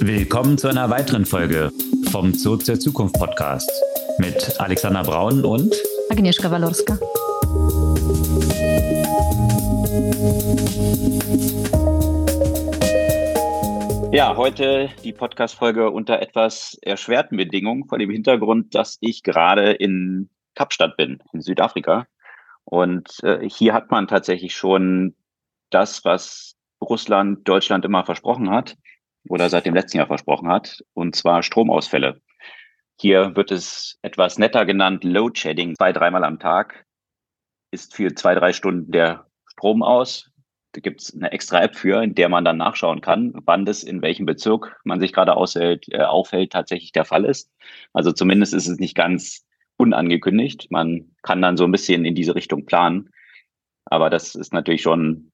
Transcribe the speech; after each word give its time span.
Willkommen 0.00 0.58
zu 0.58 0.68
einer 0.68 0.90
weiteren 0.90 1.24
Folge 1.24 1.72
vom 2.10 2.32
Zoo 2.34 2.56
zur 2.56 2.78
Zukunft 2.78 3.18
Podcast 3.18 3.70
mit 4.18 4.60
Alexander 4.60 5.02
Braun 5.02 5.44
und 5.44 5.74
Agnieszka 6.10 6.50
Walorska. 6.50 6.98
Ja, 14.12 14.36
heute 14.36 14.90
die 15.02 15.12
Podcast-Folge 15.12 15.90
unter 15.90 16.20
etwas 16.20 16.76
erschwerten 16.82 17.36
Bedingungen 17.36 17.86
vor 17.86 17.98
dem 17.98 18.10
Hintergrund, 18.10 18.74
dass 18.74 18.98
ich 19.00 19.22
gerade 19.22 19.72
in 19.72 20.28
Kapstadt 20.54 20.96
bin, 20.96 21.22
in 21.32 21.40
Südafrika. 21.40 22.06
Und 22.64 23.22
äh, 23.22 23.48
hier 23.48 23.72
hat 23.72 23.90
man 23.90 24.08
tatsächlich 24.08 24.54
schon 24.54 25.14
das, 25.70 26.04
was 26.04 26.54
Russland 26.80 27.48
Deutschland 27.48 27.84
immer 27.84 28.04
versprochen 28.04 28.50
hat 28.50 28.76
oder 29.28 29.48
seit 29.48 29.66
dem 29.66 29.74
letzten 29.74 29.98
Jahr 29.98 30.06
versprochen 30.06 30.48
hat, 30.48 30.84
und 30.94 31.16
zwar 31.16 31.42
Stromausfälle. 31.42 32.20
Hier 32.98 33.36
wird 33.36 33.50
es 33.50 33.98
etwas 34.02 34.38
netter 34.38 34.64
genannt 34.64 35.04
Load 35.04 35.38
Shedding. 35.38 35.74
Zwei, 35.76 35.92
dreimal 35.92 36.24
am 36.24 36.38
Tag 36.38 36.86
ist 37.70 37.94
für 37.94 38.14
zwei, 38.14 38.34
drei 38.34 38.52
Stunden 38.52 38.90
der 38.90 39.26
Strom 39.46 39.82
aus. 39.82 40.30
Da 40.72 40.80
gibt 40.80 41.02
es 41.02 41.14
eine 41.14 41.32
extra 41.32 41.62
App 41.62 41.76
für, 41.76 42.02
in 42.02 42.14
der 42.14 42.28
man 42.28 42.44
dann 42.44 42.58
nachschauen 42.58 43.00
kann, 43.00 43.32
wann 43.44 43.64
das 43.64 43.82
in 43.82 44.02
welchem 44.02 44.26
Bezirk 44.26 44.78
man 44.84 45.00
sich 45.00 45.12
gerade 45.12 45.36
aushält, 45.36 45.86
äh, 45.90 46.02
aufhält, 46.02 46.52
tatsächlich 46.52 46.92
der 46.92 47.04
Fall 47.04 47.24
ist. 47.24 47.50
Also 47.92 48.12
zumindest 48.12 48.54
ist 48.54 48.66
es 48.68 48.78
nicht 48.78 48.94
ganz 48.94 49.46
unangekündigt. 49.76 50.70
Man 50.70 51.14
kann 51.22 51.42
dann 51.42 51.56
so 51.56 51.64
ein 51.64 51.72
bisschen 51.72 52.04
in 52.04 52.14
diese 52.14 52.34
Richtung 52.34 52.66
planen. 52.66 53.10
Aber 53.84 54.10
das 54.10 54.34
ist 54.34 54.52
natürlich 54.52 54.82
schon 54.82 55.32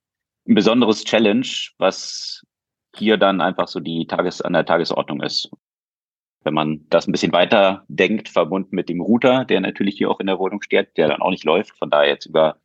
ein 0.48 0.54
besonderes 0.54 1.04
Challenge, 1.04 1.46
was 1.78 2.44
hier 2.94 3.16
dann 3.16 3.40
einfach 3.40 3.68
so 3.68 3.80
die 3.80 4.06
Tages 4.06 4.42
an 4.42 4.52
der 4.52 4.64
Tagesordnung 4.64 5.22
ist. 5.22 5.50
Wenn 6.44 6.54
man 6.54 6.86
das 6.90 7.06
ein 7.06 7.12
bisschen 7.12 7.32
weiter 7.32 7.84
denkt, 7.88 8.28
verbunden 8.28 8.74
mit 8.74 8.88
dem 8.88 9.00
Router, 9.00 9.44
der 9.44 9.60
natürlich 9.60 9.96
hier 9.96 10.10
auch 10.10 10.20
in 10.20 10.26
der 10.26 10.38
Wohnung 10.38 10.60
steht, 10.62 10.96
der 10.96 11.08
dann 11.08 11.22
auch 11.22 11.30
nicht 11.30 11.44
läuft, 11.44 11.76
von 11.78 11.90
daher 11.90 12.08
jetzt 12.08 12.26
über 12.26 12.56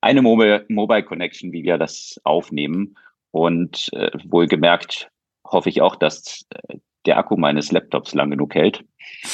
eine 0.00 0.20
Mobile, 0.20 1.02
Connection, 1.02 1.52
wie 1.52 1.64
wir 1.64 1.78
das 1.78 2.20
aufnehmen. 2.24 2.96
Und 3.30 3.90
äh, 3.94 4.10
wohlgemerkt 4.24 5.10
hoffe 5.44 5.70
ich 5.70 5.80
auch, 5.80 5.96
dass 5.96 6.44
äh, 6.50 6.76
der 7.06 7.16
Akku 7.18 7.36
meines 7.36 7.72
Laptops 7.72 8.14
lang 8.14 8.30
genug 8.30 8.54
hält 8.54 8.84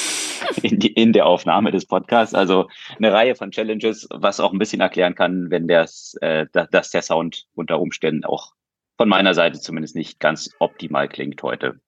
in, 0.63 0.79
die, 0.79 0.93
in 0.93 1.13
der 1.13 1.27
Aufnahme 1.27 1.73
des 1.73 1.87
Podcasts. 1.87 2.35
Also 2.35 2.69
eine 2.97 3.13
Reihe 3.13 3.35
von 3.35 3.51
Challenges, 3.51 4.09
was 4.11 4.41
auch 4.41 4.53
ein 4.53 4.59
bisschen 4.59 4.81
erklären 4.81 5.15
kann, 5.15 5.51
wenn 5.51 5.67
das, 5.67 6.15
äh, 6.21 6.47
dass 6.53 6.91
der 6.91 7.03
Sound 7.03 7.47
unter 7.55 7.81
Umständen 7.81 8.25
auch 8.25 8.53
von 9.01 9.09
meiner 9.09 9.33
Seite 9.33 9.59
zumindest 9.59 9.97
nicht 9.97 10.21
ganz 10.21 10.51
optimal 10.59 11.09
klingt 11.09 11.43
heute. 11.43 11.81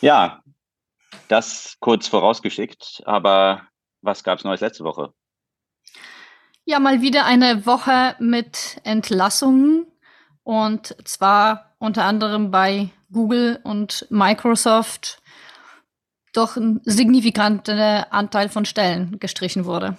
Ja, 0.00 0.42
das 1.28 1.76
kurz 1.80 2.08
vorausgeschickt, 2.08 3.02
aber 3.04 3.68
was 4.00 4.24
gab 4.24 4.38
es 4.38 4.44
Neues 4.44 4.62
letzte 4.62 4.84
Woche? 4.84 5.12
Ja, 6.64 6.78
mal 6.78 7.02
wieder 7.02 7.26
eine 7.26 7.66
Woche 7.66 8.16
mit 8.20 8.80
Entlassungen 8.84 9.86
und 10.44 10.96
zwar 11.06 11.76
unter 11.78 12.04
anderem 12.04 12.50
bei 12.50 12.88
Google 13.12 13.60
und 13.64 14.06
Microsoft 14.08 15.20
doch 16.32 16.56
ein 16.56 16.80
signifikanter 16.84 18.14
Anteil 18.14 18.48
von 18.48 18.64
Stellen 18.64 19.18
gestrichen 19.18 19.66
wurde. 19.66 19.98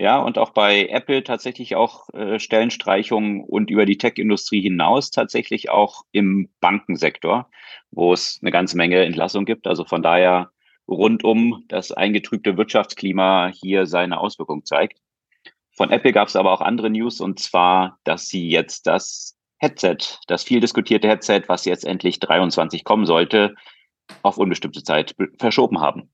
Ja, 0.00 0.18
und 0.18 0.38
auch 0.38 0.48
bei 0.48 0.86
Apple 0.86 1.22
tatsächlich 1.24 1.76
auch 1.76 2.08
äh, 2.14 2.38
Stellenstreichungen 2.38 3.44
und 3.44 3.68
über 3.68 3.84
die 3.84 3.98
Tech-Industrie 3.98 4.62
hinaus 4.62 5.10
tatsächlich 5.10 5.68
auch 5.68 6.06
im 6.10 6.48
Bankensektor, 6.60 7.50
wo 7.90 8.14
es 8.14 8.38
eine 8.40 8.50
ganze 8.50 8.78
Menge 8.78 9.04
Entlassung 9.04 9.44
gibt. 9.44 9.66
Also 9.66 9.84
von 9.84 10.02
daher 10.02 10.52
rundum 10.88 11.64
das 11.68 11.92
eingetrübte 11.92 12.56
Wirtschaftsklima 12.56 13.52
hier 13.52 13.84
seine 13.84 14.20
Auswirkungen 14.20 14.64
zeigt. 14.64 15.02
Von 15.76 15.90
Apple 15.90 16.12
gab 16.12 16.28
es 16.28 16.36
aber 16.36 16.52
auch 16.52 16.62
andere 16.62 16.88
News 16.88 17.20
und 17.20 17.38
zwar, 17.38 17.98
dass 18.04 18.26
sie 18.26 18.48
jetzt 18.48 18.86
das 18.86 19.36
Headset, 19.58 19.98
das 20.28 20.44
viel 20.44 20.60
diskutierte 20.60 21.08
Headset, 21.08 21.42
was 21.48 21.66
jetzt 21.66 21.84
endlich 21.84 22.20
23 22.20 22.84
kommen 22.84 23.04
sollte, 23.04 23.54
auf 24.22 24.38
unbestimmte 24.38 24.82
Zeit 24.82 25.14
verschoben 25.38 25.78
haben. 25.78 26.10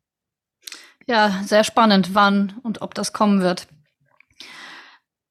Ja, 1.06 1.40
sehr 1.44 1.62
spannend, 1.62 2.16
wann 2.16 2.54
und 2.64 2.82
ob 2.82 2.92
das 2.94 3.12
kommen 3.12 3.40
wird. 3.40 3.68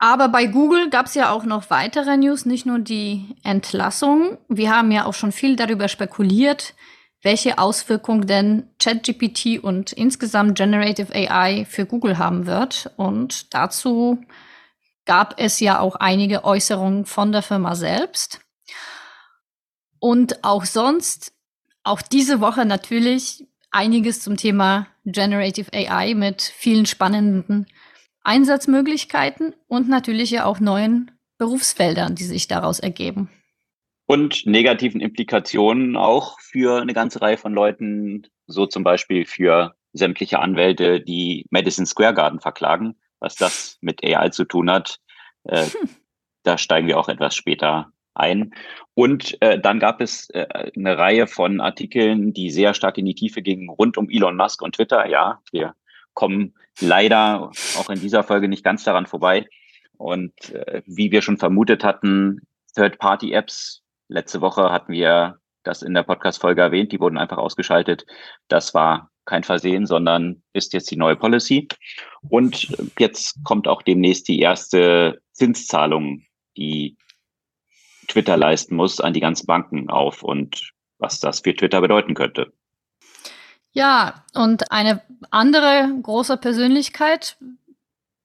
Aber 0.06 0.30
bei 0.30 0.46
Google 0.46 0.92
gab 0.92 1.08
es 1.08 1.16
ja 1.16 1.32
auch 1.32 1.46
noch 1.46 1.72
weitere 1.72 2.16
News, 2.16 2.46
nicht 2.46 2.68
nur 2.68 2.78
die 2.78 3.36
Entlassung. 3.44 4.38
Wir 4.48 4.70
haben 4.70 4.92
ja 4.92 5.06
auch 5.06 5.16
schon 5.16 5.32
viel 5.32 5.56
darüber 5.56 5.88
spekuliert, 5.88 6.76
welche 7.24 7.58
Auswirkungen 7.58 8.28
denn 8.28 8.70
ChatGPT 8.78 9.64
und 9.64 9.94
insgesamt 9.94 10.60
Generative 10.60 11.12
AI 11.12 11.66
für 11.68 11.88
Google 11.88 12.20
haben 12.20 12.46
wird. 12.46 12.92
Und 12.98 13.52
dazu 13.56 14.24
gab 15.06 15.40
es 15.40 15.60
ja 15.60 15.80
auch 15.80 15.96
einige 15.96 16.44
Äußerungen 16.44 17.08
von 17.08 17.32
der 17.32 17.42
Firma 17.42 17.74
selbst. 17.74 18.42
Und 19.98 20.44
auch 20.44 20.66
sonst 20.66 21.34
auch 21.84 22.04
diese 22.04 22.42
Woche 22.42 22.64
natürlich 22.66 23.48
einiges 23.72 24.22
zum 24.22 24.38
Thema 24.38 24.86
Generative 25.04 25.74
AI 25.74 26.14
mit 26.14 26.44
vielen 26.44 26.86
spannenden 26.86 27.66
Einsatzmöglichkeiten 28.26 29.56
und 29.68 29.88
natürlich 29.88 30.32
ja 30.32 30.46
auch 30.46 30.60
neuen 30.60 31.12
Berufsfeldern, 31.38 32.16
die 32.16 32.24
sich 32.24 32.48
daraus 32.48 32.80
ergeben. 32.80 33.30
Und 34.08 34.46
negativen 34.46 35.02
Implikationen 35.02 35.96
auch 35.96 36.40
für 36.40 36.82
eine 36.82 36.94
ganze 36.94 37.22
Reihe 37.22 37.38
von 37.38 37.54
Leuten, 37.54 38.28
so 38.46 38.66
zum 38.66 38.84
Beispiel 38.84 39.26
für 39.26 39.76
sämtliche 39.94 40.40
Anwälte, 40.40 41.02
die 41.02 41.46
Madison 41.50 41.86
Square 41.86 42.14
Garden 42.14 42.40
verklagen, 42.40 42.96
was 43.20 43.36
das 43.36 43.78
mit 43.82 44.04
AI 44.04 44.30
zu 44.30 44.46
tun 44.46 44.70
hat. 44.70 45.00
Äh, 45.46 45.66
hm. 45.66 45.90
Da 46.44 46.58
steigen 46.60 46.88
wir 46.88 47.00
auch 47.00 47.10
etwas 47.10 47.36
später 47.36 47.92
ein. 48.14 48.54
Und 48.94 49.42
äh, 49.42 49.60
dann 49.60 49.80
gab 49.80 50.00
es 50.02 50.30
äh, 50.30 50.72
eine 50.76 50.98
Reihe 50.98 51.28
von 51.28 51.60
Artikeln, 51.60 52.34
die 52.34 52.50
sehr 52.50 52.74
stark 52.74 52.98
in 52.98 53.06
die 53.06 53.16
Tiefe 53.16 53.42
gingen, 53.42 53.70
rund 53.70 53.98
um 53.98 54.10
Elon 54.10 54.38
Musk 54.38 54.62
und 54.62 54.76
Twitter. 54.76 55.08
Ja, 55.08 55.42
wir 55.52 55.74
kommen 56.16 56.56
leider 56.80 57.52
auch 57.78 57.90
in 57.90 58.00
dieser 58.00 58.24
Folge 58.24 58.48
nicht 58.48 58.64
ganz 58.64 58.84
daran 58.84 59.06
vorbei. 59.06 59.48
Und 59.98 60.34
äh, 60.50 60.82
wie 60.88 61.12
wir 61.12 61.22
schon 61.22 61.38
vermutet 61.38 61.84
hatten, 61.84 62.42
Third-Party-Apps, 62.76 63.84
letzte 64.08 64.42
Woche 64.42 64.72
hatten 64.72 64.92
wir 64.92 65.40
das 65.64 65.82
in 65.82 65.94
der 65.94 66.04
Podcast-Folge 66.04 66.62
erwähnt, 66.62 66.92
die 66.92 67.00
wurden 67.00 67.18
einfach 67.18 67.38
ausgeschaltet. 67.38 68.06
Das 68.48 68.74
war 68.74 69.12
kein 69.26 69.44
Versehen, 69.44 69.86
sondern 69.86 70.44
ist 70.54 70.74
jetzt 70.74 70.90
die 70.92 70.98
neue 70.98 71.16
Policy. 71.16 71.68
Und 72.30 72.76
jetzt 73.00 73.44
kommt 73.44 73.68
auch 73.68 73.82
demnächst 73.82 74.28
die 74.28 74.40
erste 74.40 75.22
Zinszahlung, 75.32 76.24
die 76.58 76.98
Twitter 78.08 78.38
leisten 78.38 78.76
muss, 78.76 79.02
an 79.02 79.14
die 79.14 79.20
ganzen 79.20 79.48
Banken 79.48 79.90
auf 79.90 80.22
und 80.22 80.72
was 81.00 81.20
das 81.20 81.40
für 81.40 81.56
Twitter 81.56 81.82
bedeuten 81.82 82.14
könnte. 82.14 82.54
Ja, 83.76 84.24
und 84.34 84.72
eine 84.72 85.02
andere 85.32 85.90
große 86.02 86.38
Persönlichkeit, 86.38 87.36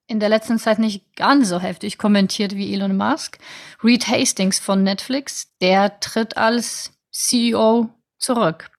in 0.06 0.21
der 0.21 0.28
letzten 0.28 0.61
Zeit 0.61 0.78
nicht 0.78 1.16
ganz 1.16 1.49
so 1.49 1.59
heftig 1.59 1.99
kommentiert 1.99 2.55
wie 2.55 2.72
Elon 2.72 2.97
Musk, 2.97 3.38
Reed 3.83 4.06
Hastings 4.06 4.60
von 4.60 4.84
Netflix, 4.84 5.53
der 5.60 5.99
tritt 5.99 6.37
als 6.37 6.93
CEO 7.10 7.91
zurück. 8.16 8.71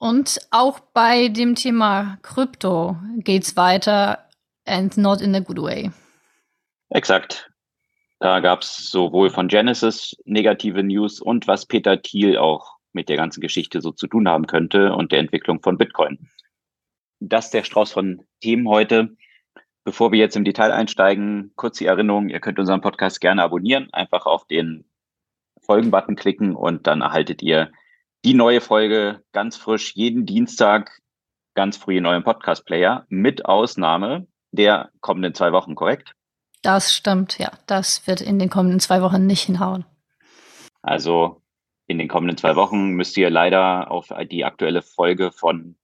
Und 0.00 0.40
auch 0.50 0.80
bei 0.80 1.28
dem 1.28 1.54
Thema 1.54 2.18
Krypto 2.22 2.96
geht's 3.18 3.56
weiter 3.56 4.28
and 4.64 4.96
not 4.96 5.20
in 5.20 5.36
a 5.36 5.40
good 5.40 5.62
way. 5.62 5.92
Exakt. 6.90 7.48
Da 8.18 8.40
gab 8.40 8.62
es 8.62 8.90
sowohl 8.90 9.30
von 9.30 9.46
Genesis 9.46 10.16
negative 10.24 10.82
News 10.82 11.20
und 11.20 11.46
was 11.46 11.66
Peter 11.66 12.02
Thiel 12.02 12.36
auch 12.36 12.73
mit 12.94 13.08
der 13.08 13.16
ganzen 13.16 13.40
Geschichte 13.40 13.80
so 13.80 13.92
zu 13.92 14.06
tun 14.06 14.28
haben 14.28 14.46
könnte 14.46 14.92
und 14.94 15.12
der 15.12 15.20
Entwicklung 15.20 15.62
von 15.62 15.78
Bitcoin. 15.78 16.30
Das 17.20 17.46
ist 17.46 17.54
der 17.54 17.64
Strauß 17.64 17.92
von 17.92 18.22
Themen 18.40 18.68
heute. 18.68 19.16
Bevor 19.84 20.12
wir 20.12 20.18
jetzt 20.18 20.36
im 20.36 20.44
Detail 20.44 20.72
einsteigen, 20.72 21.52
kurz 21.56 21.78
die 21.78 21.86
Erinnerung, 21.86 22.28
ihr 22.28 22.40
könnt 22.40 22.58
unseren 22.58 22.80
Podcast 22.80 23.20
gerne 23.20 23.42
abonnieren, 23.42 23.92
einfach 23.92 24.26
auf 24.26 24.46
den 24.46 24.84
Folgen-Button 25.60 26.16
klicken 26.16 26.54
und 26.56 26.86
dann 26.86 27.02
erhaltet 27.02 27.42
ihr 27.42 27.70
die 28.24 28.34
neue 28.34 28.60
Folge 28.60 29.22
ganz 29.32 29.56
frisch 29.56 29.94
jeden 29.94 30.24
Dienstag 30.24 31.02
ganz 31.54 31.76
früh 31.76 31.98
in 31.98 32.06
eurem 32.06 32.24
Podcast-Player 32.24 33.06
mit 33.08 33.44
Ausnahme 33.44 34.26
der 34.52 34.90
kommenden 35.00 35.34
zwei 35.34 35.52
Wochen, 35.52 35.74
korrekt? 35.74 36.12
Das 36.62 36.94
stimmt, 36.94 37.38
ja. 37.38 37.52
Das 37.66 38.06
wird 38.06 38.20
in 38.20 38.38
den 38.38 38.50
kommenden 38.50 38.80
zwei 38.80 39.02
Wochen 39.02 39.26
nicht 39.26 39.42
hinhauen. 39.42 39.84
Also 40.82 41.42
in 41.86 41.98
den 41.98 42.08
kommenden 42.08 42.36
zwei 42.36 42.56
Wochen 42.56 42.90
müsst 42.90 43.16
ihr 43.16 43.30
leider 43.30 43.90
auf 43.90 44.08
die 44.30 44.44
aktuelle 44.44 44.82
Folge 44.82 45.32
von 45.32 45.76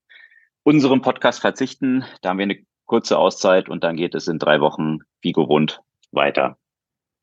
unserem 0.62 1.02
Podcast 1.02 1.40
verzichten. 1.40 2.04
Da 2.22 2.30
haben 2.30 2.38
wir 2.38 2.44
eine 2.44 2.58
kurze 2.86 3.18
Auszeit 3.18 3.68
und 3.68 3.84
dann 3.84 3.96
geht 3.96 4.14
es 4.14 4.28
in 4.28 4.38
drei 4.38 4.60
Wochen 4.60 4.98
wie 5.20 5.32
gewohnt 5.32 5.80
weiter. 6.10 6.56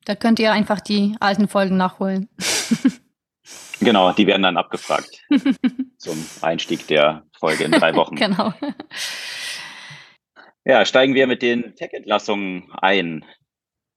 Da 0.04 0.14
könnt 0.14 0.38
ihr 0.38 0.52
einfach 0.52 0.80
die 0.80 1.16
alten 1.20 1.48
Folgen 1.48 1.76
nachholen. 1.76 2.28
Genau, 3.80 4.12
die 4.12 4.26
werden 4.26 4.42
dann 4.42 4.56
abgefragt 4.56 5.24
zum 5.98 6.24
Einstieg 6.42 6.86
der 6.88 7.24
Folge 7.38 7.64
in 7.64 7.72
drei 7.72 7.94
Wochen. 7.94 8.16
genau. 8.16 8.52
Ja, 10.64 10.84
steigen 10.84 11.14
wir 11.14 11.26
mit 11.26 11.42
den 11.42 11.74
Tech-Entlassungen 11.76 12.70
ein. 12.72 13.24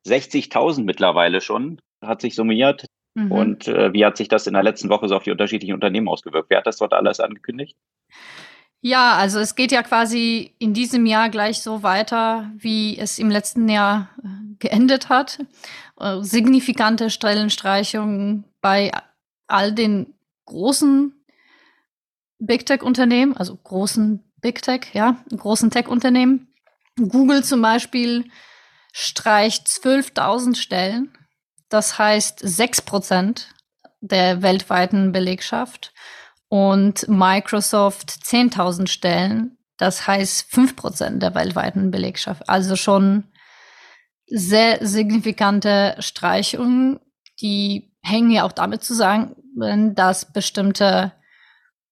60.000 0.07 0.83
mittlerweile 0.83 1.41
schon, 1.41 1.81
hat 2.01 2.21
sich 2.21 2.35
summiert. 2.35 2.85
Mhm. 3.13 3.31
Und 3.31 3.67
äh, 3.67 3.93
wie 3.93 4.05
hat 4.05 4.17
sich 4.17 4.27
das 4.27 4.47
in 4.47 4.53
der 4.53 4.63
letzten 4.63 4.89
Woche 4.89 5.07
so 5.07 5.15
auf 5.15 5.23
die 5.23 5.31
unterschiedlichen 5.31 5.73
Unternehmen 5.73 6.07
ausgewirkt? 6.07 6.49
Wer 6.49 6.59
hat 6.59 6.67
das 6.67 6.77
dort 6.77 6.93
alles 6.93 7.19
angekündigt? 7.19 7.77
Ja, 8.81 9.15
also 9.15 9.39
es 9.39 9.55
geht 9.55 9.71
ja 9.71 9.83
quasi 9.83 10.55
in 10.57 10.73
diesem 10.73 11.05
Jahr 11.05 11.29
gleich 11.29 11.61
so 11.61 11.83
weiter, 11.83 12.51
wie 12.57 12.97
es 12.97 13.19
im 13.19 13.29
letzten 13.29 13.69
Jahr 13.69 14.09
äh, 14.23 14.55
geendet 14.57 15.09
hat. 15.09 15.39
Äh, 15.99 16.21
signifikante 16.21 17.11
Stellenstreichungen 17.11 18.45
bei 18.59 18.91
all 19.47 19.71
den 19.73 20.15
großen 20.45 21.13
Big 22.39 22.65
Tech-Unternehmen, 22.65 23.37
also 23.37 23.55
großen 23.55 24.23
Big 24.41 24.63
Tech, 24.63 24.87
ja, 24.93 25.17
großen 25.29 25.69
Tech-Unternehmen. 25.69 26.47
Google 26.97 27.43
zum 27.43 27.61
Beispiel 27.61 28.25
streicht 28.91 29.67
12.000 29.67 30.55
Stellen. 30.55 31.15
Das 31.71 31.97
heißt 31.97 32.39
6 32.43 32.81
Prozent 32.81 33.47
der 34.01 34.41
weltweiten 34.41 35.11
Belegschaft. 35.11 35.93
Und 36.49 37.07
Microsoft 37.07 38.09
10.000 38.09 38.87
Stellen. 38.87 39.57
Das 39.77 40.05
heißt 40.05 40.51
5 40.51 40.75
Prozent 40.75 41.23
der 41.23 41.33
weltweiten 41.33 41.89
Belegschaft. 41.89 42.49
Also 42.49 42.75
schon 42.75 43.23
sehr 44.27 44.85
signifikante 44.85 45.95
Streichungen, 45.99 46.99
die 47.41 47.95
hängen 48.03 48.31
ja 48.31 48.43
auch 48.43 48.51
damit 48.51 48.83
zusammen, 48.83 49.35
dass 49.95 50.33
bestimmte 50.33 51.13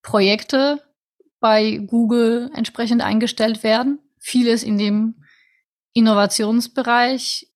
Projekte 0.02 0.82
bei 1.40 1.78
Google 1.78 2.52
entsprechend 2.54 3.02
eingestellt 3.02 3.64
werden. 3.64 4.00
Vieles 4.18 4.64
in 4.64 4.78
dem 4.78 5.24
Innovationsbereich. 5.94 7.49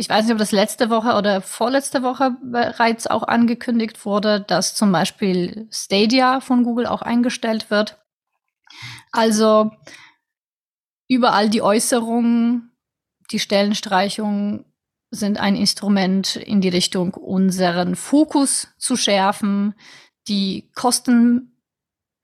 Ich 0.00 0.08
weiß 0.08 0.24
nicht, 0.24 0.32
ob 0.32 0.38
das 0.38 0.50
letzte 0.50 0.88
Woche 0.88 1.12
oder 1.12 1.42
vorletzte 1.42 2.02
Woche 2.02 2.34
bereits 2.42 3.06
auch 3.06 3.22
angekündigt 3.22 4.06
wurde, 4.06 4.40
dass 4.40 4.74
zum 4.74 4.90
Beispiel 4.92 5.68
Stadia 5.70 6.40
von 6.40 6.64
Google 6.64 6.86
auch 6.86 7.02
eingestellt 7.02 7.70
wird. 7.70 7.98
Also 9.12 9.72
überall 11.06 11.50
die 11.50 11.60
Äußerungen, 11.60 12.72
die 13.30 13.38
Stellenstreichungen 13.38 14.64
sind 15.10 15.38
ein 15.38 15.54
Instrument 15.54 16.36
in 16.36 16.62
die 16.62 16.70
Richtung, 16.70 17.12
unseren 17.12 17.94
Fokus 17.94 18.68
zu 18.78 18.96
schärfen, 18.96 19.74
die 20.28 20.70
Kosten 20.74 21.60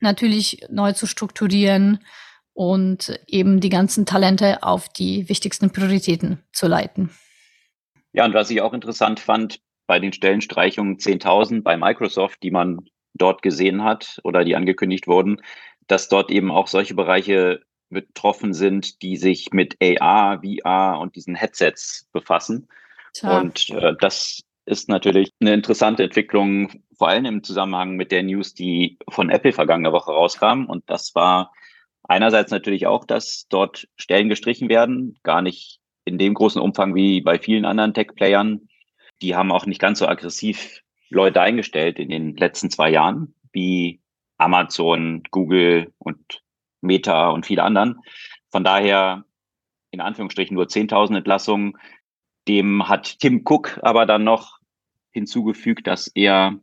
natürlich 0.00 0.64
neu 0.70 0.94
zu 0.94 1.06
strukturieren 1.06 2.02
und 2.54 3.20
eben 3.26 3.60
die 3.60 3.68
ganzen 3.68 4.06
Talente 4.06 4.62
auf 4.62 4.88
die 4.88 5.28
wichtigsten 5.28 5.72
Prioritäten 5.72 6.42
zu 6.54 6.68
leiten. 6.68 7.10
Ja, 8.16 8.24
und 8.24 8.32
was 8.32 8.50
ich 8.50 8.62
auch 8.62 8.72
interessant 8.72 9.20
fand, 9.20 9.60
bei 9.86 10.00
den 10.00 10.12
Stellenstreichungen 10.12 10.96
10.000 10.96 11.62
bei 11.62 11.76
Microsoft, 11.76 12.42
die 12.42 12.50
man 12.50 12.88
dort 13.12 13.42
gesehen 13.42 13.84
hat 13.84 14.20
oder 14.24 14.42
die 14.42 14.56
angekündigt 14.56 15.06
wurden, 15.06 15.42
dass 15.86 16.08
dort 16.08 16.30
eben 16.30 16.50
auch 16.50 16.66
solche 16.66 16.94
Bereiche 16.94 17.60
betroffen 17.90 18.54
sind, 18.54 19.02
die 19.02 19.16
sich 19.18 19.52
mit 19.52 19.76
AR, 19.80 20.40
VR 20.42 20.98
und 20.98 21.14
diesen 21.14 21.34
Headsets 21.34 22.08
befassen. 22.10 22.68
Tja. 23.12 23.38
Und 23.38 23.68
äh, 23.70 23.94
das 24.00 24.40
ist 24.64 24.88
natürlich 24.88 25.30
eine 25.40 25.52
interessante 25.52 26.02
Entwicklung, 26.02 26.82
vor 26.96 27.08
allem 27.08 27.26
im 27.26 27.44
Zusammenhang 27.44 27.96
mit 27.96 28.12
der 28.12 28.22
News, 28.22 28.54
die 28.54 28.98
von 29.10 29.28
Apple 29.28 29.52
vergangene 29.52 29.92
Woche 29.92 30.10
rauskam. 30.10 30.64
Und 30.64 30.88
das 30.88 31.14
war 31.14 31.52
einerseits 32.02 32.50
natürlich 32.50 32.86
auch, 32.86 33.04
dass 33.04 33.46
dort 33.50 33.86
Stellen 33.96 34.30
gestrichen 34.30 34.70
werden, 34.70 35.18
gar 35.22 35.42
nicht 35.42 35.80
in 36.06 36.16
dem 36.16 36.32
großen 36.32 36.62
Umfang 36.62 36.94
wie 36.94 37.20
bei 37.20 37.38
vielen 37.38 37.66
anderen 37.66 37.92
Tech-Playern. 37.92 38.68
Die 39.20 39.34
haben 39.36 39.52
auch 39.52 39.66
nicht 39.66 39.80
ganz 39.80 39.98
so 39.98 40.08
aggressiv 40.08 40.80
Leute 41.10 41.42
eingestellt 41.42 41.98
in 41.98 42.08
den 42.08 42.36
letzten 42.36 42.70
zwei 42.70 42.90
Jahren 42.90 43.34
wie 43.52 44.00
Amazon, 44.38 45.22
Google 45.30 45.92
und 45.98 46.42
Meta 46.80 47.28
und 47.28 47.44
viele 47.44 47.62
anderen. 47.62 48.00
Von 48.50 48.64
daher 48.64 49.24
in 49.90 50.00
Anführungsstrichen 50.00 50.54
nur 50.54 50.66
10.000 50.66 51.16
Entlassungen. 51.16 51.76
Dem 52.48 52.88
hat 52.88 53.18
Tim 53.18 53.42
Cook 53.44 53.80
aber 53.82 54.06
dann 54.06 54.24
noch 54.24 54.58
hinzugefügt, 55.10 55.86
dass 55.86 56.06
er 56.08 56.58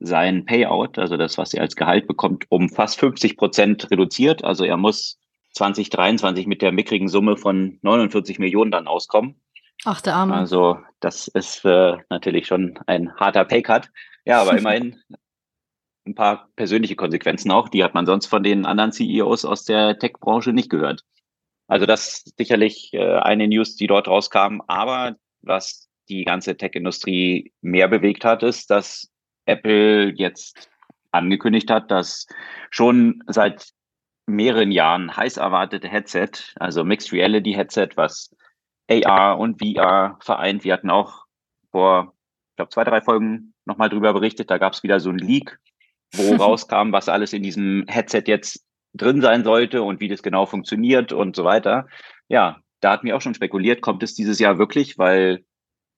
sein 0.00 0.44
Payout, 0.44 0.98
also 0.98 1.16
das, 1.16 1.38
was 1.38 1.54
er 1.54 1.62
als 1.62 1.76
Gehalt 1.76 2.06
bekommt, 2.06 2.46
um 2.48 2.68
fast 2.68 2.98
50 2.98 3.36
Prozent 3.36 3.90
reduziert. 3.90 4.42
Also 4.42 4.64
er 4.64 4.76
muss 4.76 5.18
2023 5.52 6.46
mit 6.46 6.62
der 6.62 6.72
mickrigen 6.72 7.08
Summe 7.08 7.36
von 7.36 7.78
49 7.82 8.38
Millionen 8.38 8.70
dann 8.70 8.86
auskommen. 8.86 9.40
Ach, 9.84 10.00
der 10.00 10.14
Arme. 10.14 10.34
Also 10.34 10.78
das 11.00 11.28
ist 11.28 11.64
äh, 11.64 11.96
natürlich 12.08 12.46
schon 12.46 12.78
ein 12.86 13.14
harter 13.16 13.44
Paycut. 13.44 13.90
Ja, 14.24 14.40
aber 14.40 14.56
immerhin 14.58 15.00
ein 16.06 16.14
paar 16.14 16.48
persönliche 16.56 16.96
Konsequenzen 16.96 17.50
auch. 17.50 17.68
Die 17.68 17.82
hat 17.82 17.94
man 17.94 18.06
sonst 18.06 18.26
von 18.26 18.42
den 18.42 18.66
anderen 18.66 18.92
CEOs 18.92 19.44
aus 19.44 19.64
der 19.64 19.98
Tech-Branche 19.98 20.52
nicht 20.52 20.70
gehört. 20.70 21.04
Also 21.68 21.86
das 21.86 22.08
ist 22.08 22.36
sicherlich 22.36 22.92
äh, 22.92 23.18
eine 23.18 23.48
News, 23.48 23.76
die 23.76 23.86
dort 23.86 24.08
rauskam. 24.08 24.60
Aber 24.66 25.16
was 25.42 25.88
die 26.08 26.24
ganze 26.24 26.56
Tech-Industrie 26.56 27.52
mehr 27.60 27.88
bewegt 27.88 28.24
hat, 28.24 28.42
ist, 28.42 28.70
dass 28.70 29.10
Apple 29.46 30.12
jetzt 30.14 30.70
angekündigt 31.10 31.70
hat, 31.70 31.90
dass 31.90 32.26
schon 32.70 33.22
seit 33.26 33.72
mehreren 34.26 34.70
Jahren 34.70 35.16
heiß 35.16 35.36
erwartete 35.36 35.88
Headset, 35.88 36.54
also 36.56 36.84
Mixed 36.84 37.12
Reality 37.12 37.52
Headset, 37.52 37.90
was 37.96 38.34
AR 38.90 39.38
und 39.38 39.60
VR 39.60 40.18
vereint. 40.20 40.64
Wir 40.64 40.74
hatten 40.74 40.90
auch 40.90 41.24
vor, 41.70 42.14
ich 42.50 42.56
glaube, 42.56 42.70
zwei, 42.70 42.84
drei 42.84 43.00
Folgen 43.00 43.54
nochmal 43.64 43.88
drüber 43.88 44.12
berichtet. 44.12 44.50
Da 44.50 44.58
gab 44.58 44.72
es 44.72 44.82
wieder 44.82 45.00
so 45.00 45.10
ein 45.10 45.18
Leak, 45.18 45.58
wo 46.12 46.34
rauskam, 46.36 46.92
was 46.92 47.08
alles 47.08 47.32
in 47.32 47.42
diesem 47.42 47.84
Headset 47.88 48.24
jetzt 48.26 48.64
drin 48.94 49.22
sein 49.22 49.44
sollte 49.44 49.82
und 49.82 50.00
wie 50.00 50.08
das 50.08 50.22
genau 50.22 50.46
funktioniert 50.46 51.12
und 51.12 51.34
so 51.34 51.44
weiter. 51.44 51.86
Ja, 52.28 52.60
da 52.80 52.92
hatten 52.92 53.06
wir 53.06 53.16
auch 53.16 53.20
schon 53.20 53.34
spekuliert, 53.34 53.80
kommt 53.80 54.02
es 54.02 54.14
dieses 54.14 54.38
Jahr 54.38 54.58
wirklich, 54.58 54.98
weil 54.98 55.44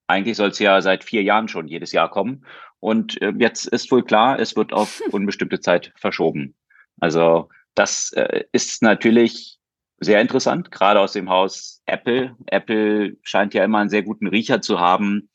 eigentlich 0.06 0.36
soll 0.36 0.50
es 0.50 0.58
ja 0.58 0.80
seit 0.80 1.02
vier 1.02 1.22
Jahren 1.22 1.48
schon 1.48 1.66
jedes 1.66 1.92
Jahr 1.92 2.10
kommen. 2.10 2.44
Und 2.78 3.20
äh, 3.22 3.32
jetzt 3.38 3.66
ist 3.66 3.90
wohl 3.90 4.04
klar, 4.04 4.38
es 4.38 4.54
wird 4.56 4.72
auf 4.72 5.00
unbestimmte 5.10 5.60
Zeit 5.60 5.92
verschoben. 5.96 6.54
Also 7.00 7.48
das 7.74 8.12
äh, 8.12 8.44
ist 8.52 8.82
natürlich 8.82 9.58
sehr 9.98 10.20
interessant, 10.20 10.70
gerade 10.70 11.00
aus 11.00 11.12
dem 11.12 11.30
Haus 11.30 11.82
Apple. 11.86 12.36
Apple 12.46 13.16
scheint 13.22 13.54
ja 13.54 13.64
immer 13.64 13.78
einen 13.78 13.90
sehr 13.90 14.02
guten 14.02 14.26
Riecher 14.26 14.60
zu 14.60 14.80
haben, 14.80 15.30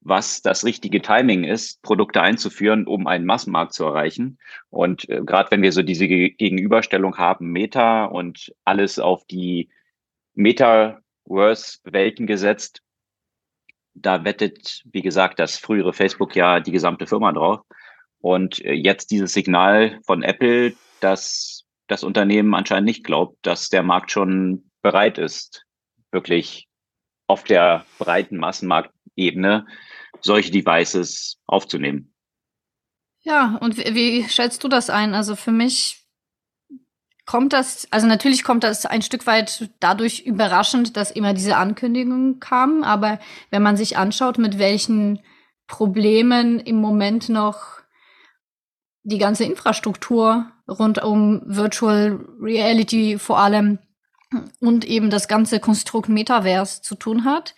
was 0.00 0.40
das 0.42 0.64
richtige 0.64 1.02
Timing 1.02 1.44
ist, 1.44 1.82
Produkte 1.82 2.22
einzuführen, 2.22 2.86
um 2.86 3.06
einen 3.06 3.26
Massenmarkt 3.26 3.74
zu 3.74 3.84
erreichen. 3.84 4.38
Und 4.70 5.08
äh, 5.08 5.20
gerade 5.24 5.50
wenn 5.50 5.62
wir 5.62 5.72
so 5.72 5.82
diese 5.82 6.08
Gegenüberstellung 6.08 7.18
haben, 7.18 7.50
Meta 7.52 8.06
und 8.06 8.52
alles 8.64 8.98
auf 8.98 9.24
die 9.26 9.68
Metaverse-Welten 10.34 12.26
gesetzt, 12.26 12.82
da 13.94 14.24
wettet, 14.24 14.82
wie 14.90 15.02
gesagt, 15.02 15.38
das 15.38 15.58
frühere 15.58 15.92
Facebook 15.92 16.34
ja 16.34 16.60
die 16.60 16.72
gesamte 16.72 17.06
Firma 17.06 17.32
drauf. 17.32 17.60
Und 18.20 18.64
äh, 18.64 18.72
jetzt 18.72 19.10
dieses 19.10 19.32
Signal 19.32 20.00
von 20.06 20.22
Apple, 20.22 20.74
dass 21.00 21.59
das 21.90 22.04
Unternehmen 22.04 22.54
anscheinend 22.54 22.86
nicht 22.86 23.04
glaubt, 23.04 23.36
dass 23.42 23.68
der 23.68 23.82
Markt 23.82 24.10
schon 24.10 24.70
bereit 24.82 25.18
ist, 25.18 25.64
wirklich 26.12 26.68
auf 27.26 27.44
der 27.44 27.84
breiten 27.98 28.36
Massenmarktebene 28.36 29.66
solche 30.20 30.52
Devices 30.52 31.38
aufzunehmen. 31.46 32.14
Ja, 33.22 33.56
und 33.60 33.76
wie, 33.76 33.94
wie 33.94 34.28
schätzt 34.28 34.62
du 34.64 34.68
das 34.68 34.88
ein? 34.88 35.14
Also 35.14 35.36
für 35.36 35.52
mich 35.52 36.06
kommt 37.26 37.52
das, 37.52 37.86
also 37.90 38.06
natürlich 38.06 38.44
kommt 38.44 38.64
das 38.64 38.86
ein 38.86 39.02
Stück 39.02 39.26
weit 39.26 39.70
dadurch 39.80 40.20
überraschend, 40.20 40.96
dass 40.96 41.10
immer 41.10 41.34
diese 41.34 41.56
Ankündigungen 41.56 42.40
kamen. 42.40 42.84
Aber 42.84 43.18
wenn 43.50 43.62
man 43.62 43.76
sich 43.76 43.96
anschaut, 43.98 44.38
mit 44.38 44.58
welchen 44.58 45.20
Problemen 45.66 46.58
im 46.60 46.76
Moment 46.76 47.28
noch 47.28 47.79
die 49.02 49.18
ganze 49.18 49.44
Infrastruktur 49.44 50.46
rund 50.68 51.02
um 51.02 51.42
Virtual 51.46 52.20
Reality 52.40 53.18
vor 53.18 53.38
allem 53.38 53.78
und 54.60 54.84
eben 54.84 55.10
das 55.10 55.28
ganze 55.28 55.58
Konstrukt 55.60 56.08
Metaverse 56.08 56.82
zu 56.82 56.94
tun 56.94 57.24
hat, 57.24 57.54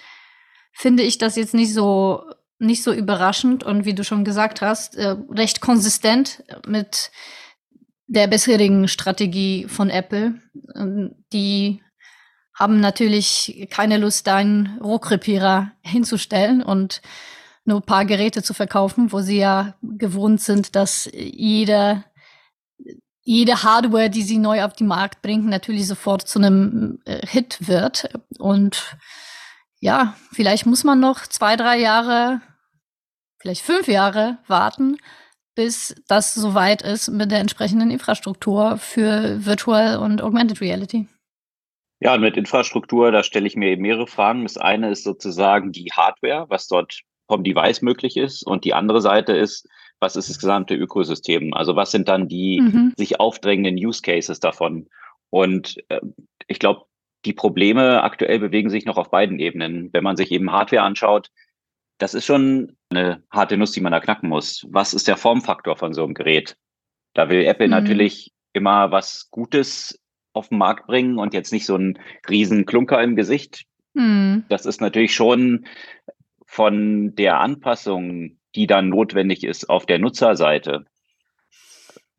finde 0.72 1.02
ich 1.02 1.18
das 1.18 1.36
jetzt 1.36 1.54
nicht 1.54 1.74
so 1.74 2.24
nicht 2.58 2.84
so 2.84 2.92
überraschend 2.92 3.64
und 3.64 3.84
wie 3.84 3.94
du 3.94 4.04
schon 4.04 4.24
gesagt 4.24 4.62
hast, 4.62 4.94
äh, 4.94 5.16
recht 5.30 5.60
konsistent 5.60 6.44
mit 6.66 7.10
der 8.06 8.28
bisherigen 8.28 8.86
Strategie 8.86 9.66
von 9.68 9.90
Apple. 9.90 10.40
Ähm, 10.76 11.16
die 11.32 11.82
haben 12.54 12.78
natürlich 12.78 13.66
keine 13.70 13.96
Lust, 13.96 14.28
einen 14.28 14.78
Rohrkrepierer 14.80 15.72
hinzustellen 15.82 16.62
und 16.62 17.02
nur 17.64 17.78
ein 17.78 17.86
paar 17.86 18.04
Geräte 18.04 18.42
zu 18.42 18.54
verkaufen, 18.54 19.12
wo 19.12 19.20
sie 19.20 19.38
ja 19.38 19.74
gewohnt 19.82 20.40
sind, 20.40 20.74
dass 20.74 21.08
jede, 21.12 22.04
jede 23.22 23.62
Hardware, 23.62 24.10
die 24.10 24.22
sie 24.22 24.38
neu 24.38 24.64
auf 24.64 24.72
den 24.72 24.88
Markt 24.88 25.22
bringen, 25.22 25.48
natürlich 25.48 25.86
sofort 25.86 26.26
zu 26.26 26.38
einem 26.38 27.00
äh, 27.04 27.26
Hit 27.26 27.68
wird. 27.68 28.08
Und 28.38 28.96
ja, 29.80 30.16
vielleicht 30.32 30.66
muss 30.66 30.84
man 30.84 31.00
noch 31.00 31.26
zwei, 31.26 31.56
drei 31.56 31.78
Jahre, 31.78 32.40
vielleicht 33.40 33.62
fünf 33.62 33.88
Jahre 33.88 34.38
warten, 34.46 34.98
bis 35.54 35.94
das 36.08 36.34
soweit 36.34 36.82
ist 36.82 37.08
mit 37.08 37.30
der 37.30 37.40
entsprechenden 37.40 37.90
Infrastruktur 37.90 38.78
für 38.78 39.44
Virtual 39.44 39.98
und 39.98 40.22
Augmented 40.22 40.60
Reality. 40.60 41.08
Ja, 42.00 42.18
mit 42.18 42.36
Infrastruktur, 42.36 43.12
da 43.12 43.22
stelle 43.22 43.46
ich 43.46 43.54
mir 43.54 43.68
eben 43.68 43.82
mehrere 43.82 44.08
Fragen. 44.08 44.42
Das 44.42 44.56
eine 44.56 44.90
ist 44.90 45.04
sozusagen 45.04 45.70
die 45.70 45.92
Hardware, 45.92 46.46
was 46.48 46.66
dort 46.66 47.02
vom 47.32 47.44
Device 47.44 47.80
möglich 47.80 48.18
ist. 48.18 48.46
Und 48.46 48.64
die 48.64 48.74
andere 48.74 49.00
Seite 49.00 49.32
ist, 49.32 49.66
was 50.00 50.16
ist 50.16 50.28
das 50.28 50.38
gesamte 50.38 50.74
Ökosystem? 50.74 51.54
Also 51.54 51.76
was 51.76 51.90
sind 51.90 52.08
dann 52.08 52.28
die 52.28 52.60
mhm. 52.60 52.92
sich 52.98 53.20
aufdrängenden 53.20 53.76
Use 53.76 54.02
Cases 54.02 54.38
davon? 54.38 54.88
Und 55.30 55.82
äh, 55.88 56.00
ich 56.46 56.58
glaube, 56.58 56.82
die 57.24 57.32
Probleme 57.32 58.02
aktuell 58.02 58.38
bewegen 58.38 58.68
sich 58.68 58.84
noch 58.84 58.98
auf 58.98 59.10
beiden 59.10 59.38
Ebenen. 59.38 59.88
Wenn 59.92 60.04
man 60.04 60.16
sich 60.16 60.30
eben 60.30 60.52
Hardware 60.52 60.82
anschaut, 60.82 61.30
das 61.96 62.12
ist 62.12 62.26
schon 62.26 62.76
eine 62.90 63.22
harte 63.30 63.56
Nuss, 63.56 63.72
die 63.72 63.80
man 63.80 63.92
da 63.92 64.00
knacken 64.00 64.28
muss. 64.28 64.66
Was 64.68 64.92
ist 64.92 65.08
der 65.08 65.16
Formfaktor 65.16 65.76
von 65.76 65.94
so 65.94 66.04
einem 66.04 66.14
Gerät? 66.14 66.56
Da 67.14 67.30
will 67.30 67.46
Apple 67.46 67.68
mhm. 67.68 67.72
natürlich 67.72 68.32
immer 68.52 68.90
was 68.90 69.30
Gutes 69.30 69.98
auf 70.34 70.48
den 70.50 70.58
Markt 70.58 70.86
bringen 70.86 71.18
und 71.18 71.32
jetzt 71.32 71.52
nicht 71.52 71.64
so 71.64 71.76
einen 71.76 71.98
riesen 72.28 72.66
Klunker 72.66 73.02
im 73.02 73.16
Gesicht. 73.16 73.64
Mhm. 73.94 74.44
Das 74.48 74.66
ist 74.66 74.80
natürlich 74.80 75.14
schon 75.14 75.66
von 76.52 77.14
der 77.14 77.40
Anpassung, 77.40 78.36
die 78.54 78.66
dann 78.66 78.90
notwendig 78.90 79.42
ist 79.42 79.70
auf 79.70 79.86
der 79.86 79.98
Nutzerseite. 79.98 80.84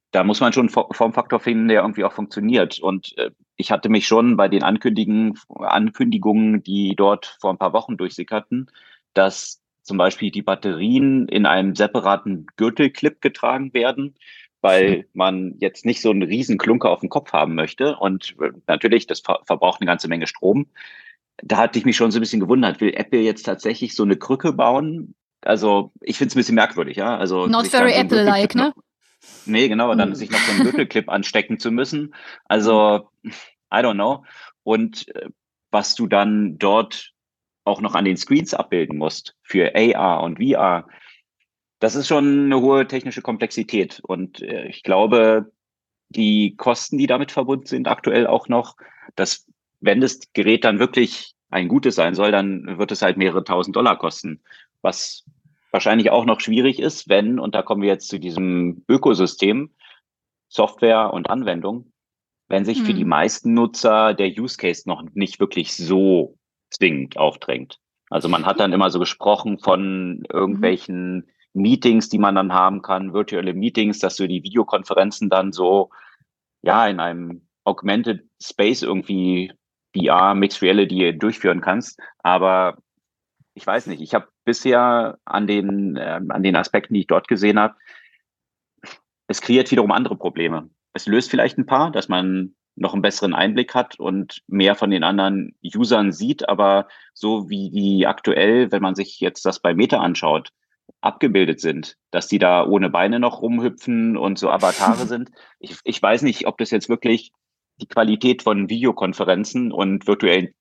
Da 0.09 0.23
muss 0.23 0.39
man 0.39 0.51
schon 0.53 0.69
einen 0.69 0.87
Formfaktor 0.91 1.39
finden, 1.39 1.67
der 1.67 1.81
irgendwie 1.81 2.03
auch 2.03 2.13
funktioniert. 2.13 2.79
Und 2.79 3.15
äh, 3.19 3.29
ich 3.57 3.69
hatte 3.71 3.89
mich 3.89 4.07
schon 4.07 4.35
bei 4.35 4.47
den 4.47 4.63
Ankündigungen, 4.63 5.37
Ankündigungen, 5.59 6.63
die 6.63 6.95
dort 6.97 7.37
vor 7.41 7.51
ein 7.51 7.59
paar 7.59 7.73
Wochen 7.73 7.95
durchsickerten, 7.95 8.71
dass 9.13 9.61
zum 9.83 9.99
Beispiel 9.99 10.31
die 10.31 10.41
Batterien 10.41 11.27
in 11.27 11.45
einem 11.45 11.75
separaten 11.75 12.47
Gürtelclip 12.57 13.21
getragen 13.21 13.71
werden, 13.75 14.15
weil 14.61 15.05
man 15.13 15.57
jetzt 15.59 15.85
nicht 15.85 16.01
so 16.01 16.09
einen 16.09 16.23
riesen 16.23 16.57
Klunker 16.57 16.89
auf 16.89 17.01
dem 17.01 17.09
Kopf 17.09 17.33
haben 17.33 17.53
möchte. 17.53 17.97
Und 17.97 18.35
äh, 18.41 18.49
natürlich, 18.65 19.05
das 19.05 19.19
ver 19.19 19.41
verbraucht 19.45 19.79
eine 19.79 19.87
ganze 19.87 20.07
Menge 20.07 20.25
Strom. 20.25 20.65
Da 21.37 21.57
hatte 21.57 21.79
ich 21.79 21.85
mich 21.85 21.95
schon 21.95 22.11
so 22.11 22.19
ein 22.19 22.21
bisschen 22.21 22.39
gewundert, 22.39 22.79
will 22.79 22.93
Apple 22.93 23.19
jetzt 23.19 23.43
tatsächlich 23.43 23.95
so 23.95 24.03
eine 24.03 24.17
Krücke 24.17 24.53
bauen? 24.53 25.15
Also 25.41 25.91
ich 26.01 26.17
finde 26.17 26.29
es 26.29 26.35
ein 26.35 26.39
bisschen 26.39 26.55
merkwürdig, 26.55 26.97
ja. 26.97 27.17
Also 27.17 27.47
Not 27.47 27.67
very 27.67 27.93
so 27.93 27.99
Apple-like, 27.99 28.55
ne? 28.55 28.73
Nee, 29.45 29.67
genau, 29.67 29.93
dann 29.95 30.09
hm. 30.09 30.15
sich 30.15 30.29
noch 30.29 30.39
so 30.39 30.51
einen 30.51 30.63
Gürtelclip 30.63 31.09
anstecken 31.09 31.59
zu 31.59 31.71
müssen. 31.71 32.13
Also, 32.45 33.09
I 33.23 33.77
don't 33.77 33.95
know. 33.95 34.25
Und 34.63 35.07
äh, 35.15 35.29
was 35.71 35.95
du 35.95 36.07
dann 36.07 36.57
dort 36.57 37.11
auch 37.65 37.81
noch 37.81 37.95
an 37.95 38.05
den 38.05 38.17
Screens 38.17 38.53
abbilden 38.53 38.97
musst 38.97 39.35
für 39.41 39.73
AR 39.75 40.23
und 40.23 40.39
VR, 40.39 40.87
das 41.79 41.95
ist 41.95 42.07
schon 42.07 42.45
eine 42.45 42.61
hohe 42.61 42.87
technische 42.87 43.21
Komplexität. 43.21 44.01
Und 44.05 44.41
äh, 44.41 44.67
ich 44.67 44.83
glaube, 44.83 45.51
die 46.09 46.55
Kosten, 46.55 46.97
die 46.97 47.07
damit 47.07 47.31
verbunden 47.31 47.65
sind, 47.65 47.87
aktuell 47.87 48.27
auch 48.27 48.47
noch, 48.47 48.75
dass 49.15 49.45
wenn 49.83 50.01
das 50.01 50.19
Gerät 50.33 50.63
dann 50.63 50.79
wirklich 50.79 51.33
ein 51.49 51.67
gutes 51.67 51.95
sein 51.95 52.15
soll, 52.15 52.31
dann 52.31 52.79
wird 52.79 52.91
es 52.91 53.01
halt 53.01 53.17
mehrere 53.17 53.43
tausend 53.43 53.75
Dollar 53.75 53.97
kosten, 53.97 54.41
was 54.81 55.25
wahrscheinlich 55.71 56.09
auch 56.09 56.25
noch 56.25 56.39
schwierig 56.39 56.79
ist, 56.79 57.09
wenn, 57.09 57.37
und 57.37 57.53
da 57.53 57.61
kommen 57.61 57.81
wir 57.81 57.89
jetzt 57.89 58.07
zu 58.07 58.19
diesem 58.19 58.83
Ökosystem, 58.87 59.71
Software 60.47 61.13
und 61.13 61.29
Anwendung, 61.29 61.91
wenn 62.47 62.63
sich 62.63 62.79
hm. 62.79 62.85
für 62.85 62.93
die 62.93 63.01
hm. 63.01 63.09
meisten 63.09 63.53
Nutzer 63.53 64.13
der 64.13 64.29
Use 64.29 64.57
Case 64.57 64.83
noch 64.87 65.03
nicht 65.13 65.39
wirklich 65.39 65.75
so 65.75 66.37
zwingend 66.69 67.17
aufdrängt. 67.17 67.79
Also 68.09 68.29
man 68.29 68.45
hat 68.45 68.59
dann 68.59 68.73
immer 68.73 68.89
so 68.89 68.99
gesprochen 68.99 69.59
von 69.59 70.23
irgendwelchen 70.31 71.27
Meetings, 71.53 72.09
die 72.09 72.19
man 72.19 72.35
dann 72.35 72.53
haben 72.53 72.81
kann, 72.81 73.13
virtuelle 73.13 73.53
Meetings, 73.53 73.99
dass 73.99 74.15
du 74.15 74.27
die 74.27 74.43
Videokonferenzen 74.43 75.29
dann 75.29 75.51
so, 75.51 75.89
ja, 76.61 76.87
in 76.87 76.99
einem 76.99 77.47
Augmented 77.63 78.23
Space 78.41 78.81
irgendwie 78.81 79.51
VR, 79.95 80.33
Mixed 80.35 80.61
Reality 80.61 81.17
durchführen 81.17 81.61
kannst. 81.61 81.99
Aber 82.19 82.77
ich 83.53 83.65
weiß 83.65 83.87
nicht, 83.87 84.01
ich 84.01 84.13
habe 84.13 84.27
bisher 84.45 85.17
an 85.25 85.47
den, 85.47 85.95
äh, 85.95 86.19
an 86.27 86.43
den 86.43 86.55
Aspekten, 86.55 86.93
die 86.93 87.01
ich 87.01 87.07
dort 87.07 87.27
gesehen 87.27 87.59
habe, 87.59 87.75
es 89.27 89.41
kreiert 89.41 89.71
wiederum 89.71 89.91
andere 89.91 90.15
Probleme. 90.15 90.69
Es 90.93 91.07
löst 91.07 91.29
vielleicht 91.29 91.57
ein 91.57 91.65
paar, 91.65 91.91
dass 91.91 92.09
man 92.09 92.55
noch 92.75 92.93
einen 92.93 93.01
besseren 93.01 93.33
Einblick 93.33 93.75
hat 93.75 93.99
und 93.99 94.41
mehr 94.47 94.75
von 94.75 94.89
den 94.89 95.03
anderen 95.03 95.55
Usern 95.63 96.11
sieht, 96.11 96.49
aber 96.49 96.87
so 97.13 97.49
wie 97.49 97.69
die 97.69 98.07
aktuell, 98.07 98.71
wenn 98.71 98.81
man 98.81 98.95
sich 98.95 99.19
jetzt 99.19 99.45
das 99.45 99.59
bei 99.59 99.73
Meta 99.73 99.99
anschaut, 99.99 100.49
abgebildet 101.01 101.59
sind, 101.59 101.97
dass 102.11 102.27
die 102.27 102.39
da 102.39 102.65
ohne 102.65 102.89
Beine 102.89 103.19
noch 103.19 103.41
rumhüpfen 103.41 104.17
und 104.17 104.39
so 104.39 104.49
Avatare 104.49 105.05
sind. 105.07 105.31
Ich, 105.59 105.77
ich 105.83 106.01
weiß 106.01 106.23
nicht, 106.23 106.47
ob 106.47 106.57
das 106.57 106.71
jetzt 106.71 106.89
wirklich 106.89 107.31
die 107.81 107.87
Qualität 107.87 108.43
von 108.43 108.69
Videokonferenzen 108.69 109.71
und 109.71 110.07
virtuellen 110.07 110.53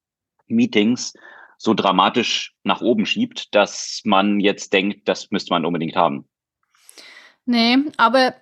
Meetings 0.46 1.14
so 1.58 1.74
dramatisch 1.74 2.54
nach 2.64 2.80
oben 2.80 3.06
schiebt, 3.06 3.54
dass 3.54 4.02
man 4.04 4.40
jetzt 4.40 4.72
denkt, 4.72 5.08
das 5.08 5.30
müsste 5.30 5.52
man 5.52 5.64
unbedingt 5.64 5.94
haben. 5.94 6.28
Nee, 7.44 7.78
aber 7.96 8.34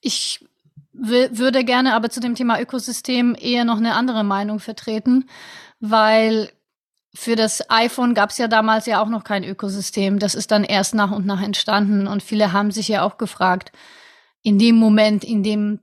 ich 0.00 0.44
würde 0.92 1.64
gerne 1.64 1.94
aber 1.94 2.08
zu 2.08 2.20
dem 2.20 2.34
Thema 2.34 2.60
Ökosystem 2.60 3.36
eher 3.38 3.64
noch 3.64 3.78
eine 3.78 3.94
andere 3.94 4.24
Meinung 4.24 4.60
vertreten, 4.60 5.28
weil 5.80 6.50
für 7.14 7.36
das 7.36 7.68
iPhone 7.70 8.14
gab 8.14 8.30
es 8.30 8.38
ja 8.38 8.48
damals 8.48 8.86
ja 8.86 9.02
auch 9.02 9.08
noch 9.08 9.24
kein 9.24 9.44
Ökosystem. 9.44 10.18
Das 10.18 10.34
ist 10.34 10.50
dann 10.50 10.64
erst 10.64 10.94
nach 10.94 11.12
und 11.12 11.26
nach 11.26 11.42
entstanden. 11.42 12.06
Und 12.08 12.22
viele 12.22 12.52
haben 12.52 12.72
sich 12.72 12.88
ja 12.88 13.02
auch 13.02 13.18
gefragt, 13.18 13.72
in 14.42 14.58
dem 14.58 14.76
Moment, 14.76 15.22
in 15.22 15.42
dem 15.42 15.80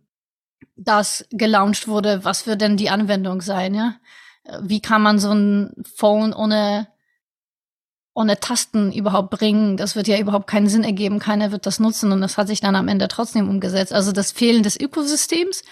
das 0.84 1.26
gelauncht 1.30 1.88
wurde, 1.88 2.26
was 2.26 2.48
wird 2.48 2.62
denn 2.62 2.78
die 2.78 2.90
Anwendung 2.90 3.42
sein, 3.42 3.74
ja? 3.74 3.96
Wie 4.62 4.82
kann 4.82 5.04
man 5.04 5.20
so 5.20 5.32
ein 5.32 5.72
Phone 5.96 6.34
ohne, 6.34 6.88
ohne 8.16 8.40
Tasten 8.40 8.92
überhaupt 8.92 9.30
bringen? 9.30 9.78
Das 9.78 9.96
wird 9.96 10.08
ja 10.08 10.18
überhaupt 10.20 10.48
keinen 10.48 10.68
Sinn 10.68 10.84
ergeben. 10.84 11.20
Keiner 11.20 11.52
wird 11.52 11.68
das 11.68 11.80
nutzen. 11.80 12.12
Und 12.12 12.22
das 12.22 12.38
hat 12.38 12.48
sich 12.48 12.60
dann 12.60 12.76
am 12.76 12.88
Ende 12.88 13.08
trotzdem 13.08 13.48
umgesetzt. 13.48 13.94
Also 13.94 14.12
das 14.12 14.32
Fehlen 14.32 14.64
des 14.64 14.80
Ökosystems 14.80 15.64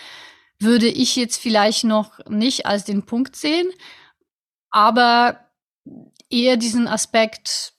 würde 0.59 0.87
ich 0.87 1.15
jetzt 1.15 1.41
vielleicht 1.41 1.83
noch 1.83 2.23
nicht 2.27 2.67
als 2.67 2.83
den 2.83 3.07
Punkt 3.07 3.35
sehen. 3.35 3.67
Aber 4.69 5.39
eher 6.29 6.55
diesen 6.55 6.87
Aspekt, 6.87 7.73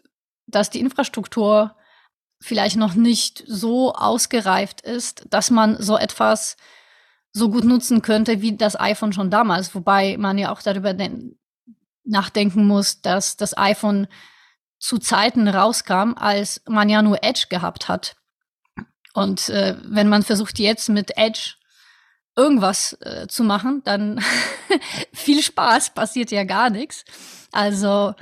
dass 0.48 0.70
die 0.70 0.80
Infrastruktur 0.80 1.76
vielleicht 2.42 2.76
noch 2.76 2.94
nicht 2.94 3.44
so 3.46 3.94
ausgereift 3.94 4.80
ist, 4.80 5.26
dass 5.30 5.50
man 5.50 5.80
so 5.80 5.96
etwas 5.96 6.56
so 7.32 7.50
gut 7.50 7.64
nutzen 7.64 8.02
könnte 8.02 8.40
wie 8.40 8.56
das 8.56 8.78
iPhone 8.78 9.12
schon 9.12 9.30
damals. 9.30 9.74
Wobei 9.74 10.16
man 10.18 10.38
ja 10.38 10.52
auch 10.52 10.62
darüber 10.62 10.94
nachdenken 12.04 12.66
muss, 12.66 13.00
dass 13.02 13.36
das 13.36 13.56
iPhone 13.56 14.08
zu 14.78 14.98
Zeiten 14.98 15.46
rauskam, 15.46 16.14
als 16.16 16.62
man 16.66 16.88
ja 16.88 17.02
nur 17.02 17.22
Edge 17.22 17.46
gehabt 17.48 17.88
hat. 17.88 18.16
Und 19.12 19.48
äh, 19.48 19.76
wenn 19.82 20.08
man 20.08 20.22
versucht 20.22 20.58
jetzt 20.58 20.88
mit 20.88 21.16
Edge 21.16 21.54
irgendwas 22.36 22.96
äh, 23.00 23.26
zu 23.28 23.44
machen, 23.44 23.82
dann 23.84 24.22
viel 25.12 25.42
Spaß, 25.42 25.94
passiert 25.94 26.30
ja 26.30 26.44
gar 26.44 26.70
nichts. 26.70 27.04
Also 27.52 28.14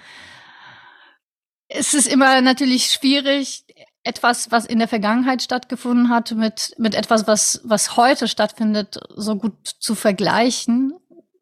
es 1.69 1.95
ist 1.95 2.09
immer 2.09 2.41
natürlich 2.41 2.87
schwierig, 2.87 3.65
etwas, 4.09 4.51
was 4.51 4.65
in 4.65 4.79
der 4.79 4.89
Vergangenheit 4.89 5.43
stattgefunden 5.43 6.09
hat, 6.09 6.33
mit, 6.33 6.75
mit 6.79 6.95
etwas, 6.95 7.27
was, 7.27 7.61
was 7.63 7.99
heute 7.99 8.27
stattfindet, 8.27 8.99
so 9.15 9.37
gut 9.37 9.53
zu 9.81 9.95
vergleichen 9.95 10.95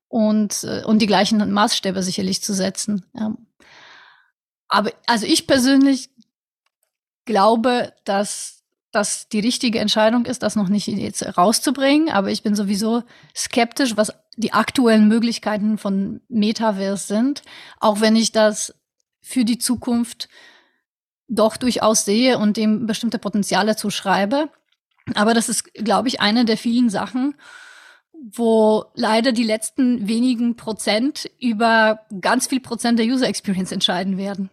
und, 0.09 0.65
äh, 0.65 0.83
und 0.85 1.01
die 1.01 1.07
gleichen 1.07 1.53
Maßstäbe 1.53 2.03
sicherlich 2.03 2.43
zu 2.43 2.53
setzen. 2.53 3.07
Aber 4.67 4.91
also 5.07 5.27
ich 5.27 5.47
persönlich 5.47 6.11
glaube, 7.25 7.93
dass 8.05 8.65
das 8.91 9.29
die 9.29 9.41
richtige 9.41 9.79
Entscheidung 9.79 10.27
ist, 10.27 10.43
das 10.43 10.57
noch 10.57 10.69
nicht 10.69 10.89
jetzt 10.89 11.23
rauszubringen. 11.39 12.09
Aber 12.09 12.31
ich 12.31 12.43
bin 12.43 12.57
sowieso 12.57 13.05
skeptisch, 13.37 13.97
was 13.97 14.13
die 14.37 14.55
aktuellen 14.55 15.07
Möglichkeiten 15.07 15.79
von 15.79 16.21
Metaverse 16.29 17.07
sind, 17.07 17.43
auch 17.79 18.01
wenn 18.01 18.17
ich 18.17 18.33
das 18.33 18.75
für 19.21 19.45
die 19.45 19.59
Zukunft 19.59 20.29
doch 21.29 21.57
durchaus 21.57 22.05
sehe 22.05 22.39
und 22.39 22.57
dem 22.57 22.87
bestimmte 22.87 23.19
Potenziale 23.19 23.77
zuschreibe. 23.77 24.49
Aber 25.15 25.35
das 25.35 25.49
ist, 25.49 25.73
glaube 25.75 26.09
ich, 26.09 26.21
eine 26.21 26.45
der 26.45 26.57
vielen 26.57 26.91
Sachen, 26.91 27.35
wo 28.13 28.85
leider 28.95 29.33
die 29.33 29.45
letzten 29.45 30.09
wenigen 30.09 30.57
Prozent 30.57 31.31
über 31.41 32.01
ganz 32.21 32.47
viel 32.47 32.61
Prozent 32.61 32.99
der 32.99 33.07
User 33.07 33.29
Experience 33.29 33.73
entscheiden 33.73 34.19
werden. 34.19 34.51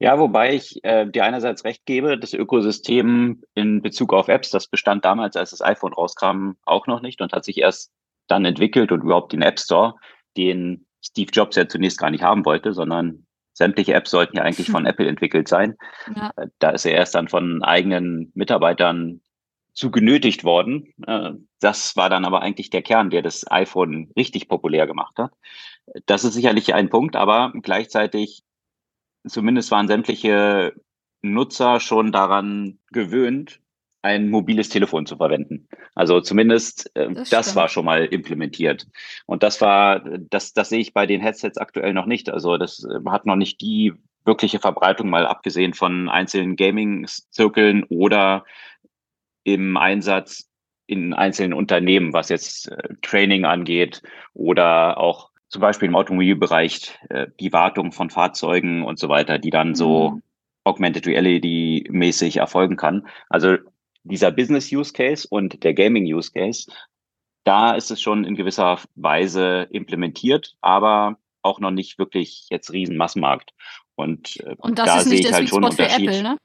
Ja, 0.00 0.18
wobei 0.18 0.54
ich 0.54 0.84
äh, 0.84 1.06
dir 1.06 1.24
einerseits 1.24 1.64
recht 1.64 1.86
gebe, 1.86 2.18
das 2.18 2.34
Ökosystem 2.34 3.42
in 3.54 3.80
Bezug 3.80 4.12
auf 4.12 4.28
Apps, 4.28 4.50
das 4.50 4.66
bestand 4.66 5.04
damals, 5.04 5.36
als 5.36 5.50
das 5.50 5.62
iPhone 5.62 5.92
rauskam, 5.92 6.52
auch 6.64 6.86
noch 6.86 7.00
nicht 7.00 7.20
und 7.20 7.32
hat 7.32 7.44
sich 7.44 7.58
erst 7.58 7.92
dann 8.26 8.44
entwickelt 8.44 8.90
und 8.90 9.02
überhaupt 9.02 9.32
den 9.32 9.42
App 9.42 9.58
Store, 9.58 9.94
den 10.36 10.86
Steve 11.02 11.30
Jobs 11.32 11.56
ja 11.56 11.68
zunächst 11.68 11.98
gar 11.98 12.10
nicht 12.10 12.24
haben 12.24 12.44
wollte, 12.44 12.72
sondern 12.72 13.26
sämtliche 13.54 13.94
Apps 13.94 14.10
sollten 14.10 14.36
ja 14.36 14.42
eigentlich 14.42 14.70
von 14.70 14.84
Apple 14.86 15.08
entwickelt 15.08 15.48
sein. 15.48 15.76
Ja. 16.14 16.32
Äh, 16.36 16.48
da 16.58 16.70
ist 16.70 16.84
er 16.84 16.92
erst 16.92 17.14
dann 17.14 17.28
von 17.28 17.62
eigenen 17.62 18.30
Mitarbeitern 18.34 19.22
zu 19.72 19.90
genötigt 19.90 20.44
worden. 20.44 20.92
Äh, 21.06 21.32
das 21.60 21.96
war 21.96 22.10
dann 22.10 22.24
aber 22.24 22.42
eigentlich 22.42 22.70
der 22.70 22.82
Kern, 22.82 23.10
der 23.10 23.22
das 23.22 23.50
iPhone 23.50 24.10
richtig 24.16 24.48
populär 24.48 24.86
gemacht 24.86 25.18
hat. 25.18 25.32
Das 26.06 26.24
ist 26.24 26.34
sicherlich 26.34 26.74
ein 26.74 26.90
Punkt, 26.90 27.16
aber 27.16 27.52
gleichzeitig 27.62 28.42
zumindest 29.26 29.70
waren 29.70 29.88
sämtliche 29.88 30.74
Nutzer 31.22 31.80
schon 31.80 32.12
daran 32.12 32.78
gewöhnt, 32.90 33.60
ein 34.04 34.28
mobiles 34.28 34.68
Telefon 34.68 35.06
zu 35.06 35.16
verwenden. 35.16 35.66
Also 35.94 36.20
zumindest 36.20 36.94
äh, 36.94 37.10
das, 37.12 37.30
das 37.30 37.56
war 37.56 37.68
schon 37.68 37.86
mal 37.86 38.04
implementiert. 38.04 38.86
Und 39.26 39.42
das 39.42 39.60
war, 39.62 40.00
das, 40.30 40.52
das 40.52 40.68
sehe 40.68 40.80
ich 40.80 40.92
bei 40.92 41.06
den 41.06 41.22
Headsets 41.22 41.56
aktuell 41.56 41.94
noch 41.94 42.04
nicht. 42.04 42.28
Also 42.28 42.58
das 42.58 42.84
äh, 42.84 43.10
hat 43.10 43.24
noch 43.24 43.36
nicht 43.36 43.62
die 43.62 43.94
wirkliche 44.26 44.58
Verbreitung, 44.58 45.08
mal 45.08 45.26
abgesehen 45.26 45.72
von 45.72 46.08
einzelnen 46.08 46.56
Gaming-Zirkeln 46.56 47.84
oder 47.84 48.44
im 49.42 49.76
Einsatz 49.76 50.50
in 50.86 51.14
einzelnen 51.14 51.54
Unternehmen, 51.54 52.12
was 52.12 52.28
jetzt 52.28 52.70
äh, 52.70 52.94
Training 53.00 53.46
angeht 53.46 54.02
oder 54.34 54.98
auch 54.98 55.30
zum 55.48 55.62
Beispiel 55.62 55.88
im 55.88 55.96
Automobilbereich 55.96 56.98
äh, 57.08 57.28
die 57.40 57.54
Wartung 57.54 57.92
von 57.92 58.10
Fahrzeugen 58.10 58.82
und 58.84 58.98
so 58.98 59.08
weiter, 59.08 59.38
die 59.38 59.50
dann 59.50 59.74
so 59.74 60.10
mhm. 60.10 60.22
Augmented 60.64 61.06
Reality 61.06 61.86
mäßig 61.90 62.38
erfolgen 62.38 62.76
kann. 62.76 63.06
Also 63.28 63.56
dieser 64.04 64.30
Business 64.30 64.70
Use 64.70 64.92
Case 64.92 65.26
und 65.28 65.64
der 65.64 65.74
Gaming 65.74 66.04
Use 66.04 66.30
Case, 66.30 66.70
da 67.44 67.72
ist 67.72 67.90
es 67.90 68.00
schon 68.00 68.24
in 68.24 68.36
gewisser 68.36 68.78
Weise 68.94 69.68
implementiert, 69.70 70.54
aber 70.60 71.18
auch 71.42 71.60
noch 71.60 71.70
nicht 71.70 71.98
wirklich 71.98 72.46
jetzt 72.50 72.72
riesen 72.72 72.96
Massenmarkt. 72.96 73.52
Und, 73.96 74.40
äh, 74.40 74.54
und 74.58 74.78
das 74.78 74.86
da 74.86 75.00
ist 75.00 75.06
nicht 75.06 75.24
der 75.24 75.32
halt 75.32 75.48
Sweet 75.48 75.64
Spot 75.64 75.72
für 75.72 75.88
Apple, 75.88 76.22
ne? 76.22 76.36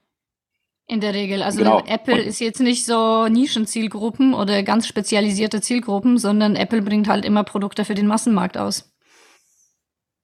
In 0.86 1.00
der 1.00 1.14
Regel. 1.14 1.42
Also 1.42 1.58
genau. 1.58 1.84
Apple 1.86 2.14
und 2.14 2.26
ist 2.26 2.40
jetzt 2.40 2.60
nicht 2.60 2.84
so 2.84 3.28
Nischenzielgruppen 3.28 4.34
oder 4.34 4.62
ganz 4.64 4.88
spezialisierte 4.88 5.60
Zielgruppen, 5.60 6.18
sondern 6.18 6.56
Apple 6.56 6.82
bringt 6.82 7.08
halt 7.08 7.24
immer 7.24 7.44
Produkte 7.44 7.84
für 7.84 7.94
den 7.94 8.08
Massenmarkt 8.08 8.58
aus. 8.58 8.92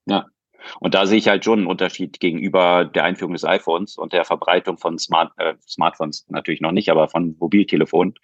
Ja. 0.06 0.26
Und 0.80 0.94
da 0.94 1.06
sehe 1.06 1.18
ich 1.18 1.28
halt 1.28 1.44
schon 1.44 1.60
einen 1.60 1.68
Unterschied 1.68 2.20
gegenüber 2.20 2.84
der 2.84 3.04
Einführung 3.04 3.32
des 3.32 3.44
iPhones 3.44 3.96
und 3.96 4.12
der 4.12 4.24
Verbreitung 4.24 4.78
von 4.78 4.98
Smart, 4.98 5.32
äh, 5.38 5.54
Smartphones 5.66 6.26
natürlich 6.28 6.60
noch 6.60 6.72
nicht, 6.72 6.90
aber 6.90 7.08
von 7.08 7.36
Mobiltelefonen, 7.38 8.14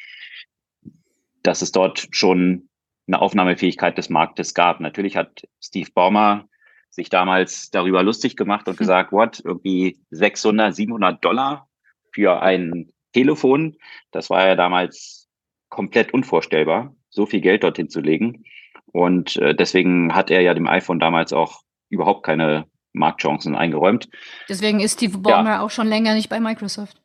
dass 1.42 1.62
es 1.62 1.72
dort 1.72 2.08
schon 2.10 2.68
eine 3.06 3.20
Aufnahmefähigkeit 3.20 3.98
des 3.98 4.10
Marktes 4.10 4.54
gab. 4.54 4.80
Natürlich 4.80 5.16
hat 5.16 5.46
Steve 5.60 5.90
Ballmer 5.92 6.48
sich 6.90 7.08
damals 7.08 7.70
darüber 7.70 8.02
lustig 8.02 8.36
gemacht 8.36 8.68
und 8.68 8.74
hm. 8.74 8.78
gesagt, 8.78 9.12
what, 9.12 9.40
irgendwie 9.44 9.98
600, 10.10 10.74
700 10.74 11.24
Dollar 11.24 11.68
für 12.12 12.42
ein 12.42 12.92
Telefon. 13.12 13.76
Das 14.10 14.30
war 14.30 14.46
ja 14.46 14.54
damals 14.54 15.28
komplett 15.68 16.12
unvorstellbar, 16.12 16.94
so 17.08 17.26
viel 17.26 17.40
Geld 17.40 17.62
dorthin 17.64 17.88
zu 17.88 18.00
legen. 18.00 18.44
Und 18.92 19.36
äh, 19.36 19.54
deswegen 19.54 20.14
hat 20.14 20.30
er 20.30 20.42
ja 20.42 20.52
dem 20.52 20.68
iPhone 20.68 21.00
damals 21.00 21.32
auch 21.32 21.62
überhaupt 21.92 22.24
keine 22.24 22.66
Marktchancen 22.92 23.54
eingeräumt. 23.54 24.08
Deswegen 24.48 24.80
ist 24.80 24.94
Steve 24.94 25.18
Ballmer 25.18 25.50
ja. 25.50 25.60
auch 25.60 25.70
schon 25.70 25.86
länger 25.86 26.14
nicht 26.14 26.28
bei 26.28 26.40
Microsoft. 26.40 27.00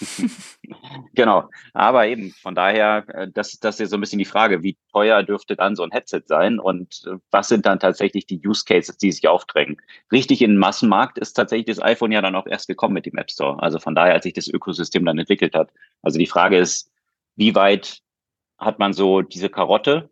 genau, 1.14 1.50
aber 1.74 2.06
eben 2.06 2.30
von 2.30 2.54
daher, 2.54 3.04
äh, 3.08 3.28
das, 3.32 3.58
das 3.58 3.80
ist 3.80 3.90
so 3.90 3.96
ein 3.96 4.00
bisschen 4.00 4.20
die 4.20 4.24
Frage, 4.24 4.62
wie 4.62 4.76
teuer 4.92 5.24
dürfte 5.24 5.56
dann 5.56 5.74
so 5.74 5.82
ein 5.82 5.90
Headset 5.90 6.22
sein 6.26 6.60
und 6.60 7.02
äh, 7.06 7.16
was 7.32 7.48
sind 7.48 7.66
dann 7.66 7.80
tatsächlich 7.80 8.26
die 8.26 8.40
Use 8.46 8.64
Cases, 8.64 8.96
die 8.96 9.10
sich 9.10 9.26
aufdrängen. 9.26 9.78
Richtig 10.12 10.40
in 10.42 10.52
den 10.52 10.58
Massenmarkt 10.58 11.18
ist 11.18 11.32
tatsächlich 11.32 11.66
das 11.66 11.82
iPhone 11.82 12.12
ja 12.12 12.22
dann 12.22 12.36
auch 12.36 12.46
erst 12.46 12.68
gekommen 12.68 12.94
mit 12.94 13.06
dem 13.06 13.16
App 13.16 13.30
Store. 13.30 13.60
Also 13.60 13.80
von 13.80 13.96
daher, 13.96 14.14
als 14.14 14.22
sich 14.22 14.34
das 14.34 14.46
Ökosystem 14.46 15.04
dann 15.04 15.18
entwickelt 15.18 15.54
hat. 15.54 15.70
Also 16.02 16.18
die 16.18 16.26
Frage 16.26 16.58
ist, 16.58 16.92
wie 17.34 17.54
weit 17.56 18.00
hat 18.58 18.78
man 18.78 18.92
so 18.92 19.22
diese 19.22 19.48
Karotte 19.48 20.10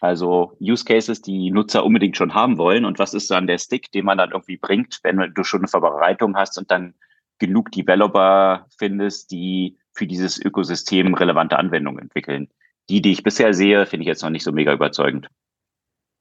also 0.00 0.56
Use 0.60 0.84
Cases, 0.84 1.22
die 1.22 1.50
Nutzer 1.50 1.84
unbedingt 1.84 2.16
schon 2.16 2.34
haben 2.34 2.58
wollen. 2.58 2.84
Und 2.84 2.98
was 2.98 3.14
ist 3.14 3.30
dann 3.30 3.46
der 3.46 3.58
Stick, 3.58 3.90
den 3.92 4.04
man 4.04 4.18
dann 4.18 4.32
irgendwie 4.32 4.58
bringt, 4.58 5.00
wenn 5.02 5.32
du 5.34 5.44
schon 5.44 5.60
eine 5.60 5.68
Verbreitung 5.68 6.36
hast 6.36 6.58
und 6.58 6.70
dann 6.70 6.94
genug 7.38 7.70
Developer 7.72 8.66
findest, 8.78 9.30
die 9.30 9.78
für 9.92 10.06
dieses 10.06 10.38
Ökosystem 10.38 11.14
relevante 11.14 11.58
Anwendungen 11.58 12.00
entwickeln. 12.00 12.48
Die, 12.88 13.02
die 13.02 13.12
ich 13.12 13.22
bisher 13.22 13.52
sehe, 13.52 13.86
finde 13.86 14.04
ich 14.04 14.08
jetzt 14.08 14.22
noch 14.22 14.30
nicht 14.30 14.44
so 14.44 14.52
mega 14.52 14.72
überzeugend. 14.72 15.28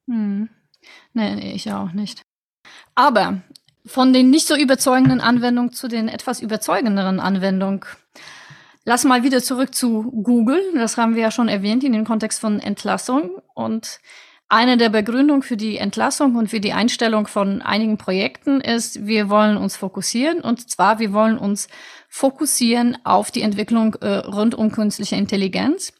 Hm. 0.09 0.49
Nee, 1.13 1.53
ich 1.53 1.71
auch 1.71 1.91
nicht. 1.91 2.21
Aber 2.95 3.41
von 3.85 4.13
den 4.13 4.29
nicht 4.29 4.47
so 4.47 4.55
überzeugenden 4.55 5.21
Anwendungen 5.21 5.71
zu 5.71 5.87
den 5.87 6.07
etwas 6.07 6.41
überzeugenderen 6.41 7.19
Anwendungen 7.19 7.81
Lass 8.87 9.03
mal 9.03 9.23
wieder 9.23 9.41
zurück 9.41 9.73
zu 9.73 10.03
Google. 10.11 10.61
Das 10.75 10.95
haben 10.95 11.15
wir 11.15 11.23
ja 11.23 11.31
schon 11.31 11.47
erwähnt 11.47 11.83
in 11.83 11.93
dem 11.93 12.05
Kontext 12.05 12.39
von 12.39 12.59
Entlassung. 12.59 13.41
Und 13.55 13.99
eine 14.47 14.77
der 14.77 14.89
Begründungen 14.89 15.41
für 15.41 15.57
die 15.57 15.77
Entlassung 15.77 16.35
und 16.35 16.49
für 16.49 16.59
die 16.59 16.73
Einstellung 16.73 17.25
von 17.25 17.63
einigen 17.63 17.97
Projekten 17.97 18.61
ist, 18.61 19.07
wir 19.07 19.29
wollen 19.29 19.57
uns 19.57 19.75
fokussieren. 19.75 20.39
Und 20.39 20.69
zwar, 20.69 20.99
wir 20.99 21.13
wollen 21.13 21.39
uns 21.39 21.67
fokussieren 22.09 22.95
auf 23.03 23.31
die 23.31 23.41
Entwicklung 23.41 23.95
äh, 23.95 24.17
rund 24.17 24.53
um 24.53 24.71
künstliche 24.71 25.15
Intelligenz. 25.15 25.91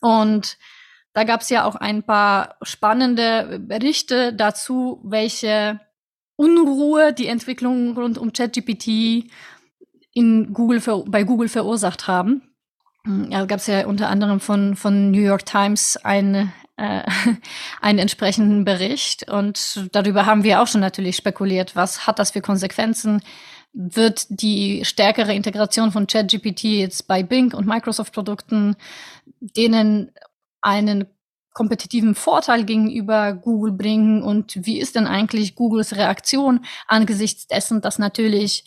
Und 0.00 0.56
da 1.12 1.24
gab 1.24 1.42
es 1.42 1.50
ja 1.50 1.64
auch 1.64 1.76
ein 1.76 2.04
paar 2.04 2.56
spannende 2.62 3.60
Berichte 3.60 4.32
dazu, 4.32 5.02
welche 5.04 5.78
Unruhe 6.36 7.12
die 7.12 7.26
Entwicklung 7.26 7.98
rund 7.98 8.16
um 8.16 8.32
ChatGPT 8.32 9.30
in 10.18 10.52
Google 10.52 10.82
bei 11.06 11.22
Google 11.22 11.48
verursacht 11.48 12.08
haben. 12.08 12.42
Hm, 13.04 13.30
ja, 13.30 13.44
gab 13.44 13.60
es 13.60 13.68
ja 13.68 13.86
unter 13.86 14.08
anderem 14.08 14.40
von, 14.40 14.74
von 14.74 15.12
New 15.12 15.20
York 15.20 15.46
Times 15.46 15.96
eine, 15.96 16.52
äh, 16.76 17.02
einen 17.80 18.00
entsprechenden 18.00 18.64
Bericht 18.64 19.30
und 19.30 19.88
darüber 19.92 20.26
haben 20.26 20.42
wir 20.42 20.60
auch 20.60 20.66
schon 20.66 20.80
natürlich 20.80 21.14
spekuliert, 21.14 21.76
was 21.76 22.08
hat 22.08 22.18
das 22.18 22.32
für 22.32 22.40
Konsequenzen? 22.40 23.22
Wird 23.72 24.26
die 24.28 24.84
stärkere 24.84 25.34
Integration 25.34 25.92
von 25.92 26.08
ChatGPT 26.08 26.64
jetzt 26.64 27.06
bei 27.06 27.22
Bing 27.22 27.54
und 27.54 27.68
Microsoft-Produkten 27.68 28.74
denen 29.40 30.10
einen 30.62 31.06
kompetitiven 31.52 32.16
Vorteil 32.16 32.64
gegenüber 32.64 33.34
Google 33.34 33.72
bringen 33.72 34.22
und 34.22 34.66
wie 34.66 34.80
ist 34.80 34.96
denn 34.96 35.06
eigentlich 35.06 35.54
Googles 35.54 35.94
Reaktion 35.94 36.64
angesichts 36.88 37.46
dessen, 37.46 37.80
dass 37.80 38.00
natürlich 38.00 38.64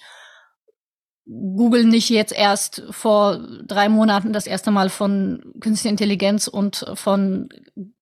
Google 1.33 1.85
nicht 1.85 2.09
jetzt 2.09 2.33
erst 2.33 2.83
vor 2.89 3.39
drei 3.65 3.87
Monaten 3.87 4.33
das 4.33 4.47
erste 4.47 4.69
Mal 4.69 4.89
von 4.89 5.41
künstlicher 5.61 5.91
Intelligenz 5.91 6.47
und 6.47 6.85
von 6.95 7.47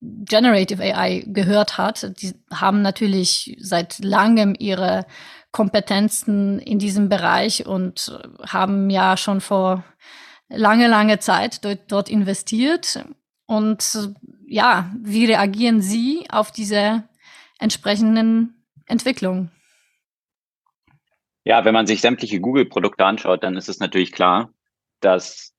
Generative 0.01 0.81
AI 0.81 1.23
gehört 1.27 1.77
hat. 1.77 2.19
Die 2.21 2.33
haben 2.51 2.81
natürlich 2.81 3.55
seit 3.59 3.99
langem 3.99 4.55
ihre 4.57 5.05
Kompetenzen 5.51 6.57
in 6.57 6.79
diesem 6.79 7.07
Bereich 7.07 7.67
und 7.67 8.19
haben 8.47 8.89
ja 8.89 9.15
schon 9.15 9.41
vor 9.41 9.83
lange, 10.47 10.87
lange 10.87 11.19
Zeit 11.19 11.63
dort, 11.63 11.91
dort 11.91 12.09
investiert. 12.09 13.05
Und 13.45 14.11
ja, 14.47 14.91
wie 15.03 15.25
reagieren 15.25 15.81
Sie 15.81 16.25
auf 16.31 16.51
diese 16.51 17.03
entsprechenden 17.59 18.65
Entwicklungen? 18.87 19.51
Ja, 21.45 21.65
wenn 21.65 21.73
man 21.73 21.87
sich 21.87 22.01
sämtliche 22.01 22.39
Google-Produkte 22.39 23.05
anschaut, 23.05 23.43
dann 23.43 23.55
ist 23.55 23.69
es 23.69 23.79
natürlich 23.79 24.11
klar, 24.11 24.53
dass 24.99 25.53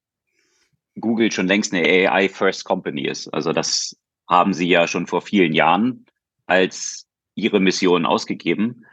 Google 0.98 1.32
schon 1.32 1.46
längst 1.46 1.72
eine 1.72 1.86
AI-First 1.86 2.64
Company 2.64 3.06
ist. 3.06 3.28
Also 3.28 3.52
das 3.52 3.96
haben 4.28 4.52
sie 4.52 4.68
ja 4.68 4.86
schon 4.86 5.06
vor 5.06 5.22
vielen 5.22 5.52
Jahren 5.52 6.06
als 6.46 7.08
ihre 7.34 7.60
Mission 7.60 8.06
ausgegeben. 8.06 8.84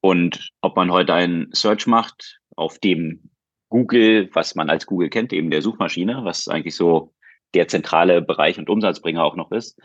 Und 0.00 0.50
ob 0.60 0.76
man 0.76 0.92
heute 0.92 1.14
einen 1.14 1.48
Search 1.52 1.86
macht, 1.86 2.40
auf 2.54 2.78
dem 2.78 3.30
Google, 3.68 4.30
was 4.32 4.54
man 4.54 4.70
als 4.70 4.86
Google 4.86 5.10
kennt, 5.10 5.32
eben 5.32 5.50
der 5.50 5.62
Suchmaschine, 5.62 6.24
was 6.24 6.48
eigentlich 6.48 6.76
so 6.76 7.12
der 7.54 7.68
zentrale 7.68 8.22
Bereich 8.22 8.58
und 8.58 8.70
Umsatzbringer 8.70 9.24
auch 9.24 9.36
noch 9.36 9.50
ist, 9.50 9.78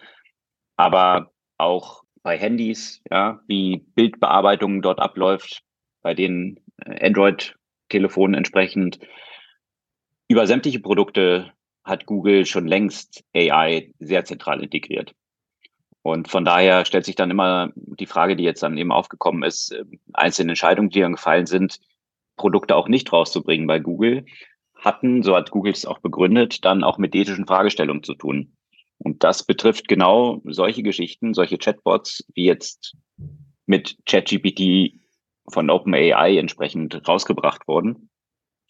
aber 0.78 1.32
auch 1.58 2.04
bei 2.24 2.38
Handys, 2.38 3.02
ja, 3.10 3.42
wie 3.48 3.78
Bildbearbeitung 3.96 4.82
dort 4.82 5.00
abläuft, 5.00 5.64
bei 6.02 6.14
den 6.14 6.60
äh, 6.78 7.08
Android-Telefonen 7.08 8.36
entsprechend. 8.36 9.00
Über 10.28 10.48
sämtliche 10.48 10.80
Produkte 10.80 11.52
hat 11.84 12.06
Google 12.06 12.46
schon 12.46 12.68
längst 12.68 13.24
AI 13.36 13.92
sehr 14.00 14.26
zentral 14.26 14.64
integriert. 14.64 15.14
Und 16.04 16.28
von 16.28 16.46
daher 16.46 16.86
stellt 16.86 17.06
sich 17.06 17.16
dann 17.16 17.30
immer 17.30 17.72
die 17.76 18.08
Frage, 18.08 18.36
die 18.36 18.44
jetzt 18.44 18.64
dann 18.64 18.78
eben 18.78 18.92
aufgekommen 18.92 19.44
ist, 19.44 19.72
äh, 19.72 19.84
einzelne 20.14 20.52
Entscheidungen, 20.52 20.90
die 20.90 21.02
dann 21.02 21.14
gefallen 21.14 21.46
sind, 21.46 21.80
Produkte 22.38 22.76
auch 22.76 22.88
nicht 22.88 23.12
rauszubringen 23.14 23.68
bei 23.68 23.80
Google, 23.80 24.26
hatten, 24.76 25.22
so 25.22 25.36
hat 25.36 25.52
Google 25.52 25.74
es 25.74 25.86
auch 25.86 26.00
begründet, 26.00 26.66
dann 26.66 26.84
auch 26.84 26.98
mit 26.98 27.14
ethischen 27.14 27.46
Fragestellungen 27.46 28.04
zu 28.04 28.16
tun. 28.16 28.54
Und 28.98 29.24
das 29.24 29.44
betrifft 29.44 29.88
genau 29.88 30.42
solche 30.46 30.84
Geschichten, 30.84 31.34
solche 31.34 31.58
Chatbots, 31.58 32.24
wie 32.34 32.46
jetzt 32.46 32.96
mit 33.66 33.98
ChatGPT 34.06 35.01
von 35.48 35.70
OpenAI 35.70 36.38
entsprechend 36.38 37.08
rausgebracht 37.08 37.68
wurden. 37.68 38.10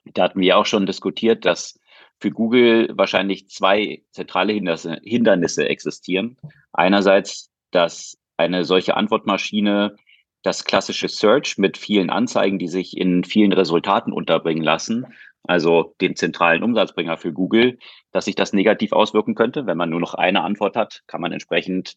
Da 0.05 0.23
hatten 0.23 0.39
wir 0.39 0.57
auch 0.57 0.65
schon 0.65 0.85
diskutiert, 0.85 1.45
dass 1.45 1.79
für 2.19 2.31
Google 2.31 2.89
wahrscheinlich 2.93 3.49
zwei 3.49 4.03
zentrale 4.11 4.53
Hindernisse 4.53 5.67
existieren. 5.67 6.37
Einerseits, 6.71 7.51
dass 7.71 8.17
eine 8.37 8.63
solche 8.63 8.95
Antwortmaschine 8.95 9.95
das 10.43 10.63
klassische 10.63 11.07
Search 11.07 11.57
mit 11.57 11.77
vielen 11.77 12.09
Anzeigen, 12.09 12.57
die 12.57 12.67
sich 12.67 12.97
in 12.97 13.23
vielen 13.23 13.53
Resultaten 13.53 14.11
unterbringen 14.11 14.63
lassen, 14.63 15.05
also 15.43 15.95
den 16.01 16.15
zentralen 16.15 16.63
Umsatzbringer 16.63 17.17
für 17.17 17.33
Google, 17.33 17.77
dass 18.11 18.25
sich 18.25 18.35
das 18.35 18.53
negativ 18.53 18.91
auswirken 18.91 19.35
könnte. 19.35 19.65
Wenn 19.65 19.77
man 19.77 19.89
nur 19.89 19.99
noch 19.99 20.13
eine 20.13 20.41
Antwort 20.43 20.75
hat, 20.75 21.03
kann 21.07 21.21
man 21.21 21.31
entsprechend 21.31 21.95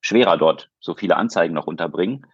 schwerer 0.00 0.36
dort 0.36 0.70
so 0.80 0.94
viele 0.94 1.16
Anzeigen 1.16 1.54
noch 1.54 1.66
unterbringen. 1.66 2.26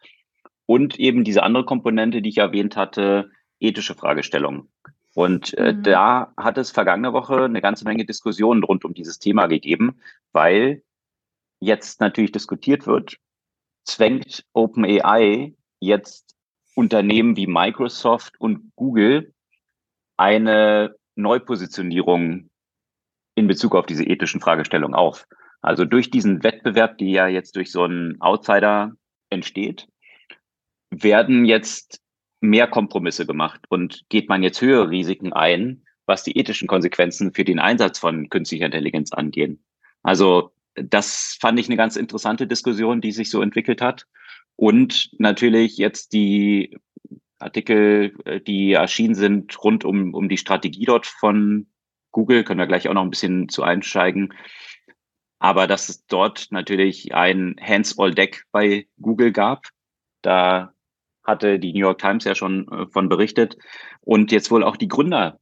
Und 0.71 1.01
eben 1.01 1.25
diese 1.25 1.43
andere 1.43 1.65
Komponente, 1.65 2.23
die 2.23 2.29
ich 2.29 2.39
erwähnt 2.39 2.77
hatte, 2.77 3.33
ethische 3.59 3.97
Fragestellungen. 3.97 4.69
Und 5.15 5.53
äh, 5.55 5.73
mhm. 5.73 5.83
da 5.83 6.33
hat 6.37 6.59
es 6.59 6.71
vergangene 6.71 7.13
Woche 7.13 7.43
eine 7.43 7.61
ganze 7.61 7.85
Menge 7.85 8.05
Diskussionen 8.05 8.63
rund 8.63 8.85
um 8.85 8.95
dieses 8.95 9.19
Thema 9.19 9.49
gegeben, 9.49 9.99
weil 10.31 10.85
jetzt 11.59 12.01
natürlich 12.01 12.31
diskutiert 12.31 12.87
wird, 12.87 13.17
zwängt 13.83 14.45
OpenAI 14.53 15.57
jetzt 15.81 16.37
Unternehmen 16.77 17.37
wie 17.37 17.49
Microsoft 17.49 18.41
und 18.41 18.71
Google 18.77 19.35
eine 20.19 20.95
Neupositionierung 21.17 22.49
in 23.35 23.49
Bezug 23.49 23.75
auf 23.75 23.87
diese 23.87 24.05
ethischen 24.05 24.41
Fragestellungen 24.41 24.95
auf. 24.95 25.27
Also 25.63 25.85
durch 25.85 26.13
diesen 26.13 26.45
Wettbewerb, 26.45 26.97
die 26.99 27.11
ja 27.11 27.27
jetzt 27.27 27.57
durch 27.57 27.73
so 27.73 27.83
einen 27.83 28.21
Outsider 28.21 28.93
entsteht, 29.31 29.89
werden 30.91 31.45
jetzt 31.45 32.01
mehr 32.41 32.67
Kompromisse 32.67 33.27
gemacht 33.27 33.61
und 33.69 34.05
geht 34.09 34.29
man 34.29 34.43
jetzt 34.43 34.61
höhere 34.61 34.91
Risiken 34.91 35.33
ein, 35.33 35.83
was 36.07 36.25
die 36.25 36.37
ethischen 36.37 36.69
Konsequenzen 36.69 37.33
für 37.33 37.45
den 37.45 37.59
Einsatz 37.59 37.99
von 37.99 38.29
künstlicher 38.29 38.67
Intelligenz 38.67 39.13
angehen. 39.13 39.63
Also 40.03 40.53
das 40.75 41.37
fand 41.41 41.59
ich 41.59 41.69
eine 41.69 41.77
ganz 41.77 41.97
interessante 41.97 42.47
Diskussion, 42.47 43.01
die 43.01 43.13
sich 43.13 43.31
so 43.31 43.43
entwickelt 43.43 43.81
hat. 43.83 44.07
Und 44.57 45.11
natürlich 45.19 45.77
jetzt 45.77 46.13
die 46.13 46.79
Artikel, 47.39 48.15
äh, 48.25 48.41
die 48.41 48.73
erschienen 48.73 49.15
sind 49.15 49.63
rund 49.63 49.85
um, 49.85 50.15
um 50.15 50.29
die 50.29 50.37
Strategie 50.37 50.85
dort 50.85 51.07
von 51.07 51.67
Google, 52.13 52.45
können 52.45 52.61
wir 52.61 52.67
gleich 52.67 52.89
auch 52.89 52.95
noch 52.95 53.03
ein 53.03 53.11
bisschen 53.11 53.49
zu 53.49 53.63
einsteigen. 53.63 54.35
Aber 55.39 55.67
dass 55.67 55.89
es 55.89 56.05
dort 56.07 56.49
natürlich 56.51 57.15
ein 57.15 57.57
Hands-all-Deck 57.61 58.45
bei 58.53 58.87
Google 59.01 59.33
gab, 59.33 59.67
da 60.23 60.75
hatte 61.25 61.59
die 61.59 61.73
New 61.73 61.81
York 61.81 61.99
Times 61.99 62.25
ja 62.25 62.35
schon 62.35 62.69
äh, 62.69 62.87
von 62.87 63.09
berichtet 63.09 63.57
und 64.01 64.33
jetzt 64.33 64.51
wohl 64.51 64.65
auch 64.65 64.77
die 64.77 64.89
Gründer 64.89 65.39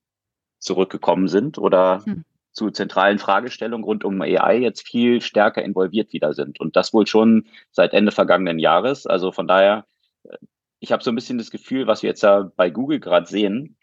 zurückgekommen 0.58 1.28
sind 1.28 1.58
oder 1.58 2.02
hm. 2.04 2.24
zu 2.52 2.70
zentralen 2.70 3.18
Fragestellungen 3.18 3.84
rund 3.84 4.04
um 4.04 4.20
AI 4.20 4.58
jetzt 4.58 4.86
viel 4.86 5.20
stärker 5.20 5.62
involviert 5.62 6.12
wieder 6.12 6.34
sind 6.34 6.60
und 6.60 6.76
das 6.76 6.92
wohl 6.92 7.06
schon 7.06 7.46
seit 7.70 7.92
Ende 7.92 8.12
vergangenen 8.12 8.58
Jahres. 8.58 9.06
Also 9.06 9.32
von 9.32 9.46
daher 9.46 9.86
äh, 10.24 10.36
ich 10.80 10.92
habe 10.92 11.02
so 11.02 11.10
ein 11.10 11.14
bisschen 11.14 11.38
das 11.38 11.50
Gefühl, 11.50 11.86
was 11.86 12.02
wir 12.02 12.10
jetzt 12.10 12.22
da 12.22 12.50
bei 12.56 12.70
Google 12.70 13.00
gerade 13.00 13.26
sehen, 13.26 13.76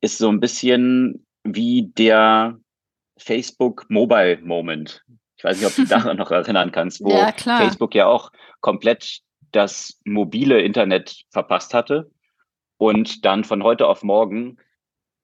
ist 0.00 0.18
so 0.18 0.28
ein 0.28 0.40
bisschen 0.40 1.26
wie 1.42 1.90
der 1.96 2.58
Facebook 3.16 3.86
Mobile 3.88 4.40
Moment. 4.42 5.04
Ich 5.36 5.44
weiß 5.44 5.58
nicht, 5.58 5.66
ob 5.66 5.74
du 5.74 5.82
dich 5.82 5.90
daran 5.90 6.16
noch 6.16 6.30
erinnern 6.30 6.72
kannst, 6.72 7.02
wo 7.02 7.10
ja, 7.10 7.32
Facebook 7.32 7.94
ja 7.94 8.06
auch 8.06 8.30
komplett 8.60 9.20
das 9.54 10.00
mobile 10.04 10.60
Internet 10.60 11.24
verpasst 11.30 11.74
hatte 11.74 12.10
und 12.76 13.24
dann 13.24 13.44
von 13.44 13.62
heute 13.62 13.86
auf 13.86 14.02
morgen 14.02 14.58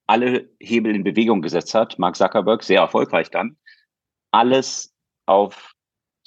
alle 0.07 0.49
Hebel 0.59 0.95
in 0.95 1.05
Bewegung 1.05 1.41
gesetzt 1.41 1.75
hat. 1.75 1.99
Mark 1.99 2.17
Zuckerberg 2.17 2.63
sehr 2.63 2.81
erfolgreich 2.81 3.31
dann, 3.31 3.57
alles 4.33 4.93
auf 5.27 5.73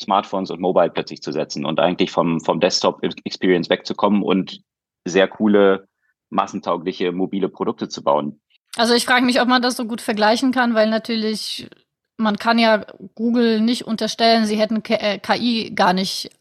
Smartphones 0.01 0.51
und 0.51 0.59
Mobile 0.59 0.89
plötzlich 0.89 1.21
zu 1.21 1.31
setzen 1.31 1.65
und 1.65 1.79
eigentlich 1.79 2.11
vom, 2.11 2.39
vom 2.41 2.59
Desktop-Experience 2.59 3.69
wegzukommen 3.69 4.23
und 4.23 4.61
sehr 5.05 5.27
coole, 5.27 5.87
massentaugliche 6.29 7.11
mobile 7.11 7.49
Produkte 7.49 7.89
zu 7.89 8.03
bauen. 8.03 8.41
Also 8.75 8.93
ich 8.95 9.05
frage 9.05 9.25
mich, 9.25 9.39
ob 9.39 9.47
man 9.47 9.61
das 9.61 9.77
so 9.77 9.85
gut 9.85 10.01
vergleichen 10.01 10.51
kann, 10.51 10.73
weil 10.73 10.89
natürlich, 10.89 11.69
man 12.17 12.37
kann 12.37 12.57
ja 12.57 12.85
Google 13.15 13.61
nicht 13.61 13.85
unterstellen, 13.85 14.45
sie 14.45 14.57
hätten 14.57 14.81
KI 14.81 15.67
äh, 15.67 15.69
gar 15.71 15.93
nicht 15.93 16.31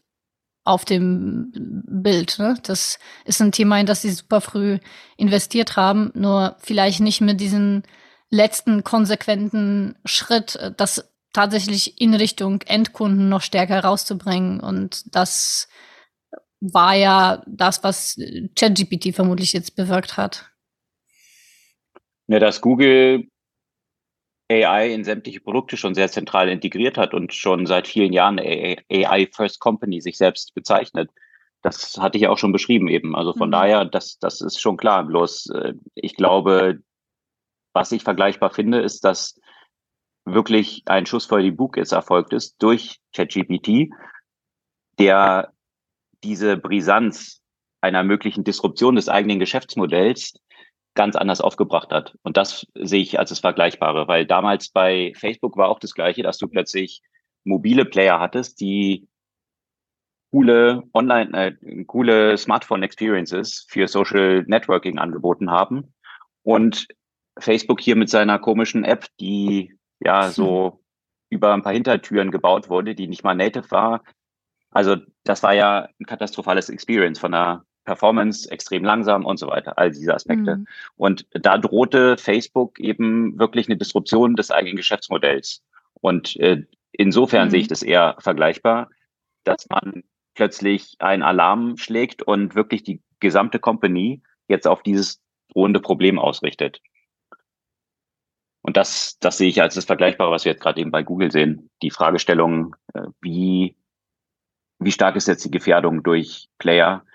auf 0.63 0.85
dem 0.85 1.51
Bild. 1.85 2.39
Ne? 2.39 2.57
Das 2.63 2.99
ist 3.25 3.41
ein 3.41 3.51
Thema, 3.51 3.79
in 3.79 3.85
das 3.85 4.01
sie 4.01 4.11
super 4.11 4.41
früh 4.41 4.79
investiert 5.17 5.75
haben, 5.75 6.11
nur 6.13 6.55
vielleicht 6.59 7.01
nicht 7.01 7.21
mit 7.21 7.41
diesem 7.41 7.83
letzten 8.29 8.83
konsequenten 8.83 9.95
Schritt, 10.05 10.55
äh, 10.55 10.71
das 10.75 11.09
tatsächlich 11.33 11.99
in 11.99 12.13
Richtung 12.13 12.61
Endkunden 12.61 13.27
noch 13.27 13.41
stärker 13.41 13.83
rauszubringen. 13.83 14.59
Und 14.59 15.15
das 15.15 15.67
war 16.61 16.95
ja 16.95 17.43
das, 17.47 17.83
was 17.83 18.17
ChatGPT 18.55 19.13
vermutlich 19.13 19.53
jetzt 19.53 19.75
bewirkt 19.75 20.15
hat. 20.15 20.49
Ja, 22.27 22.39
dass 22.39 22.61
Google 22.61 23.27
AI 24.53 24.93
in 24.93 25.03
sämtliche 25.03 25.39
Produkte 25.39 25.77
schon 25.77 25.95
sehr 25.95 26.09
zentral 26.09 26.49
integriert 26.49 26.97
hat 26.97 27.13
und 27.13 27.33
schon 27.33 27.65
seit 27.65 27.87
vielen 27.87 28.13
Jahren 28.13 28.39
AI 28.39 29.27
First 29.33 29.59
Company 29.59 30.01
sich 30.01 30.17
selbst 30.17 30.53
bezeichnet. 30.53 31.09
Das 31.61 31.97
hatte 31.97 32.17
ich 32.17 32.27
auch 32.27 32.37
schon 32.37 32.51
beschrieben 32.51 32.87
eben. 32.87 33.15
Also 33.15 33.33
von 33.33 33.49
mhm. 33.49 33.53
daher, 33.53 33.85
das, 33.85 34.19
das 34.19 34.41
ist 34.41 34.61
schon 34.61 34.77
klar. 34.77 35.03
Bloß 35.05 35.49
äh, 35.51 35.73
ich 35.95 36.15
glaube, 36.15 36.79
was 37.73 37.91
ich 37.91 38.03
vergleichbar 38.03 38.51
finde, 38.51 38.81
ist, 38.81 39.03
dass 39.03 39.39
wirklich 40.25 40.83
ein 40.85 41.05
Schuss 41.05 41.25
vor 41.25 41.39
die 41.39 41.51
Bug 41.51 41.77
jetzt 41.77 41.91
erfolgt 41.91 42.33
ist 42.33 42.55
durch 42.61 42.99
ChatGPT, 43.15 43.89
der 44.99 45.53
diese 46.23 46.57
Brisanz 46.57 47.41
einer 47.81 48.03
möglichen 48.03 48.43
Disruption 48.45 48.95
des 48.95 49.09
eigenen 49.09 49.39
Geschäftsmodells 49.39 50.33
ganz 50.95 51.15
anders 51.15 51.41
aufgebracht 51.41 51.91
hat. 51.91 52.17
Und 52.23 52.37
das 52.37 52.67
sehe 52.75 53.01
ich 53.01 53.19
als 53.19 53.29
das 53.29 53.39
Vergleichbare, 53.39 54.07
weil 54.07 54.25
damals 54.25 54.69
bei 54.69 55.13
Facebook 55.15 55.57
war 55.57 55.69
auch 55.69 55.79
das 55.79 55.93
Gleiche, 55.93 56.23
dass 56.23 56.37
du 56.37 56.47
plötzlich 56.47 57.01
mobile 57.43 57.85
Player 57.85 58.19
hattest, 58.19 58.59
die 58.61 59.07
coole 60.31 60.83
Online, 60.93 61.31
äh, 61.33 61.83
coole 61.85 62.37
Smartphone-Experiences 62.37 63.65
für 63.69 63.87
Social 63.87 64.43
Networking 64.47 64.97
angeboten 64.97 65.51
haben. 65.51 65.93
Und 66.43 66.87
Facebook 67.39 67.81
hier 67.81 67.95
mit 67.95 68.09
seiner 68.09 68.39
komischen 68.39 68.83
App, 68.83 69.07
die 69.19 69.75
ja 69.99 70.29
so 70.29 70.83
über 71.29 71.53
ein 71.53 71.63
paar 71.63 71.73
Hintertüren 71.73 72.31
gebaut 72.31 72.69
wurde, 72.69 72.95
die 72.95 73.07
nicht 73.07 73.23
mal 73.23 73.35
native 73.35 73.71
war, 73.71 74.03
also 74.73 74.97
das 75.23 75.43
war 75.43 75.53
ja 75.53 75.87
ein 75.99 76.05
katastrophales 76.05 76.69
Experience 76.69 77.19
von 77.19 77.31
der 77.31 77.63
Performance, 77.85 78.49
extrem 78.49 78.83
langsam 78.83 79.25
und 79.25 79.37
so 79.37 79.47
weiter, 79.47 79.77
all 79.77 79.91
diese 79.91 80.13
Aspekte. 80.13 80.57
Mhm. 80.57 80.67
Und 80.95 81.27
da 81.31 81.57
drohte 81.57 82.17
Facebook 82.17 82.79
eben 82.79 83.37
wirklich 83.39 83.67
eine 83.67 83.77
Disruption 83.77 84.35
des 84.35 84.51
eigenen 84.51 84.77
Geschäftsmodells. 84.77 85.63
Und 86.01 86.35
äh, 86.37 86.63
insofern 86.91 87.47
mhm. 87.47 87.51
sehe 87.51 87.59
ich 87.61 87.67
das 87.67 87.83
eher 87.83 88.15
vergleichbar, 88.19 88.89
dass 89.43 89.67
man 89.69 90.03
plötzlich 90.33 90.95
einen 90.99 91.23
Alarm 91.23 91.77
schlägt 91.77 92.23
und 92.23 92.55
wirklich 92.55 92.83
die 92.83 93.01
gesamte 93.19 93.59
Company 93.59 94.21
jetzt 94.47 94.67
auf 94.67 94.83
dieses 94.83 95.21
drohende 95.53 95.79
Problem 95.79 96.19
ausrichtet. 96.19 96.81
Und 98.61 98.77
das, 98.77 99.17
das 99.19 99.37
sehe 99.37 99.49
ich 99.49 99.61
als 99.61 99.75
das 99.75 99.85
Vergleichbare, 99.85 100.31
was 100.31 100.45
wir 100.45 100.53
jetzt 100.53 100.61
gerade 100.61 100.79
eben 100.79 100.91
bei 100.91 101.03
Google 101.03 101.31
sehen. 101.31 101.69
Die 101.81 101.91
Fragestellung, 101.91 102.75
äh, 102.93 103.01
wie 103.21 103.75
wie 104.79 104.91
stark 104.91 105.15
ist 105.15 105.27
jetzt 105.27 105.45
die 105.45 105.51
Gefährdung 105.51 106.03
durch 106.03 106.49
Player 106.57 107.05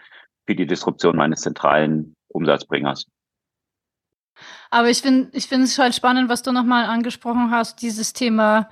für 0.49 0.55
die 0.55 0.67
Disruption 0.67 1.15
meines 1.15 1.43
zentralen 1.43 2.15
Umsatzbringers? 2.29 3.05
Aber 4.71 4.89
ich 4.89 5.03
finde 5.03 5.29
ich 5.37 5.47
finde 5.47 5.65
es 5.65 5.79
halt 5.79 5.95
spannend, 5.95 6.31
was 6.31 6.43
du 6.43 6.53
nochmal 6.53 6.87
angesprochen 6.87 7.51
hast, 7.51 7.83
dieses 7.83 8.15
Thema 8.15 8.71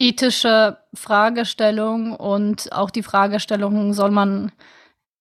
ethische 0.00 0.78
Fragestellung 0.94 2.16
und 2.16 2.72
auch 2.72 2.90
die 2.90 3.04
Fragestellung, 3.04 3.92
soll 3.92 4.10
man 4.10 4.50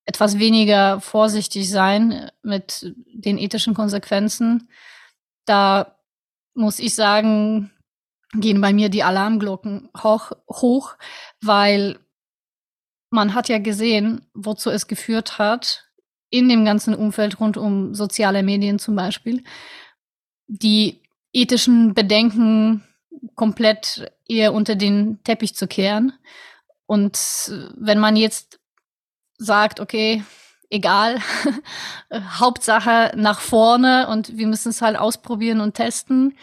etwas 0.05 0.39
weniger 0.39 0.99
vorsichtig 1.01 1.69
sein 1.69 2.31
mit 2.41 2.95
den 3.13 3.37
ethischen 3.37 3.75
Konsequenzen. 3.75 4.69
Da 5.45 5.97
muss 6.55 6.79
ich 6.79 6.95
sagen, 6.95 7.69
gehen 8.33 8.59
bei 8.59 8.73
mir 8.73 8.89
die 8.89 9.03
Alarmglocken 9.03 9.89
hoch, 10.01 10.31
hoch 10.49 10.95
weil 11.41 11.99
man 13.11 13.35
hat 13.35 13.49
ja 13.49 13.59
gesehen, 13.59 14.25
wozu 14.33 14.71
es 14.71 14.87
geführt 14.87 15.37
hat, 15.37 15.90
in 16.31 16.49
dem 16.49 16.65
ganzen 16.65 16.95
Umfeld 16.95 17.39
rund 17.39 17.57
um 17.57 17.93
soziale 17.93 18.41
Medien 18.41 18.79
zum 18.79 18.95
Beispiel, 18.95 19.43
die 20.47 21.01
ethischen 21.33 21.93
Bedenken 21.93 22.83
komplett 23.35 24.11
eher 24.27 24.53
unter 24.53 24.75
den 24.75 25.21
Teppich 25.23 25.55
zu 25.55 25.67
kehren. 25.67 26.13
Und 26.87 27.19
wenn 27.77 27.99
man 27.99 28.15
jetzt 28.15 28.59
sagt, 29.37 29.79
okay, 29.79 30.23
egal, 30.69 31.19
Hauptsache 32.13 33.11
nach 33.15 33.39
vorne 33.41 34.07
und 34.07 34.37
wir 34.37 34.47
müssen 34.47 34.69
es 34.69 34.81
halt 34.81 34.97
ausprobieren 34.97 35.61
und 35.61 35.75
testen, 35.75 36.37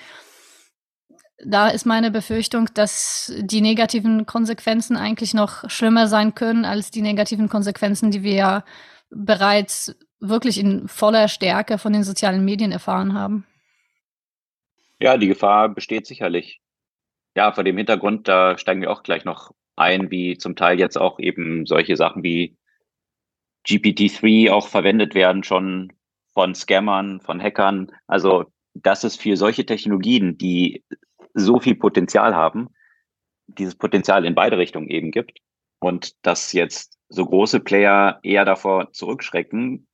da 1.44 1.68
ist 1.68 1.86
meine 1.86 2.10
Befürchtung, 2.10 2.68
dass 2.74 3.32
die 3.38 3.60
negativen 3.60 4.26
Konsequenzen 4.26 4.96
eigentlich 4.96 5.34
noch 5.34 5.70
schlimmer 5.70 6.08
sein 6.08 6.34
können 6.34 6.64
als 6.64 6.90
die 6.90 7.02
negativen 7.02 7.48
Konsequenzen, 7.48 8.10
die 8.10 8.22
wir 8.22 8.34
ja 8.34 8.64
bereits 9.10 9.96
wirklich 10.20 10.58
in 10.58 10.88
voller 10.88 11.28
Stärke 11.28 11.78
von 11.78 11.92
den 11.92 12.04
sozialen 12.04 12.44
Medien 12.44 12.72
erfahren 12.72 13.14
haben. 13.14 13.46
Ja, 15.00 15.16
die 15.16 15.28
Gefahr 15.28 15.68
besteht 15.68 16.06
sicherlich. 16.06 16.60
Ja, 17.36 17.52
vor 17.52 17.62
dem 17.62 17.76
Hintergrund, 17.76 18.26
da 18.26 18.58
steigen 18.58 18.80
wir 18.80 18.90
auch 18.90 19.02
gleich 19.02 19.24
noch 19.24 19.52
ein, 19.76 20.10
wie 20.10 20.36
zum 20.38 20.56
Teil 20.56 20.78
jetzt 20.78 20.98
auch 20.98 21.20
eben 21.20 21.66
solche 21.66 21.96
Sachen 21.96 22.22
wie 22.24 22.56
GPT-3 23.66 24.50
auch 24.50 24.66
verwendet 24.66 25.14
werden, 25.14 25.44
schon 25.44 25.92
von 26.32 26.54
Scammern, 26.54 27.20
von 27.20 27.40
Hackern. 27.40 27.92
Also, 28.06 28.46
dass 28.74 29.04
es 29.04 29.16
für 29.16 29.36
solche 29.36 29.66
Technologien, 29.66 30.36
die 30.36 30.84
so 31.34 31.60
viel 31.60 31.76
Potenzial 31.76 32.34
haben, 32.34 32.68
dieses 33.46 33.76
Potenzial 33.76 34.24
in 34.24 34.34
beide 34.34 34.58
Richtungen 34.58 34.88
eben 34.88 35.10
gibt. 35.10 35.38
Und 35.80 36.14
dass 36.26 36.52
jetzt 36.52 36.97
so 37.08 37.24
große 37.24 37.60
Player 37.60 38.20
eher 38.22 38.44
davor 38.44 38.92
zurückschrecken, 38.92 39.88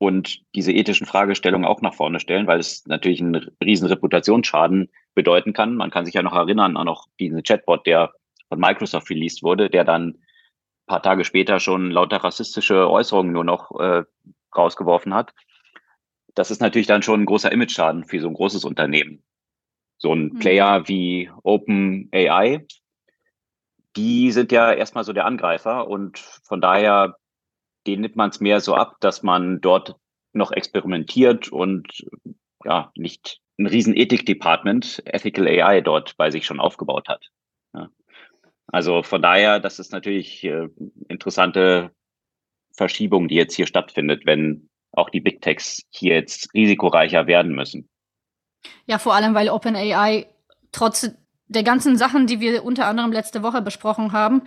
und 0.00 0.40
diese 0.54 0.72
ethischen 0.72 1.06
Fragestellungen 1.06 1.66
auch 1.66 1.82
nach 1.82 1.92
vorne 1.92 2.20
stellen, 2.20 2.46
weil 2.46 2.58
es 2.58 2.86
natürlich 2.86 3.20
einen 3.20 3.50
riesen 3.62 3.86
Reputationsschaden 3.86 4.88
bedeuten 5.14 5.52
kann. 5.52 5.76
Man 5.76 5.90
kann 5.90 6.06
sich 6.06 6.14
ja 6.14 6.22
noch 6.22 6.32
erinnern 6.32 6.78
an 6.78 6.86
noch 6.86 7.06
diesen 7.20 7.42
Chatbot, 7.42 7.86
der 7.86 8.10
von 8.48 8.58
Microsoft 8.58 9.10
released 9.10 9.42
wurde, 9.42 9.68
der 9.68 9.84
dann 9.84 10.08
ein 10.08 10.18
paar 10.86 11.02
Tage 11.02 11.26
später 11.26 11.60
schon 11.60 11.90
lauter 11.90 12.16
rassistische 12.16 12.88
Äußerungen 12.88 13.32
nur 13.32 13.44
noch 13.44 13.78
äh, 13.78 14.04
rausgeworfen 14.56 15.12
hat. 15.12 15.34
Das 16.34 16.50
ist 16.50 16.62
natürlich 16.62 16.86
dann 16.86 17.02
schon 17.02 17.20
ein 17.20 17.26
großer 17.26 17.52
Image-Schaden 17.52 18.04
für 18.04 18.20
so 18.20 18.28
ein 18.28 18.34
großes 18.34 18.64
Unternehmen. 18.64 19.22
So 19.98 20.14
ein 20.14 20.30
mhm. 20.32 20.38
Player 20.38 20.88
wie 20.88 21.30
OpenAI, 21.42 22.66
die 23.96 24.30
sind 24.32 24.52
ja 24.52 24.72
erstmal 24.72 25.04
so 25.04 25.12
der 25.12 25.26
Angreifer 25.26 25.88
und 25.88 26.18
von 26.18 26.60
daher 26.60 27.16
den 27.86 28.00
nimmt 28.00 28.16
man 28.16 28.30
es 28.30 28.40
mehr 28.40 28.60
so 28.60 28.74
ab, 28.74 28.96
dass 29.00 29.22
man 29.22 29.60
dort 29.60 29.96
noch 30.32 30.52
experimentiert 30.52 31.50
und 31.50 31.88
ja, 32.64 32.92
nicht 32.94 33.40
ein 33.58 33.66
riesen 33.66 33.96
Ethik-Department, 33.96 35.02
Ethical 35.06 35.46
AI 35.46 35.80
dort 35.80 36.16
bei 36.16 36.30
sich 36.30 36.46
schon 36.46 36.60
aufgebaut 36.60 37.08
hat. 37.08 37.26
Ja. 37.74 37.88
Also 38.66 39.02
von 39.02 39.22
daher, 39.22 39.60
das 39.60 39.78
ist 39.78 39.92
natürlich 39.92 40.44
äh, 40.44 40.68
interessante 41.08 41.90
Verschiebung, 42.76 43.28
die 43.28 43.34
jetzt 43.34 43.54
hier 43.54 43.66
stattfindet, 43.66 44.24
wenn 44.24 44.68
auch 44.92 45.10
die 45.10 45.20
Big 45.20 45.40
Techs 45.40 45.82
hier 45.90 46.14
jetzt 46.14 46.52
risikoreicher 46.54 47.26
werden 47.26 47.54
müssen. 47.54 47.88
Ja, 48.86 48.98
vor 48.98 49.14
allem, 49.14 49.34
weil 49.34 49.48
OpenAI 49.48 50.26
trotz 50.72 51.10
der 51.50 51.64
ganzen 51.64 51.98
Sachen, 51.98 52.26
die 52.26 52.40
wir 52.40 52.64
unter 52.64 52.86
anderem 52.86 53.12
letzte 53.12 53.42
Woche 53.42 53.60
besprochen 53.60 54.12
haben, 54.12 54.42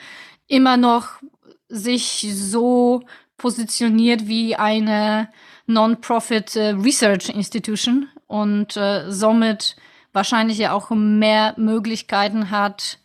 immer 0.47 0.77
noch 0.77 1.21
sich 1.67 2.25
so 2.31 3.03
positioniert 3.37 4.27
wie 4.27 4.55
eine 4.55 5.29
Non-Profit 5.67 6.55
äh, 6.55 6.69
Research 6.69 7.29
Institution 7.29 8.07
und 8.27 8.77
äh, 8.77 9.11
somit 9.11 9.75
wahrscheinlich 10.13 10.57
ja 10.57 10.71
auch 10.71 10.91
mehr 10.91 11.53
Möglichkeiten 11.57 12.51
hat 12.51 12.99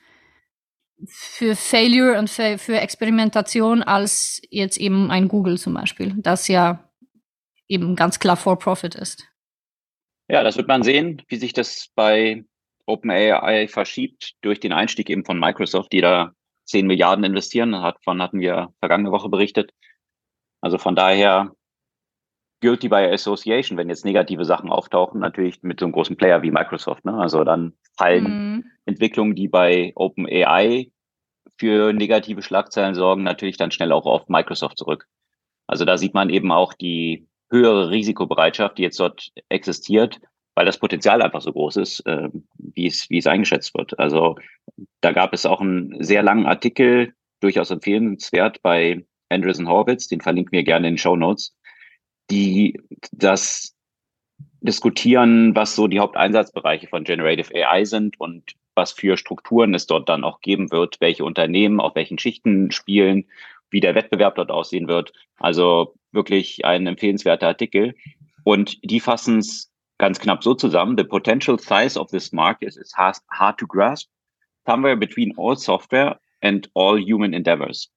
für 1.07 1.57
Failure 1.57 2.19
und 2.19 2.29
für, 2.31 2.59
für 2.59 2.79
Experimentation 2.79 3.83
als 3.83 4.43
jetzt 4.51 4.79
eben 4.79 5.11
ein 5.11 5.29
Google 5.29 5.59
zum 5.59 5.75
Beispiel, 5.75 6.15
das 6.19 6.49
ja 6.49 6.89
eben 7.69 7.97
ganz 7.97 8.19
klar 8.19 8.37
for 8.37 8.59
Profit 8.59 8.95
ist. 8.95 9.27
Ja, 10.29 10.43
das 10.43 10.57
wird 10.57 10.69
man 10.69 10.83
sehen, 10.83 11.23
wie 11.29 11.37
sich 11.37 11.53
das 11.53 11.89
bei 11.95 12.45
OpenAI 12.89 13.69
verschiebt 13.69 14.35
durch 14.41 14.61
den 14.61 14.73
Einstieg 14.73 15.11
eben 15.11 15.25
von 15.25 15.39
Microsoft, 15.39 15.93
die 15.93 16.01
da 16.01 16.33
10 16.65 16.87
Milliarden 16.87 17.25
investieren. 17.25 17.73
Davon 17.73 18.23
hatten 18.23 18.41
wir 18.41 18.69
vergangene 18.81 19.13
Woche 19.13 19.29
berichtet. 19.29 19.73
Also 20.61 20.79
von 20.79 20.97
daher 20.97 21.53
guilty 22.61 22.89
by 22.89 23.09
association, 23.13 23.79
wenn 23.79 23.89
jetzt 23.89 24.05
negative 24.05 24.45
Sachen 24.45 24.71
auftauchen, 24.71 25.21
natürlich 25.21 25.63
mit 25.63 25.79
so 25.79 25.87
einem 25.87 25.93
großen 25.93 26.17
Player 26.17 26.43
wie 26.43 26.51
Microsoft. 26.51 27.05
Ne? 27.05 27.15
Also 27.15 27.45
dann 27.45 27.75
fallen 27.97 28.25
mhm. 28.25 28.65
Entwicklungen, 28.85 29.35
die 29.35 29.49
bei 29.49 29.93
OpenAI 29.95 30.91
für 31.59 31.93
negative 31.93 32.43
Schlagzeilen 32.43 32.95
sorgen, 32.95 33.23
natürlich 33.23 33.57
dann 33.57 33.71
schnell 33.71 33.93
auch 33.93 34.07
auf 34.07 34.29
Microsoft 34.29 34.79
zurück. 34.79 35.07
Also 35.67 35.85
da 35.85 35.99
sieht 35.99 36.15
man 36.15 36.31
eben 36.31 36.51
auch 36.51 36.73
die 36.73 37.29
höhere 37.51 37.91
Risikobereitschaft, 37.91 38.79
die 38.79 38.83
jetzt 38.83 39.01
dort 39.01 39.31
existiert, 39.49 40.21
weil 40.59 40.67
das 40.67 40.79
Potenzial 40.79 41.23
einfach 41.23 41.41
so 41.41 41.53
groß 41.53 41.77
ist, 41.77 42.01
äh, 42.01 42.31
wie, 42.59 42.89
es, 42.89 43.09
wie 43.11 43.19
es 43.19 43.29
eingeschätzt 43.29 43.75
wird. 43.77 43.97
Also 44.01 44.35
da 45.01 45.13
gab 45.13 45.33
es 45.33 45.47
auch 45.47 45.61
einen 45.61 46.03
sehr 46.03 46.25
langen 46.25 46.47
Artikel, 46.47 47.15
durchaus 47.39 47.71
empfehlenswert 47.71 48.61
bei 48.61 49.05
Andreessen 49.29 49.69
Horwitz, 49.69 50.09
den 50.09 50.21
verlinken 50.21 50.51
wir 50.51 50.65
gerne 50.65 50.89
in 50.89 50.95
den 50.95 50.99
Show 50.99 51.15
Notes, 51.15 51.55
die 52.29 52.81
das 53.13 53.77
diskutieren, 54.61 55.55
was 55.55 55.77
so 55.77 55.87
die 55.87 56.01
Haupteinsatzbereiche 56.01 56.89
von 56.89 57.05
Generative 57.05 57.55
AI 57.55 57.85
sind 57.85 58.19
und 58.19 58.57
was 58.75 58.91
für 58.91 59.17
Strukturen 59.17 59.75
es 59.75 59.87
dort 59.87 60.09
dann 60.09 60.25
auch 60.25 60.41
geben 60.41 60.73
wird, 60.73 60.97
welche 61.01 61.25
Unternehmen 61.25 61.79
auf 61.79 61.95
welchen 61.95 62.19
Schichten 62.19 62.73
spielen, 62.73 63.27
wie 63.71 63.79
der 63.79 63.95
Wettbewerb 63.95 64.35
dort 64.35 64.51
aussehen 64.51 64.89
wird. 64.89 65.13
Also 65.37 65.95
wirklich 66.11 66.65
ein 66.65 66.89
empfehlenswerter 66.89 67.47
Artikel. 67.47 67.95
Und 68.43 68.81
die 68.83 68.99
fassen 68.99 69.39
es 69.39 69.71
ganz 69.99 70.19
knapp 70.19 70.43
so 70.43 70.55
zusammen. 70.55 70.97
The 70.97 71.05
potential 71.05 71.59
size 71.59 71.99
of 71.99 72.11
this 72.11 72.33
market 72.33 72.77
is 72.77 72.93
hard 72.97 73.59
to 73.59 73.67
grasp, 73.67 74.09
somewhere 74.67 74.97
between 74.97 75.35
all 75.37 75.57
software 75.57 76.19
and 76.41 76.69
all 76.75 76.99
human 76.99 77.33
endeavors. 77.33 77.91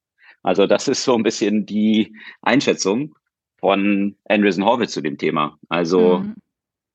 Also 0.44 0.66
das 0.66 0.88
ist 0.88 1.04
so 1.04 1.16
ein 1.16 1.24
bisschen 1.24 1.66
die 1.66 2.16
Einschätzung 2.42 3.16
von 3.60 4.18
Andreessen 4.26 4.66
Horwitz 4.66 4.94
zu 4.94 5.02
dem 5.02 5.18
Thema. 5.18 5.58
Also 5.70 6.20
mhm. 6.20 6.36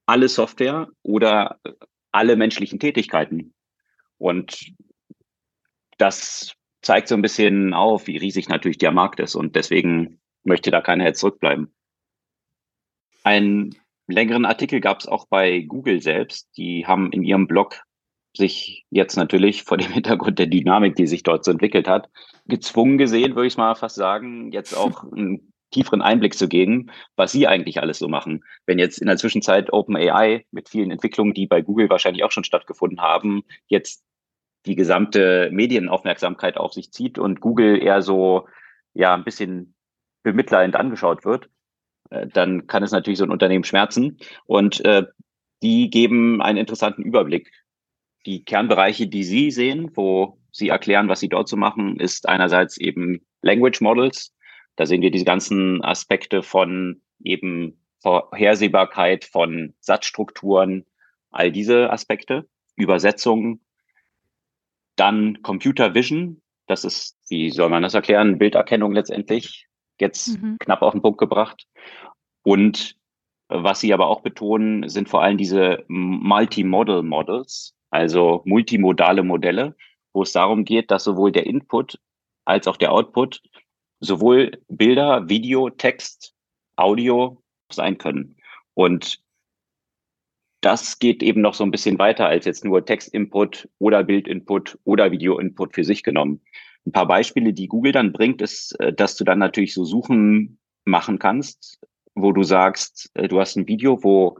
alle 0.06 0.28
Software 0.28 0.88
oder 1.02 1.60
alle 2.10 2.36
menschlichen 2.36 2.80
Tätigkeiten. 2.80 3.54
Und 4.18 4.72
das 5.98 6.54
zeigt 6.82 7.08
so 7.08 7.14
ein 7.14 7.22
bisschen 7.22 7.72
auf, 7.72 8.06
wie 8.06 8.16
riesig 8.16 8.48
natürlich 8.48 8.78
der 8.78 8.92
Markt 8.92 9.20
ist. 9.20 9.36
Und 9.36 9.54
deswegen 9.54 10.20
möchte 10.42 10.70
da 10.70 10.80
keiner 10.80 11.04
jetzt 11.04 11.20
zurückbleiben. 11.20 11.72
Einen 13.22 13.76
längeren 14.06 14.44
Artikel 14.44 14.80
gab 14.80 15.00
es 15.00 15.06
auch 15.06 15.26
bei 15.28 15.60
Google 15.60 16.00
selbst. 16.00 16.48
Die 16.56 16.86
haben 16.86 17.12
in 17.12 17.22
ihrem 17.22 17.46
Blog 17.46 17.82
sich 18.36 18.84
jetzt 18.90 19.16
natürlich 19.16 19.64
vor 19.64 19.76
dem 19.76 19.90
Hintergrund 19.92 20.38
der 20.38 20.46
Dynamik, 20.46 20.96
die 20.96 21.06
sich 21.06 21.22
dort 21.22 21.44
so 21.44 21.50
entwickelt 21.50 21.88
hat, 21.88 22.08
gezwungen 22.46 22.98
gesehen, 22.98 23.34
würde 23.34 23.48
ich 23.48 23.56
mal 23.56 23.74
fast 23.74 23.96
sagen, 23.96 24.52
jetzt 24.52 24.74
auch 24.76 25.04
einen 25.04 25.52
tieferen 25.72 26.02
Einblick 26.02 26.34
zu 26.34 26.48
geben, 26.48 26.90
was 27.16 27.32
sie 27.32 27.48
eigentlich 27.48 27.80
alles 27.80 27.98
so 27.98 28.08
machen. 28.08 28.44
Wenn 28.66 28.78
jetzt 28.78 28.98
in 28.98 29.08
der 29.08 29.16
Zwischenzeit 29.16 29.72
OpenAI 29.72 30.46
mit 30.52 30.68
vielen 30.68 30.90
Entwicklungen, 30.92 31.34
die 31.34 31.46
bei 31.46 31.60
Google 31.60 31.90
wahrscheinlich 31.90 32.22
auch 32.22 32.30
schon 32.30 32.44
stattgefunden 32.44 33.00
haben, 33.00 33.42
jetzt 33.66 34.04
die 34.64 34.76
gesamte 34.76 35.48
Medienaufmerksamkeit 35.52 36.56
auf 36.56 36.72
sich 36.72 36.92
zieht 36.92 37.18
und 37.18 37.40
Google 37.40 37.82
eher 37.82 38.02
so 38.02 38.48
ja 38.94 39.14
ein 39.14 39.24
bisschen 39.24 39.74
bemitleidend 40.22 40.76
angeschaut 40.76 41.24
wird, 41.24 41.48
dann 42.10 42.66
kann 42.66 42.82
es 42.82 42.92
natürlich 42.92 43.18
so 43.18 43.24
ein 43.24 43.30
Unternehmen 43.30 43.64
schmerzen. 43.64 44.18
Und 44.46 44.84
äh, 44.84 45.04
die 45.62 45.90
geben 45.90 46.42
einen 46.42 46.58
interessanten 46.58 47.02
Überblick 47.02 47.50
die 48.26 48.44
Kernbereiche, 48.44 49.06
die 49.06 49.24
Sie 49.24 49.50
sehen, 49.50 49.90
wo 49.94 50.38
Sie 50.50 50.68
erklären, 50.68 51.08
was 51.08 51.20
Sie 51.20 51.28
dort 51.28 51.48
so 51.48 51.56
machen, 51.56 51.98
ist 52.00 52.28
einerseits 52.28 52.76
eben 52.76 53.24
Language 53.42 53.80
Models. 53.80 54.34
Da 54.74 54.84
sehen 54.84 55.00
wir 55.00 55.10
diese 55.10 55.24
ganzen 55.24 55.82
Aspekte 55.82 56.42
von 56.42 57.00
eben 57.22 57.80
Vorhersehbarkeit 58.02 59.24
von 59.24 59.74
Satzstrukturen, 59.80 60.84
all 61.30 61.52
diese 61.52 61.90
Aspekte, 61.90 62.48
Übersetzungen. 62.74 63.60
Dann 64.96 65.42
Computer 65.42 65.94
Vision, 65.94 66.42
das 66.66 66.84
ist, 66.84 67.16
wie 67.28 67.50
soll 67.50 67.68
man 67.68 67.82
das 67.82 67.94
erklären, 67.94 68.38
Bilderkennung 68.38 68.92
letztendlich, 68.92 69.68
jetzt 70.00 70.40
mhm. 70.40 70.58
knapp 70.58 70.82
auf 70.82 70.92
den 70.92 71.02
Punkt 71.02 71.18
gebracht. 71.18 71.66
Und 72.42 72.96
was 73.48 73.80
Sie 73.80 73.92
aber 73.92 74.06
auch 74.08 74.22
betonen, 74.22 74.88
sind 74.88 75.08
vor 75.08 75.22
allem 75.22 75.38
diese 75.38 75.84
Multimodal 75.88 77.02
Models, 77.02 77.74
also 77.90 78.42
multimodale 78.44 79.22
Modelle, 79.22 79.76
wo 80.12 80.22
es 80.22 80.32
darum 80.32 80.64
geht, 80.64 80.90
dass 80.90 81.04
sowohl 81.04 81.32
der 81.32 81.46
Input 81.46 82.00
als 82.44 82.66
auch 82.66 82.76
der 82.76 82.92
Output 82.92 83.42
sowohl 84.00 84.52
Bilder, 84.68 85.28
Video, 85.28 85.70
Text, 85.70 86.34
Audio 86.76 87.42
sein 87.72 87.98
können. 87.98 88.36
Und 88.74 89.20
das 90.60 90.98
geht 90.98 91.22
eben 91.22 91.40
noch 91.40 91.54
so 91.54 91.64
ein 91.64 91.70
bisschen 91.70 91.98
weiter 91.98 92.26
als 92.26 92.44
jetzt 92.44 92.64
nur 92.64 92.84
Text-Input 92.84 93.68
oder 93.78 94.04
Bild-Input 94.04 94.78
oder 94.84 95.10
Video-Input 95.10 95.74
für 95.74 95.84
sich 95.84 96.02
genommen. 96.02 96.42
Ein 96.86 96.92
paar 96.92 97.06
Beispiele, 97.06 97.52
die 97.52 97.68
Google 97.68 97.92
dann 97.92 98.12
bringt, 98.12 98.40
ist, 98.40 98.78
äh, 98.80 98.92
dass 98.92 99.16
du 99.16 99.24
dann 99.24 99.38
natürlich 99.38 99.74
so 99.74 99.84
Suchen 99.84 100.58
machen 100.84 101.18
kannst, 101.18 101.80
wo 102.14 102.32
du 102.32 102.42
sagst, 102.42 103.10
äh, 103.14 103.28
du 103.28 103.40
hast 103.40 103.56
ein 103.56 103.68
Video, 103.68 104.02
wo 104.02 104.38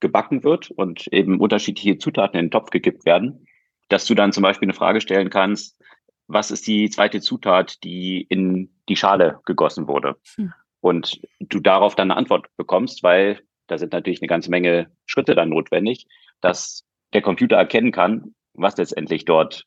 gebacken 0.00 0.42
wird 0.44 0.70
und 0.70 1.06
eben 1.08 1.40
unterschiedliche 1.40 1.98
Zutaten 1.98 2.38
in 2.38 2.46
den 2.46 2.50
Topf 2.50 2.70
gekippt 2.70 3.04
werden, 3.04 3.46
dass 3.88 4.06
du 4.06 4.14
dann 4.14 4.32
zum 4.32 4.42
Beispiel 4.42 4.66
eine 4.66 4.74
Frage 4.74 5.00
stellen 5.00 5.30
kannst, 5.30 5.78
was 6.26 6.50
ist 6.50 6.66
die 6.66 6.88
zweite 6.90 7.20
Zutat, 7.20 7.82
die 7.84 8.22
in 8.22 8.70
die 8.88 8.96
Schale 8.96 9.40
gegossen 9.44 9.86
wurde? 9.86 10.16
Hm. 10.36 10.52
Und 10.80 11.20
du 11.40 11.60
darauf 11.60 11.94
dann 11.94 12.10
eine 12.10 12.18
Antwort 12.18 12.48
bekommst, 12.56 13.02
weil 13.02 13.40
da 13.68 13.78
sind 13.78 13.92
natürlich 13.92 14.20
eine 14.20 14.28
ganze 14.28 14.50
Menge 14.50 14.90
Schritte 15.06 15.34
dann 15.34 15.50
notwendig, 15.50 16.06
dass 16.40 16.84
der 17.12 17.22
Computer 17.22 17.56
erkennen 17.56 17.92
kann, 17.92 18.34
was 18.54 18.76
letztendlich 18.76 19.24
dort 19.24 19.66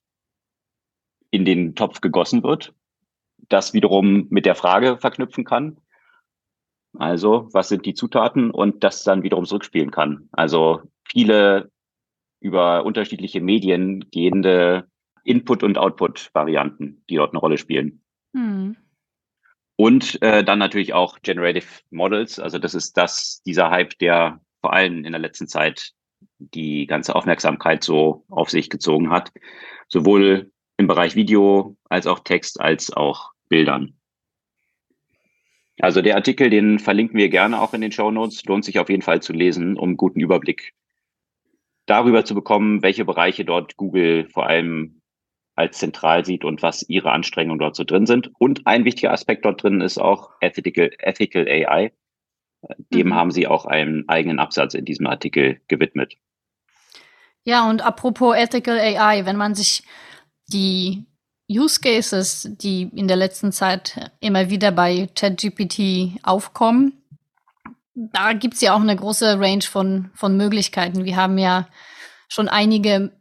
in 1.36 1.45
den 1.45 1.76
Topf 1.76 2.02
gegossen 2.02 2.43
wird, 2.43 2.74
das 3.50 3.74
wiederum 3.74 4.28
mit 4.30 4.45
der 4.45 4.56
Frage 4.56 4.98
verknüpfen 4.98 5.43
kann. 5.43 5.78
Also, 6.98 7.50
was 7.52 7.67
sind 7.67 7.86
die 7.86 7.93
Zutaten 7.93 8.52
und 8.52 8.84
das 8.84 9.04
dann 9.04 9.24
wiederum 9.24 9.45
zurückspielen 9.45 9.91
kann. 9.91 10.30
Also 10.32 10.82
viele 11.04 11.71
über 12.39 12.86
unterschiedliche 12.86 13.41
Medien 13.41 14.10
gehende 14.12 14.88
Input- 15.24 15.63
und 15.63 15.78
Output-Varianten, 15.78 17.04
die 17.10 17.15
dort 17.15 17.32
eine 17.32 17.39
Rolle 17.39 17.58
spielen. 17.58 18.02
Hm. 18.34 18.78
Und 19.76 20.21
äh, 20.21 20.43
dann 20.43 20.60
natürlich 20.60 20.93
auch 20.93 21.19
Generative 21.21 21.67
Models. 21.89 22.39
Also 22.39 22.60
das 22.60 22.76
ist 22.76 22.95
das, 22.95 23.41
dieser 23.45 23.71
Hype, 23.71 23.98
der 24.00 24.39
vor 24.62 24.74
allem 24.74 25.04
in 25.04 25.12
der 25.12 25.19
letzten 25.19 25.48
Zeit 25.48 25.91
die 26.39 26.86
ganze 26.86 27.15
Aufmerksamkeit 27.15 27.84
so 27.84 28.26
auf 28.30 28.50
sich 28.50 28.69
gezogen 28.69 29.10
hat. 29.10 29.32
Sowohl 29.88 30.52
im 30.78 30.88
Bereich 30.88 31.16
Video 31.16 31.78
als 31.90 32.08
auch 32.08 32.20
Text 32.20 32.60
als 32.60 32.92
auch 32.92 33.32
Bildern. 33.50 33.96
Also 35.80 36.02
der 36.02 36.16
Artikel, 36.16 36.50
den 36.50 36.80
verlinken 36.80 37.18
wir 37.18 37.30
gerne 37.30 37.62
auch 37.62 37.74
in 37.74 37.82
den 37.82 37.92
Show 37.92 38.12
Notes. 38.12 38.46
Lohnt 38.46 38.64
sich 38.64 38.80
auf 38.80 38.90
jeden 38.90 39.02
Fall 39.02 39.22
zu 39.22 39.34
lesen, 39.34 39.78
um 39.78 39.90
einen 39.90 39.98
guten 39.98 40.22
Überblick 40.22 40.74
darüber 41.86 42.26
zu 42.26 42.34
bekommen, 42.34 42.82
welche 42.82 43.06
Bereiche 43.06 43.46
dort 43.46 43.78
Google 43.78 44.28
vor 44.30 44.48
allem 44.48 45.02
als 45.56 45.78
zentral 45.78 46.26
sieht 46.26 46.44
und 46.44 46.62
was 46.62 46.88
ihre 46.90 47.12
Anstrengungen 47.12 47.60
dort 47.60 47.76
so 47.76 47.84
drin 47.84 48.06
sind. 48.06 48.32
Und 48.40 48.68
ein 48.68 48.86
wichtiger 48.86 49.12
Aspekt 49.12 49.46
dort 49.46 49.64
drin 49.64 49.82
ist 49.82 49.98
auch 49.98 50.32
Ethical, 50.42 50.92
Ethical 51.00 51.48
AI. 51.48 51.92
Dem 52.94 53.08
mhm. 53.08 53.14
haben 53.14 53.32
sie 53.32 53.48
auch 53.48 53.66
einen 53.66 54.08
eigenen 54.10 54.40
Absatz 54.40 54.74
in 54.74 54.86
diesem 54.86 55.08
Artikel 55.08 55.62
gewidmet. 55.68 56.16
Ja, 57.44 57.70
und 57.70 57.86
apropos 57.86 58.36
Ethical 58.36 58.80
AI, 58.80 59.26
wenn 59.26 59.38
man 59.38 59.54
sich 59.56 59.84
die 60.48 61.06
Use 61.50 61.80
Cases, 61.80 62.50
die 62.52 62.84
in 62.96 63.08
der 63.08 63.18
letzten 63.18 63.52
Zeit 63.52 64.12
immer 64.20 64.50
wieder 64.50 64.72
bei 64.72 65.08
ChatGPT 65.16 66.20
aufkommen, 66.24 66.94
da 67.96 68.34
gibt 68.34 68.56
es 68.56 68.62
ja 68.62 68.74
auch 68.74 68.82
eine 68.82 68.96
große 68.96 69.40
Range 69.40 69.62
von, 69.62 70.10
von 70.14 70.36
Möglichkeiten. 70.36 71.06
Wir 71.06 71.16
haben 71.16 71.38
ja 71.38 71.68
schon 72.28 72.50
einige 72.50 73.12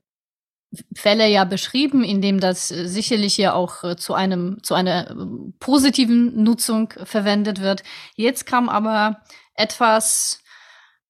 Fälle 0.95 1.29
ja 1.29 1.45
beschrieben, 1.45 2.03
in 2.03 2.21
dem 2.21 2.41
das 2.41 2.69
sicherlich 2.69 3.37
ja 3.37 3.53
auch 3.53 3.85
äh, 3.85 3.97
zu 3.97 4.15
einem 4.15 4.61
zu 4.65 4.75
einer 4.75 5.11
äh, 5.11 5.15
positiven 5.61 6.43
Nutzung 6.43 6.93
verwendet 7.05 7.61
wird. 7.61 7.85
Jetzt 8.17 8.47
kam 8.47 8.69
aber 8.69 9.23
etwas 9.55 10.43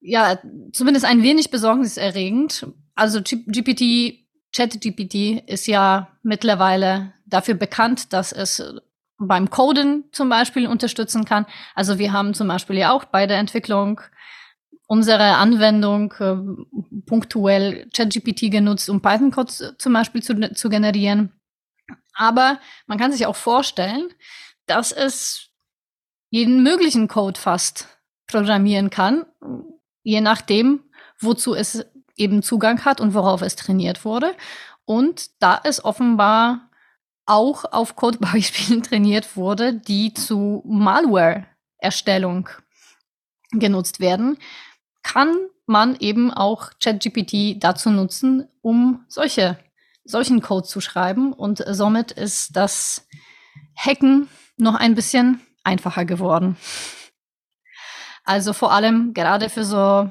ja, 0.00 0.38
zumindest 0.74 1.06
ein 1.06 1.22
wenig 1.22 1.50
besorgniserregend. 1.50 2.66
Also 2.94 3.22
GPT 3.22 4.23
ChatGPT 4.54 5.42
ist 5.48 5.66
ja 5.66 6.08
mittlerweile 6.22 7.12
dafür 7.26 7.54
bekannt, 7.54 8.12
dass 8.12 8.32
es 8.32 8.62
beim 9.18 9.50
Coden 9.50 10.04
zum 10.12 10.28
Beispiel 10.28 10.66
unterstützen 10.66 11.24
kann. 11.24 11.46
Also 11.74 11.98
wir 11.98 12.12
haben 12.12 12.34
zum 12.34 12.48
Beispiel 12.48 12.78
ja 12.78 12.92
auch 12.92 13.04
bei 13.04 13.26
der 13.26 13.38
Entwicklung 13.38 14.00
unsere 14.86 15.36
Anwendung 15.36 16.12
äh, 16.18 16.36
punktuell 17.06 17.88
ChatGPT 17.94 18.50
genutzt, 18.50 18.88
um 18.90 19.00
Python-Code 19.00 19.76
zum 19.78 19.92
Beispiel 19.92 20.22
zu, 20.22 20.52
zu 20.54 20.68
generieren. 20.68 21.32
Aber 22.14 22.60
man 22.86 22.98
kann 22.98 23.12
sich 23.12 23.26
auch 23.26 23.36
vorstellen, 23.36 24.08
dass 24.66 24.92
es 24.92 25.50
jeden 26.30 26.62
möglichen 26.62 27.08
Code 27.08 27.40
fast 27.40 27.88
programmieren 28.26 28.90
kann, 28.90 29.26
je 30.02 30.20
nachdem, 30.20 30.84
wozu 31.18 31.54
es 31.54 31.86
eben 32.16 32.42
Zugang 32.42 32.84
hat 32.84 33.00
und 33.00 33.14
worauf 33.14 33.42
es 33.42 33.56
trainiert 33.56 34.04
wurde. 34.04 34.34
Und 34.84 35.30
da 35.42 35.60
es 35.64 35.84
offenbar 35.84 36.70
auch 37.26 37.64
auf 37.64 37.96
Codebeispielen 37.96 38.82
trainiert 38.84 39.36
wurde, 39.36 39.74
die 39.74 40.12
zu 40.14 40.62
Malware-Erstellung 40.66 42.48
genutzt 43.52 44.00
werden, 44.00 44.38
kann 45.02 45.34
man 45.66 45.96
eben 45.96 46.30
auch 46.30 46.70
ChatGPT 46.82 47.62
dazu 47.62 47.90
nutzen, 47.90 48.48
um 48.60 49.04
solche, 49.08 49.58
solchen 50.04 50.42
Code 50.42 50.66
zu 50.66 50.80
schreiben. 50.80 51.32
Und 51.32 51.64
somit 51.66 52.12
ist 52.12 52.56
das 52.56 53.06
Hacken 53.76 54.28
noch 54.56 54.74
ein 54.74 54.94
bisschen 54.94 55.40
einfacher 55.62 56.04
geworden. 56.04 56.56
Also 58.24 58.52
vor 58.52 58.72
allem 58.72 59.14
gerade 59.14 59.48
für 59.48 59.64
so 59.64 60.10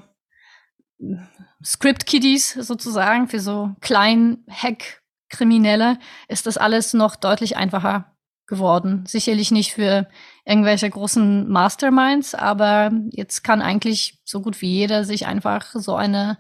Script-Kiddies 1.64 2.54
sozusagen, 2.54 3.28
für 3.28 3.40
so 3.40 3.76
kleinen 3.82 4.46
Hack-Kriminelle 4.50 5.98
ist 6.28 6.46
das 6.48 6.58
alles 6.58 6.94
noch 6.94 7.16
deutlich 7.16 7.58
einfacher 7.58 8.14
geworden. 8.48 9.06
Sicherlich 9.08 9.52
nicht 9.52 9.74
für 9.74 10.08
irgendwelche 10.46 10.90
großen 10.90 11.50
Masterminds, 11.50 12.36
aber 12.36 12.92
jetzt 13.12 13.44
kann 13.44 13.62
eigentlich 13.62 14.20
so 14.26 14.42
gut 14.42 14.62
wie 14.62 14.70
jeder 14.70 15.06
sich 15.06 15.26
einfach 15.26 15.72
so 15.74 15.96
eine 15.96 16.38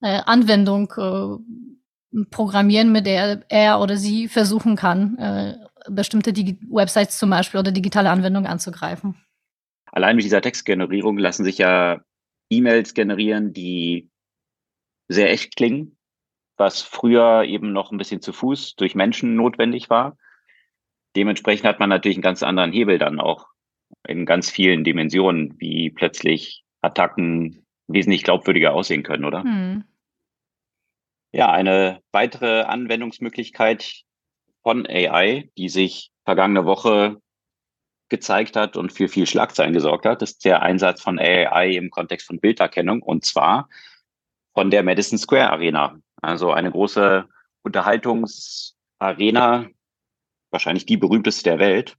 äh, 0.00 0.20
Anwendung 0.24 0.92
äh, 0.96 2.24
programmieren, 2.30 2.92
mit 2.92 3.06
der 3.06 3.44
er 3.48 3.80
oder 3.80 3.96
sie 3.96 4.28
versuchen 4.28 4.76
kann, 4.76 5.18
äh, 5.18 5.54
bestimmte 5.90 6.32
Digi 6.32 6.58
Websites 6.70 7.18
zum 7.18 7.30
Beispiel 7.30 7.60
oder 7.60 7.72
digitale 7.72 8.10
Anwendungen 8.10 8.50
anzugreifen. 8.50 9.16
Allein 9.92 10.16
mit 10.16 10.24
dieser 10.24 10.40
Textgenerierung 10.40 11.18
lassen 11.18 11.44
sich 11.44 11.58
ja 11.58 12.00
E-Mails 12.50 12.94
generieren, 12.94 13.52
die 13.52 14.10
sehr 15.08 15.30
echt 15.30 15.56
klingen, 15.56 15.96
was 16.56 16.82
früher 16.82 17.44
eben 17.44 17.72
noch 17.72 17.90
ein 17.90 17.98
bisschen 17.98 18.20
zu 18.20 18.32
Fuß 18.32 18.76
durch 18.76 18.94
Menschen 18.94 19.34
notwendig 19.34 19.90
war. 19.90 20.16
Dementsprechend 21.16 21.66
hat 21.66 21.80
man 21.80 21.88
natürlich 21.88 22.16
einen 22.16 22.22
ganz 22.22 22.42
anderen 22.42 22.72
Hebel 22.72 22.98
dann 22.98 23.20
auch 23.20 23.46
in 24.06 24.26
ganz 24.26 24.50
vielen 24.50 24.84
Dimensionen, 24.84 25.54
wie 25.58 25.90
plötzlich 25.90 26.64
Attacken 26.80 27.64
wesentlich 27.86 28.24
glaubwürdiger 28.24 28.72
aussehen 28.72 29.02
können, 29.02 29.24
oder? 29.24 29.42
Hm. 29.42 29.84
Ja, 31.32 31.50
eine 31.50 32.00
weitere 32.12 32.62
Anwendungsmöglichkeit 32.62 34.04
von 34.62 34.86
AI, 34.86 35.50
die 35.58 35.68
sich 35.68 36.10
vergangene 36.24 36.64
Woche 36.64 37.20
gezeigt 38.08 38.56
hat 38.56 38.76
und 38.76 38.92
für 38.92 39.08
viel 39.08 39.26
Schlagzeilen 39.26 39.74
gesorgt 39.74 40.06
hat, 40.06 40.22
ist 40.22 40.44
der 40.44 40.62
Einsatz 40.62 41.02
von 41.02 41.18
AI 41.18 41.70
im 41.70 41.90
Kontext 41.90 42.26
von 42.26 42.38
Bilderkennung 42.38 43.02
und 43.02 43.24
zwar 43.24 43.68
von 44.54 44.70
der 44.70 44.82
Madison 44.82 45.18
Square 45.18 45.50
Arena. 45.50 45.98
Also 46.22 46.52
eine 46.52 46.70
große 46.70 47.28
Unterhaltungsarena, 47.62 49.66
wahrscheinlich 50.50 50.86
die 50.86 50.96
berühmteste 50.96 51.44
der 51.44 51.58
Welt 51.58 51.96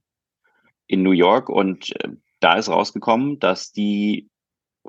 in 0.86 1.02
New 1.02 1.12
York. 1.12 1.48
Und 1.48 1.94
äh, 2.02 2.08
da 2.40 2.56
ist 2.56 2.68
rausgekommen, 2.68 3.38
dass 3.38 3.72
die 3.72 4.28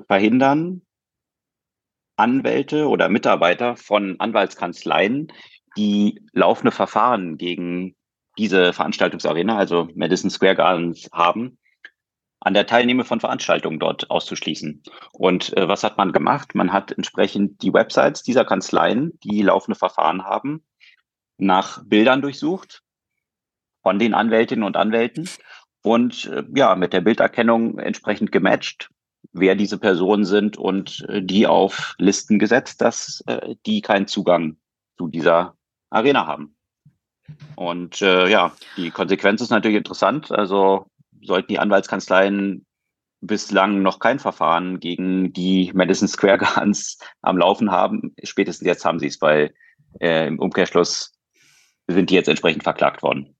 verhindern, 0.06 0.82
Anwälte 2.16 2.88
oder 2.88 3.08
Mitarbeiter 3.08 3.76
von 3.76 4.18
Anwaltskanzleien, 4.18 5.32
die 5.76 6.20
laufende 6.32 6.72
Verfahren 6.72 7.36
gegen 7.36 7.94
diese 8.38 8.72
Veranstaltungsarena, 8.72 9.56
also 9.56 9.88
Madison 9.94 10.30
Square 10.30 10.56
Gardens, 10.56 11.08
haben, 11.12 11.58
an 12.40 12.54
der 12.54 12.66
Teilnahme 12.66 13.04
von 13.04 13.20
Veranstaltungen 13.20 13.78
dort 13.78 14.10
auszuschließen. 14.10 14.82
Und 15.12 15.56
äh, 15.56 15.68
was 15.68 15.82
hat 15.82 15.98
man 15.98 16.12
gemacht? 16.12 16.54
Man 16.54 16.72
hat 16.72 16.92
entsprechend 16.92 17.62
die 17.62 17.72
Websites 17.72 18.22
dieser 18.22 18.44
Kanzleien, 18.44 19.18
die 19.24 19.42
laufende 19.42 19.78
Verfahren 19.78 20.24
haben, 20.24 20.64
nach 21.38 21.82
Bildern 21.84 22.22
durchsucht 22.22 22.82
von 23.82 23.98
den 23.98 24.14
Anwältinnen 24.14 24.64
und 24.64 24.76
Anwälten 24.76 25.28
und 25.82 26.26
äh, 26.26 26.44
ja, 26.54 26.74
mit 26.74 26.92
der 26.92 27.00
Bilderkennung 27.00 27.78
entsprechend 27.78 28.32
gematcht, 28.32 28.90
wer 29.32 29.54
diese 29.54 29.78
Personen 29.78 30.24
sind 30.24 30.56
und 30.56 31.06
äh, 31.08 31.22
die 31.22 31.46
auf 31.46 31.94
Listen 31.98 32.38
gesetzt, 32.38 32.80
dass 32.80 33.22
äh, 33.26 33.54
die 33.66 33.80
keinen 33.80 34.06
Zugang 34.06 34.56
zu 34.96 35.08
dieser 35.08 35.56
Arena 35.90 36.26
haben. 36.26 36.56
Und 37.56 38.02
äh, 38.02 38.28
ja, 38.28 38.52
die 38.76 38.90
Konsequenz 38.90 39.40
ist 39.40 39.50
natürlich 39.50 39.76
interessant. 39.76 40.32
Also 40.32 40.86
sollten 41.22 41.48
die 41.48 41.58
Anwaltskanzleien 41.58 42.66
bislang 43.20 43.82
noch 43.82 43.98
kein 43.98 44.18
Verfahren 44.18 44.80
gegen 44.80 45.32
die 45.32 45.72
Madison 45.74 46.08
Square 46.08 46.38
Gardens 46.38 46.98
am 47.22 47.38
Laufen 47.38 47.70
haben, 47.70 48.14
spätestens 48.22 48.66
jetzt 48.66 48.84
haben 48.84 48.98
sie 48.98 49.08
es, 49.08 49.20
weil 49.20 49.54
äh, 50.00 50.28
im 50.28 50.38
Umkehrschluss 50.38 51.14
sind 51.86 52.10
die 52.10 52.14
jetzt 52.14 52.28
entsprechend 52.28 52.62
verklagt 52.62 53.02
worden 53.02 53.36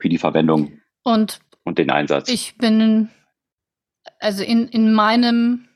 für 0.00 0.08
die 0.08 0.18
Verwendung 0.18 0.80
und, 1.02 1.40
und 1.64 1.78
den 1.78 1.90
Einsatz. 1.90 2.28
Ich 2.28 2.56
bin 2.58 3.10
also 4.18 4.42
in, 4.42 4.68
in 4.68 4.92
meinem, 4.92 5.68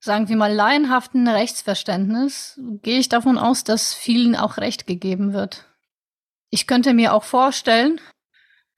sagen 0.00 0.28
wir 0.28 0.36
mal, 0.36 0.52
laienhaften 0.52 1.28
Rechtsverständnis 1.28 2.60
gehe 2.82 2.98
ich 2.98 3.08
davon 3.08 3.38
aus, 3.38 3.64
dass 3.64 3.94
vielen 3.94 4.36
auch 4.36 4.58
Recht 4.58 4.86
gegeben 4.86 5.32
wird. 5.32 5.66
Ich 6.50 6.66
könnte 6.66 6.94
mir 6.94 7.14
auch 7.14 7.24
vorstellen, 7.24 8.00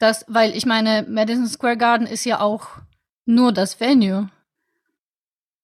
dass, 0.01 0.24
weil 0.26 0.57
ich 0.57 0.66
meine, 0.66 1.07
Madison 1.09 1.46
Square 1.46 1.76
Garden 1.76 2.07
ist 2.07 2.24
ja 2.24 2.40
auch 2.40 2.68
nur 3.26 3.53
das 3.53 3.78
Venue. 3.78 4.28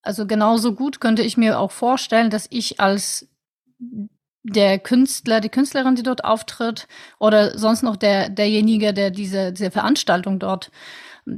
Also 0.03 0.27
genauso 0.27 0.75
gut 0.75 1.01
könnte 1.01 1.23
ich 1.23 1.37
mir 1.37 1.59
auch 1.59 1.73
vorstellen, 1.73 2.31
dass 2.31 2.47
ich 2.51 2.79
als 2.79 3.29
der 4.45 4.79
Künstler, 4.79 5.41
die 5.41 5.49
Künstlerin, 5.49 5.97
die 5.97 6.05
dort 6.05 6.23
auftritt, 6.23 6.87
oder 7.19 7.59
sonst 7.59 7.83
noch 7.83 7.97
der, 7.97 8.29
derjenige, 8.29 8.95
der 8.95 9.11
diese, 9.11 9.53
diese 9.53 9.73
Veranstaltung 9.73 10.39
dort 10.39 10.71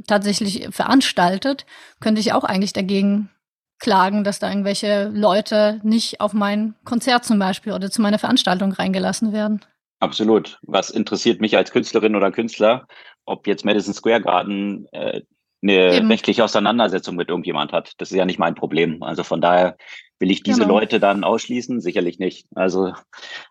tatsächlich 0.07 0.69
veranstaltet, 0.71 1.65
könnte 2.01 2.21
ich 2.21 2.33
auch 2.33 2.45
eigentlich 2.45 2.75
dagegen 2.75 3.31
klagen, 3.79 4.25
dass 4.25 4.41
da 4.41 4.49
irgendwelche 4.49 5.09
Leute 5.15 5.81
nicht 5.85 6.21
auf 6.21 6.33
mein 6.33 6.75
Konzert 6.85 7.25
zum 7.25 7.39
Beispiel 7.39 7.73
oder 7.73 7.91
zu 7.91 8.03
meiner 8.03 8.19
Veranstaltung 8.19 8.73
reingelassen 8.73 9.33
werden. 9.33 9.65
Absolut. 10.01 10.59
Was 10.63 10.91
interessiert 10.91 11.41
mich 11.41 11.57
als 11.57 11.73
Künstlerin 11.73 12.15
oder 12.15 12.31
Künstler, 12.31 12.87
ob 13.25 13.47
jetzt 13.47 13.65
Madison 13.65 13.95
Square 13.95 14.23
Garden 14.23 14.87
äh, 14.93 15.23
eine 15.61 15.97
Eben. 15.97 16.07
rechtliche 16.07 16.45
Auseinandersetzung 16.45 17.17
mit 17.17 17.29
irgendjemand 17.29 17.73
hat. 17.73 17.95
Das 17.99 18.11
ist 18.11 18.17
ja 18.17 18.25
nicht 18.25 18.39
mein 18.39 18.55
Problem. 18.55 19.03
Also 19.03 19.25
von 19.25 19.41
daher 19.41 19.77
will 20.21 20.31
ich 20.31 20.43
diese 20.43 20.63
genau. 20.63 20.75
Leute 20.75 21.01
dann 21.01 21.25
ausschließen? 21.25 21.81
Sicherlich 21.81 22.19
nicht. 22.19 22.47
Also 22.55 22.93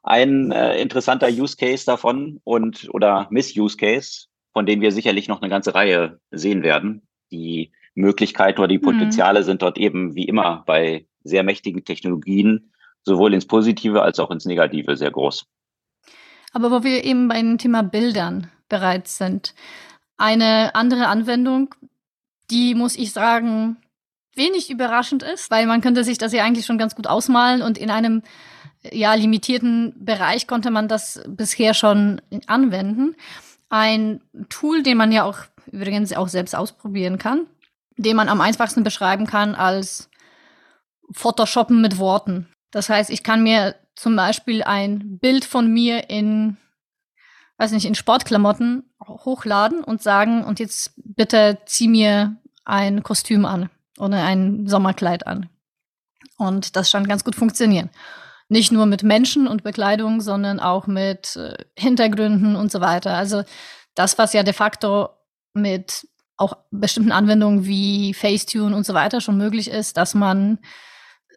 ein 0.04 0.52
äh, 0.52 0.82
interessanter 0.82 1.28
Use 1.28 1.58
Case 1.58 1.86
davon 1.86 2.40
und 2.44 2.88
oder 2.92 3.28
Miss-Use 3.30 3.76
Case, 3.76 4.28
von 4.54 4.66
dem 4.66 4.80
wir 4.80 4.92
sicherlich 4.92 5.28
noch 5.28 5.42
eine 5.42 5.50
ganze 5.50 5.76
Reihe 5.76 6.20
sehen 6.32 6.64
werden. 6.64 7.06
Die 7.32 7.72
Möglichkeiten 7.94 8.60
oder 8.60 8.70
die 8.70 8.78
mhm. 8.78 8.84
Potenziale 8.84 9.42
mhm. 9.42 9.46
sind 9.46 9.62
dort 9.62 9.78
eben 9.78 10.16
wie 10.16 10.26
immer 10.26 10.64
bei 10.66 11.06
sehr 11.24 11.44
mächtigen 11.44 11.84
Technologien 11.84 12.72
sowohl 13.04 13.34
ins 13.34 13.48
Positive 13.48 14.02
als 14.02 14.20
auch 14.20 14.32
ins 14.32 14.46
Negative 14.46 14.96
sehr 14.96 15.12
groß. 15.12 15.46
Aber 16.58 16.72
wo 16.72 16.84
wir 16.84 17.04
eben 17.04 17.28
bei 17.28 17.40
dem 17.40 17.60
Thema 17.60 17.84
Bildern 17.84 18.50
bereits 18.68 19.20
sind, 19.20 19.54
eine 20.18 20.74
andere 20.74 21.06
Anwendung, 21.06 21.76
die 22.50 22.74
muss 22.74 22.96
ich 22.96 23.14
sagen, 23.14 23.78
wenig 24.34 24.72
überraschend 24.72 25.22
ist, 25.22 25.52
weil 25.52 25.68
man 25.68 25.82
könnte 25.82 26.04
sich 26.04 26.18
das 26.18 26.34
ja 26.34 26.44
eigentlich 26.44 26.66
schon 26.66 26.80
ganz 26.80 26.96
gut 26.96 27.06
ausmalen 27.06 27.62
und 27.62 27.78
in 27.78 27.92
einem 27.92 28.24
ja 28.92 29.14
limitierten 29.14 29.94
Bereich 30.04 30.48
konnte 30.48 30.72
man 30.72 30.88
das 30.88 31.22
bisher 31.28 31.76
schon 31.76 32.24
anwenden. 32.48 33.16
Ein 33.70 34.22
Tool, 34.50 34.82
den 34.82 34.98
man 34.98 35.12
ja 35.12 35.26
auch 35.26 35.38
übrigens 35.72 36.12
auch 36.14 36.28
selbst 36.28 36.56
ausprobieren 36.56 37.20
kann, 37.20 37.46
den 37.98 38.16
man 38.16 38.30
am 38.30 38.42
einfachsten 38.42 38.84
beschreiben 38.84 39.28
kann 39.28 39.54
als 39.54 40.10
Photoshoppen 41.12 41.82
mit 41.82 42.00
Worten. 42.00 42.48
Das 42.72 42.90
heißt, 42.90 43.12
ich 43.12 43.22
kann 43.22 43.44
mir 43.44 43.76
zum 43.98 44.16
Beispiel 44.16 44.64
ein 44.64 45.18
Bild 45.18 45.44
von 45.44 45.74
mir 45.74 46.10
in, 46.10 46.58
weiß 47.58 47.72
nicht, 47.72 47.86
in 47.86 47.96
Sportklamotten 47.96 48.84
hochladen 49.06 49.84
und 49.84 50.04
sagen, 50.04 50.44
und 50.44 50.60
jetzt 50.60 50.94
bitte 50.96 51.58
zieh 51.66 51.88
mir 51.88 52.38
ein 52.64 53.02
Kostüm 53.02 53.46
an 53.46 53.70
oder 53.98 54.24
ein 54.24 54.68
Sommerkleid 54.68 55.26
an. 55.26 55.50
Und 56.38 56.76
das 56.76 56.92
scheint 56.92 57.10
ganz 57.10 57.24
gut 57.24 57.36
funktionieren. 57.36 57.90
Nicht 58.50 58.72
nur 58.72 58.86
mit 58.86 59.02
Menschen 59.02 59.48
und 59.48 59.64
Bekleidung, 59.64 60.22
sondern 60.22 60.60
auch 60.60 60.86
mit 60.86 61.36
äh, 61.36 61.58
Hintergründen 61.76 62.56
und 62.56 62.72
so 62.72 62.80
weiter. 62.80 63.16
Also 63.16 63.44
das, 63.96 64.18
was 64.20 64.32
ja 64.34 64.44
de 64.44 64.54
facto 64.54 65.10
mit 65.54 66.08
auch 66.38 66.56
bestimmten 66.70 67.12
Anwendungen 67.12 67.66
wie 67.66 68.14
Facetune 68.14 68.76
und 68.76 68.86
so 68.86 68.94
weiter 68.94 69.22
schon 69.22 69.38
möglich 69.38 69.72
ist, 69.72 69.98
dass 69.98 70.14
man 70.14 70.60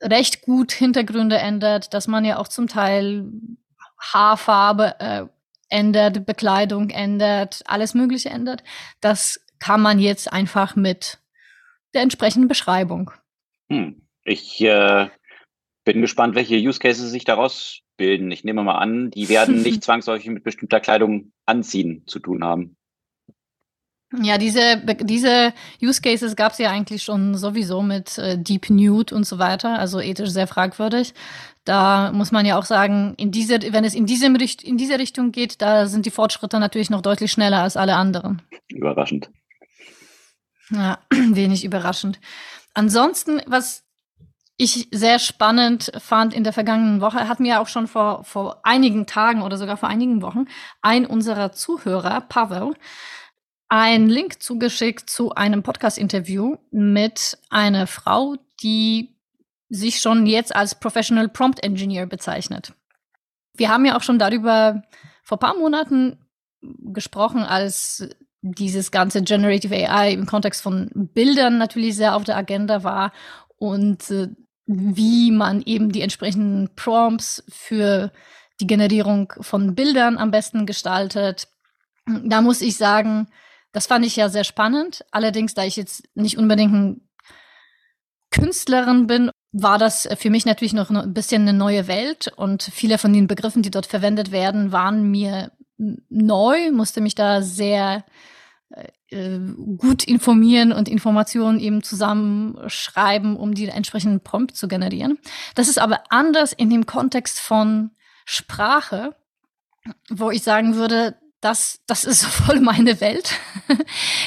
recht 0.01 0.43
gut 0.43 0.73
Hintergründe 0.73 1.39
ändert, 1.39 1.95
dass 1.95 2.09
man 2.09 2.25
ja 2.25 2.39
auch 2.39 2.49
zum 2.49 2.69
Teil 2.69 3.27
Haarfarbe 3.99 4.99
äh, 4.99 5.27
ändert, 5.69 6.27
Bekleidung 6.27 6.91
ändert, 6.91 7.63
alles 7.67 7.95
Mögliche 7.95 8.31
ändert. 8.31 8.65
Das 9.01 9.41
kann 9.59 9.81
man 9.81 9.99
jetzt 9.99 10.33
einfach 10.33 10.75
mit 10.75 11.19
der 11.95 12.03
entsprechenden 12.03 12.49
Beschreibung. 12.49 13.11
Hm. 13.71 14.03
Ich 14.25 14.61
äh, 14.61 15.09
bin 15.85 16.01
gespannt, 16.01 16.35
welche 16.35 16.57
Use 16.57 16.79
Cases 16.79 17.11
sich 17.11 17.25
daraus 17.25 17.81
bilden. 17.97 18.31
Ich 18.31 18.45
nehme 18.45 18.63
mal 18.63 18.79
an, 18.79 19.11
die 19.11 19.29
werden 19.29 19.63
nicht 19.63 19.85
zwangsläufig 19.85 20.31
mit 20.31 20.45
bestimmter 20.45 20.81
Kleidung 20.81 21.33
anziehen 21.47 22.05
zu 22.07 22.19
tun 22.19 22.45
haben. 22.45 22.77
Ja, 24.13 24.39
diese, 24.39 24.79
diese 25.03 25.53
Use 25.81 26.03
Cases 26.03 26.35
gab 26.35 26.53
es 26.53 26.59
ja 26.59 26.71
eigentlich 26.71 27.03
schon 27.03 27.37
sowieso 27.37 27.81
mit 27.81 28.19
äh, 28.19 28.37
Deep 28.37 28.69
Nude 28.69 29.15
und 29.15 29.25
so 29.25 29.39
weiter, 29.39 29.79
also 29.79 30.01
ethisch 30.01 30.31
sehr 30.31 30.49
fragwürdig. 30.49 31.15
Da 31.65 32.11
muss 32.13 32.33
man 32.33 32.45
ja 32.45 32.59
auch 32.59 32.65
sagen, 32.65 33.15
in 33.19 33.31
diese, 33.31 33.61
wenn 33.73 33.85
es 33.85 33.95
in, 33.95 34.07
diesem, 34.07 34.35
in 34.35 34.77
diese 34.77 34.99
Richtung 34.99 35.31
geht, 35.31 35.63
da 35.63 35.87
sind 35.87 36.07
die 36.07 36.11
Fortschritte 36.11 36.59
natürlich 36.59 36.91
noch 36.91 37.03
deutlich 37.03 37.31
schneller 37.31 37.63
als 37.63 37.77
alle 37.77 37.95
anderen. 37.95 38.43
Überraschend. 38.69 39.31
Ja, 40.71 40.99
wenig 41.11 41.65
überraschend. 41.65 42.19
Ansonsten, 42.75 43.41
was 43.47 43.85
ich 44.57 44.89
sehr 44.91 45.19
spannend 45.19 45.93
fand 45.99 46.35
in 46.35 46.45
der 46.45 46.53
vergangenen 46.53 47.01
Woche, 47.01 47.29
hat 47.29 47.41
mir 47.41 47.61
auch 47.61 47.69
schon 47.69 47.87
vor, 47.87 48.25
vor 48.25 48.61
einigen 48.65 49.07
Tagen 49.07 49.43
oder 49.43 49.57
sogar 49.57 49.77
vor 49.77 49.89
einigen 49.89 50.21
Wochen 50.21 50.47
ein 50.83 51.07
unserer 51.07 51.53
Zuhörer, 51.53 52.21
Pavel, 52.23 52.75
einen 53.71 54.09
Link 54.09 54.43
zugeschickt 54.43 55.09
zu 55.09 55.33
einem 55.33 55.63
Podcast-Interview 55.63 56.57
mit 56.73 57.39
einer 57.51 57.87
Frau, 57.87 58.37
die 58.63 59.17
sich 59.69 60.01
schon 60.01 60.27
jetzt 60.27 60.55
als 60.55 60.75
Professional 60.75 61.29
Prompt 61.29 61.63
Engineer 61.63 62.07
bezeichnet. 62.07 62.75
Wir 63.55 63.69
haben 63.69 63.85
ja 63.85 63.97
auch 63.97 64.03
schon 64.03 64.19
darüber 64.19 64.83
vor 65.23 65.39
paar 65.39 65.57
Monaten 65.57 66.19
gesprochen, 66.61 67.43
als 67.43 68.09
dieses 68.43 68.91
ganze 68.91 69.23
Generative 69.23 69.89
AI 69.89 70.13
im 70.15 70.27
Kontext 70.27 70.63
von 70.63 70.91
Bildern 71.15 71.59
natürlich 71.59 71.95
sehr 71.95 72.17
auf 72.17 72.25
der 72.25 72.37
Agenda 72.37 72.83
war 72.83 73.13
und 73.57 74.11
äh, 74.11 74.29
wie 74.67 75.31
man 75.31 75.63
eben 75.63 75.93
die 75.93 76.03
entsprechenden 76.03 76.75
Prompts 76.75 77.45
für 77.49 78.13
die 78.61 78.67
Generierung 78.67 79.33
von 79.41 79.77
Bildern 79.77 80.19
am 80.19 80.33
besten 80.33 80.67
gestaltet. 80.67 81.47
Da 82.07 82.41
muss 82.41 82.63
ich 82.63 82.77
sagen, 82.77 83.29
das 83.73 83.87
fand 83.87 84.05
ich 84.05 84.17
ja 84.17 84.29
sehr 84.29 84.45
spannend. 84.45 85.05
Allerdings, 85.11 85.55
da 85.55 85.65
ich 85.65 85.77
jetzt 85.77 86.05
nicht 86.15 86.39
unbedingt 86.39 86.73
ein 86.73 87.09
Künstlerin 88.31 89.07
bin, 89.07 89.31
war 89.53 89.79
das 89.79 90.09
für 90.19 90.31
mich 90.31 90.47
natürlich 90.47 90.73
noch 90.73 90.91
ein 90.91 91.15
bisschen 91.15 91.43
eine 91.43 91.53
neue 91.53 91.89
Welt 91.89 92.33
und 92.37 92.63
viele 92.63 92.99
von 92.99 93.13
den 93.13 93.27
Begriffen, 93.27 93.63
die 93.63 93.71
dort 93.71 93.87
verwendet 93.87 94.31
werden, 94.31 94.71
waren 94.71 95.11
mir 95.11 95.51
neu, 95.77 96.71
musste 96.71 97.01
mich 97.01 97.15
da 97.15 97.43
sehr 97.43 98.05
äh, 98.71 99.41
gut 99.77 100.05
informieren 100.05 100.73
und 100.73 100.89
Informationen 100.89 101.59
eben 101.59 101.83
zusammenschreiben, 101.83 103.37
um 103.37 103.55
die 103.55 103.67
entsprechenden 103.67 104.21
Prompt 104.21 104.57
zu 104.57 104.69
generieren. 104.69 105.19
Das 105.57 105.69
ist 105.69 105.79
aber 105.81 106.05
anders 106.11 106.53
in 106.53 106.71
dem 106.71 106.87
Kontext 106.87 107.41
von 107.41 107.91
Sprache, 108.25 109.17
wo 110.09 110.31
ich 110.31 110.43
sagen 110.43 110.77
würde, 110.77 111.17
das, 111.41 111.81
das 111.87 112.05
ist 112.05 112.25
voll 112.27 112.61
meine 112.61 113.01
Welt. 113.01 113.33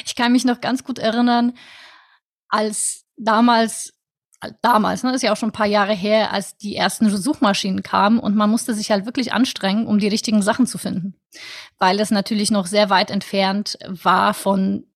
ich 0.04 0.14
kann 0.14 0.32
mich 0.32 0.44
noch 0.44 0.60
ganz 0.60 0.84
gut 0.84 0.98
erinnern, 0.98 1.54
als 2.48 3.04
damals, 3.16 3.92
damals, 4.62 5.02
ne, 5.02 5.14
ist 5.14 5.22
ja 5.22 5.32
auch 5.32 5.36
schon 5.36 5.48
ein 5.48 5.52
paar 5.52 5.66
Jahre 5.66 5.94
her, 5.94 6.32
als 6.32 6.56
die 6.56 6.76
ersten 6.76 7.08
Suchmaschinen 7.08 7.82
kamen 7.82 8.18
und 8.18 8.36
man 8.36 8.50
musste 8.50 8.74
sich 8.74 8.90
halt 8.90 9.06
wirklich 9.06 9.32
anstrengen, 9.32 9.86
um 9.86 9.98
die 9.98 10.08
richtigen 10.08 10.42
Sachen 10.42 10.66
zu 10.66 10.78
finden. 10.78 11.14
Weil 11.78 11.98
es 12.00 12.10
natürlich 12.10 12.50
noch 12.50 12.66
sehr 12.66 12.90
weit 12.90 13.10
entfernt 13.10 13.78
war 13.86 14.34
von 14.34 14.86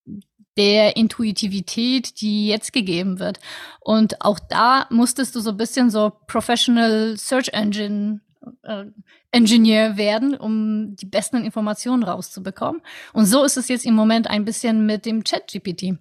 der 0.59 0.97
Intuitivität, 0.97 2.21
die 2.21 2.49
jetzt 2.49 2.73
gegeben 2.73 3.21
wird. 3.21 3.39
Und 3.81 4.21
auch 4.23 4.41
da 4.41 4.87
musstest 4.91 5.37
du 5.37 5.41
so 5.41 5.51
ein 5.51 5.57
bisschen 5.57 5.89
so 5.89 6.13
Professional 6.27 7.17
Search 7.17 7.51
Engine 7.53 8.21
äh, 8.63 8.87
Engineer 9.31 9.97
werden, 9.97 10.35
um 10.35 10.97
die 10.97 11.07
besten 11.07 11.45
Informationen 11.45 12.03
rauszubekommen. 12.03 12.83
Und 13.13 13.27
so 13.27 13.45
ist 13.45 13.57
es 13.57 13.69
jetzt 13.69 13.87
im 13.87 13.95
Moment 13.95 14.29
ein 14.29 14.45
bisschen 14.45 14.87
mit 14.87 15.07
dem 15.07 15.25
Chat-GPT, 15.25 15.99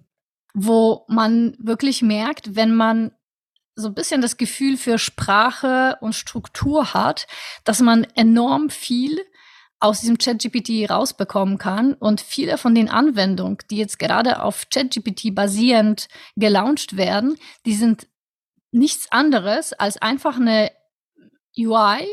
wo 0.54 1.04
man 1.08 1.56
wirklich 1.58 2.02
merkt, 2.02 2.56
wenn 2.56 2.74
man 2.74 3.12
so 3.74 3.88
ein 3.88 3.94
bisschen 3.94 4.20
das 4.20 4.36
Gefühl 4.36 4.76
für 4.76 4.98
Sprache 4.98 5.98
und 6.00 6.14
Struktur 6.14 6.94
hat, 6.94 7.28
dass 7.64 7.80
man 7.80 8.04
enorm 8.14 8.70
viel 8.70 9.20
aus 9.80 10.00
diesem 10.00 10.18
ChatGPT 10.18 10.90
rausbekommen 10.90 11.58
kann. 11.58 11.94
Und 11.94 12.20
viele 12.20 12.58
von 12.58 12.74
den 12.74 12.88
Anwendungen, 12.88 13.58
die 13.70 13.76
jetzt 13.76 13.98
gerade 13.98 14.42
auf 14.42 14.68
ChatGPT 14.70 15.34
basierend 15.34 16.08
gelauncht 16.36 16.96
werden, 16.96 17.36
die 17.64 17.74
sind 17.74 18.08
nichts 18.72 19.10
anderes 19.12 19.72
als 19.72 19.96
einfach 20.02 20.36
eine 20.36 20.70
UI, 21.56 22.06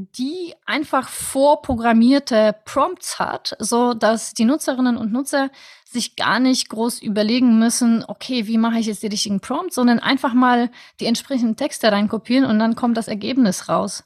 die 0.00 0.54
einfach 0.64 1.08
vorprogrammierte 1.08 2.54
Prompts 2.64 3.18
hat, 3.18 3.56
so 3.58 3.94
dass 3.94 4.32
die 4.32 4.44
Nutzerinnen 4.44 4.96
und 4.96 5.12
Nutzer 5.12 5.50
sich 5.84 6.14
gar 6.14 6.38
nicht 6.38 6.68
groß 6.68 7.02
überlegen 7.02 7.58
müssen, 7.58 8.04
okay, 8.06 8.46
wie 8.46 8.58
mache 8.58 8.78
ich 8.78 8.86
jetzt 8.86 9.02
die 9.02 9.08
richtigen 9.08 9.40
Prompts, 9.40 9.74
sondern 9.74 9.98
einfach 9.98 10.34
mal 10.34 10.70
die 11.00 11.06
entsprechenden 11.06 11.56
Texte 11.56 11.90
reinkopieren 11.90 12.44
und 12.44 12.60
dann 12.60 12.76
kommt 12.76 12.96
das 12.96 13.08
Ergebnis 13.08 13.68
raus. 13.68 14.04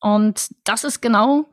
Und 0.00 0.48
das 0.64 0.84
ist 0.84 1.02
genau 1.02 1.44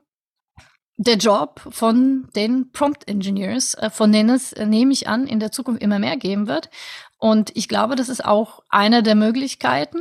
der 0.95 1.17
Job 1.17 1.59
von 1.69 2.29
den 2.37 2.71
Prompt 2.71 3.05
Engineers, 3.05 3.73
äh, 3.73 3.89
von 3.89 4.13
denen 4.13 4.29
es, 4.29 4.53
äh, 4.53 4.65
nehme 4.65 4.93
ich 4.93 5.09
an, 5.09 5.27
in 5.27 5.41
der 5.41 5.51
Zukunft 5.51 5.81
immer 5.81 5.99
mehr 5.99 6.15
geben 6.15 6.47
wird. 6.47 6.69
Und 7.17 7.51
ich 7.53 7.67
glaube, 7.67 7.97
das 7.97 8.07
ist 8.07 8.23
auch 8.23 8.63
eine 8.69 9.03
der 9.03 9.15
Möglichkeiten, 9.15 9.99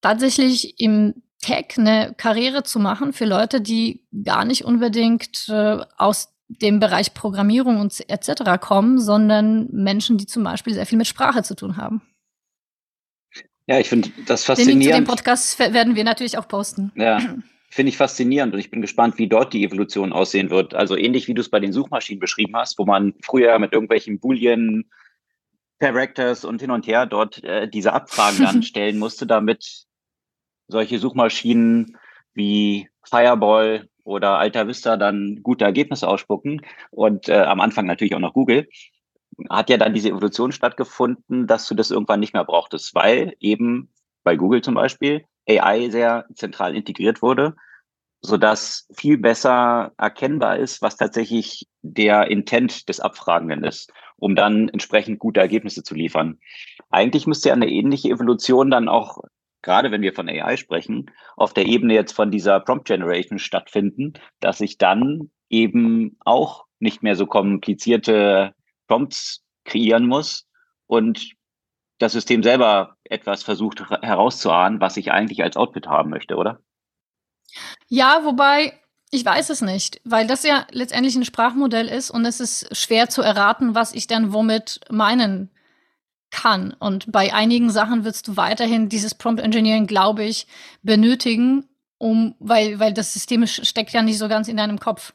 tatsächlich 0.00 0.78
im 0.78 1.22
Tech 1.42 1.76
eine 1.76 2.14
Karriere 2.16 2.62
zu 2.62 2.78
machen 2.78 3.12
für 3.12 3.26
Leute, 3.26 3.60
die 3.60 4.06
gar 4.24 4.44
nicht 4.46 4.64
unbedingt 4.64 5.48
äh, 5.48 5.78
aus 5.98 6.32
dem 6.48 6.80
Bereich 6.80 7.14
Programmierung 7.14 7.78
und 7.80 8.08
etc. 8.08 8.60
kommen, 8.60 8.98
sondern 8.98 9.68
Menschen, 9.70 10.16
die 10.16 10.26
zum 10.26 10.44
Beispiel 10.44 10.72
sehr 10.72 10.86
viel 10.86 10.98
mit 10.98 11.06
Sprache 11.06 11.42
zu 11.42 11.54
tun 11.54 11.76
haben. 11.76 12.02
Ja, 13.66 13.78
ich 13.78 13.88
finde 13.88 14.10
das 14.26 14.44
faszinierend. 14.44 14.82
Den 14.82 14.88
Link 14.88 14.94
zu 14.94 15.00
dem 15.02 15.06
Podcast 15.06 15.58
werden 15.58 15.96
wir 15.96 16.04
natürlich 16.04 16.38
auch 16.38 16.48
posten. 16.48 16.92
Ja, 16.94 17.18
finde 17.70 17.90
ich 17.90 17.96
faszinierend 17.96 18.52
und 18.52 18.60
ich 18.60 18.70
bin 18.70 18.82
gespannt, 18.82 19.18
wie 19.18 19.28
dort 19.28 19.52
die 19.52 19.64
Evolution 19.64 20.12
aussehen 20.12 20.50
wird. 20.50 20.74
Also 20.74 20.96
ähnlich 20.96 21.26
wie 21.28 21.34
du 21.34 21.40
es 21.40 21.48
bei 21.48 21.60
den 21.60 21.72
Suchmaschinen 21.72 22.20
beschrieben 22.20 22.54
hast, 22.56 22.78
wo 22.78 22.84
man 22.84 23.14
früher 23.22 23.58
mit 23.58 23.72
irgendwelchen 23.72 24.20
Boolean 24.20 24.84
Characters 25.80 26.44
und 26.44 26.60
hin 26.60 26.70
und 26.70 26.86
her 26.86 27.06
dort 27.06 27.42
äh, 27.44 27.68
diese 27.68 27.92
Abfragen 27.92 28.44
dann 28.44 28.62
stellen 28.62 28.98
musste, 28.98 29.26
damit 29.26 29.86
solche 30.72 30.98
Suchmaschinen 30.98 31.96
wie 32.34 32.88
Fireball 33.04 33.88
oder 34.02 34.38
Alta 34.38 34.66
Vista 34.66 34.96
dann 34.96 35.40
gute 35.42 35.64
Ergebnisse 35.64 36.08
ausspucken 36.08 36.62
und 36.90 37.28
äh, 37.28 37.42
am 37.42 37.60
Anfang 37.60 37.86
natürlich 37.86 38.16
auch 38.16 38.20
noch 38.20 38.34
Google, 38.34 38.66
hat 39.48 39.70
ja 39.70 39.76
dann 39.76 39.94
diese 39.94 40.08
Evolution 40.08 40.50
stattgefunden, 40.50 41.46
dass 41.46 41.68
du 41.68 41.74
das 41.74 41.90
irgendwann 41.90 42.20
nicht 42.20 42.34
mehr 42.34 42.44
brauchtest, 42.44 42.94
weil 42.94 43.36
eben 43.38 43.92
bei 44.24 44.36
Google 44.36 44.62
zum 44.62 44.74
Beispiel 44.74 45.24
AI 45.48 45.90
sehr 45.90 46.26
zentral 46.34 46.74
integriert 46.74 47.22
wurde, 47.22 47.54
so 48.20 48.36
dass 48.36 48.88
viel 48.94 49.18
besser 49.18 49.92
erkennbar 49.98 50.58
ist, 50.58 50.82
was 50.82 50.96
tatsächlich 50.96 51.68
der 51.82 52.28
Intent 52.30 52.88
des 52.88 53.00
Abfragenden 53.00 53.64
ist, 53.64 53.92
um 54.16 54.36
dann 54.36 54.68
entsprechend 54.68 55.18
gute 55.18 55.40
Ergebnisse 55.40 55.82
zu 55.82 55.94
liefern. 55.94 56.38
Eigentlich 56.90 57.26
müsste 57.26 57.48
ja 57.48 57.54
eine 57.54 57.68
ähnliche 57.68 58.10
Evolution 58.10 58.70
dann 58.70 58.88
auch 58.88 59.22
gerade 59.62 59.90
wenn 59.90 60.02
wir 60.02 60.12
von 60.12 60.28
AI 60.28 60.56
sprechen, 60.56 61.10
auf 61.36 61.54
der 61.54 61.66
Ebene 61.66 61.94
jetzt 61.94 62.12
von 62.12 62.30
dieser 62.30 62.60
Prompt 62.60 62.86
Generation 62.86 63.38
stattfinden, 63.38 64.14
dass 64.40 64.60
ich 64.60 64.78
dann 64.78 65.30
eben 65.48 66.16
auch 66.20 66.66
nicht 66.78 67.02
mehr 67.02 67.16
so 67.16 67.26
komplizierte 67.26 68.54
Prompts 68.88 69.44
kreieren 69.64 70.06
muss 70.06 70.48
und 70.86 71.32
das 71.98 72.12
System 72.12 72.42
selber 72.42 72.96
etwas 73.04 73.44
versucht 73.44 73.88
herauszuahnen, 74.02 74.80
was 74.80 74.96
ich 74.96 75.12
eigentlich 75.12 75.42
als 75.42 75.56
Output 75.56 75.86
haben 75.86 76.10
möchte, 76.10 76.36
oder? 76.36 76.60
Ja, 77.88 78.22
wobei 78.24 78.72
ich 79.14 79.24
weiß 79.24 79.50
es 79.50 79.60
nicht, 79.60 80.00
weil 80.04 80.26
das 80.26 80.42
ja 80.42 80.66
letztendlich 80.70 81.14
ein 81.14 81.24
Sprachmodell 81.24 81.86
ist 81.86 82.10
und 82.10 82.24
es 82.24 82.40
ist 82.40 82.74
schwer 82.74 83.10
zu 83.10 83.20
erraten, 83.20 83.74
was 83.74 83.92
ich 83.92 84.06
dann 84.06 84.32
womit 84.32 84.80
meinen 84.90 85.50
kann. 86.32 86.72
Und 86.72 87.12
bei 87.12 87.32
einigen 87.32 87.70
Sachen 87.70 88.04
wirst 88.04 88.26
du 88.26 88.36
weiterhin 88.36 88.88
dieses 88.88 89.14
Prompt 89.14 89.40
Engineering, 89.40 89.86
glaube 89.86 90.24
ich, 90.24 90.48
benötigen, 90.82 91.68
um, 91.98 92.34
weil, 92.40 92.80
weil 92.80 92.92
das 92.92 93.12
System 93.12 93.46
steckt 93.46 93.92
ja 93.92 94.02
nicht 94.02 94.18
so 94.18 94.26
ganz 94.28 94.48
in 94.48 94.56
deinem 94.56 94.80
Kopf. 94.80 95.12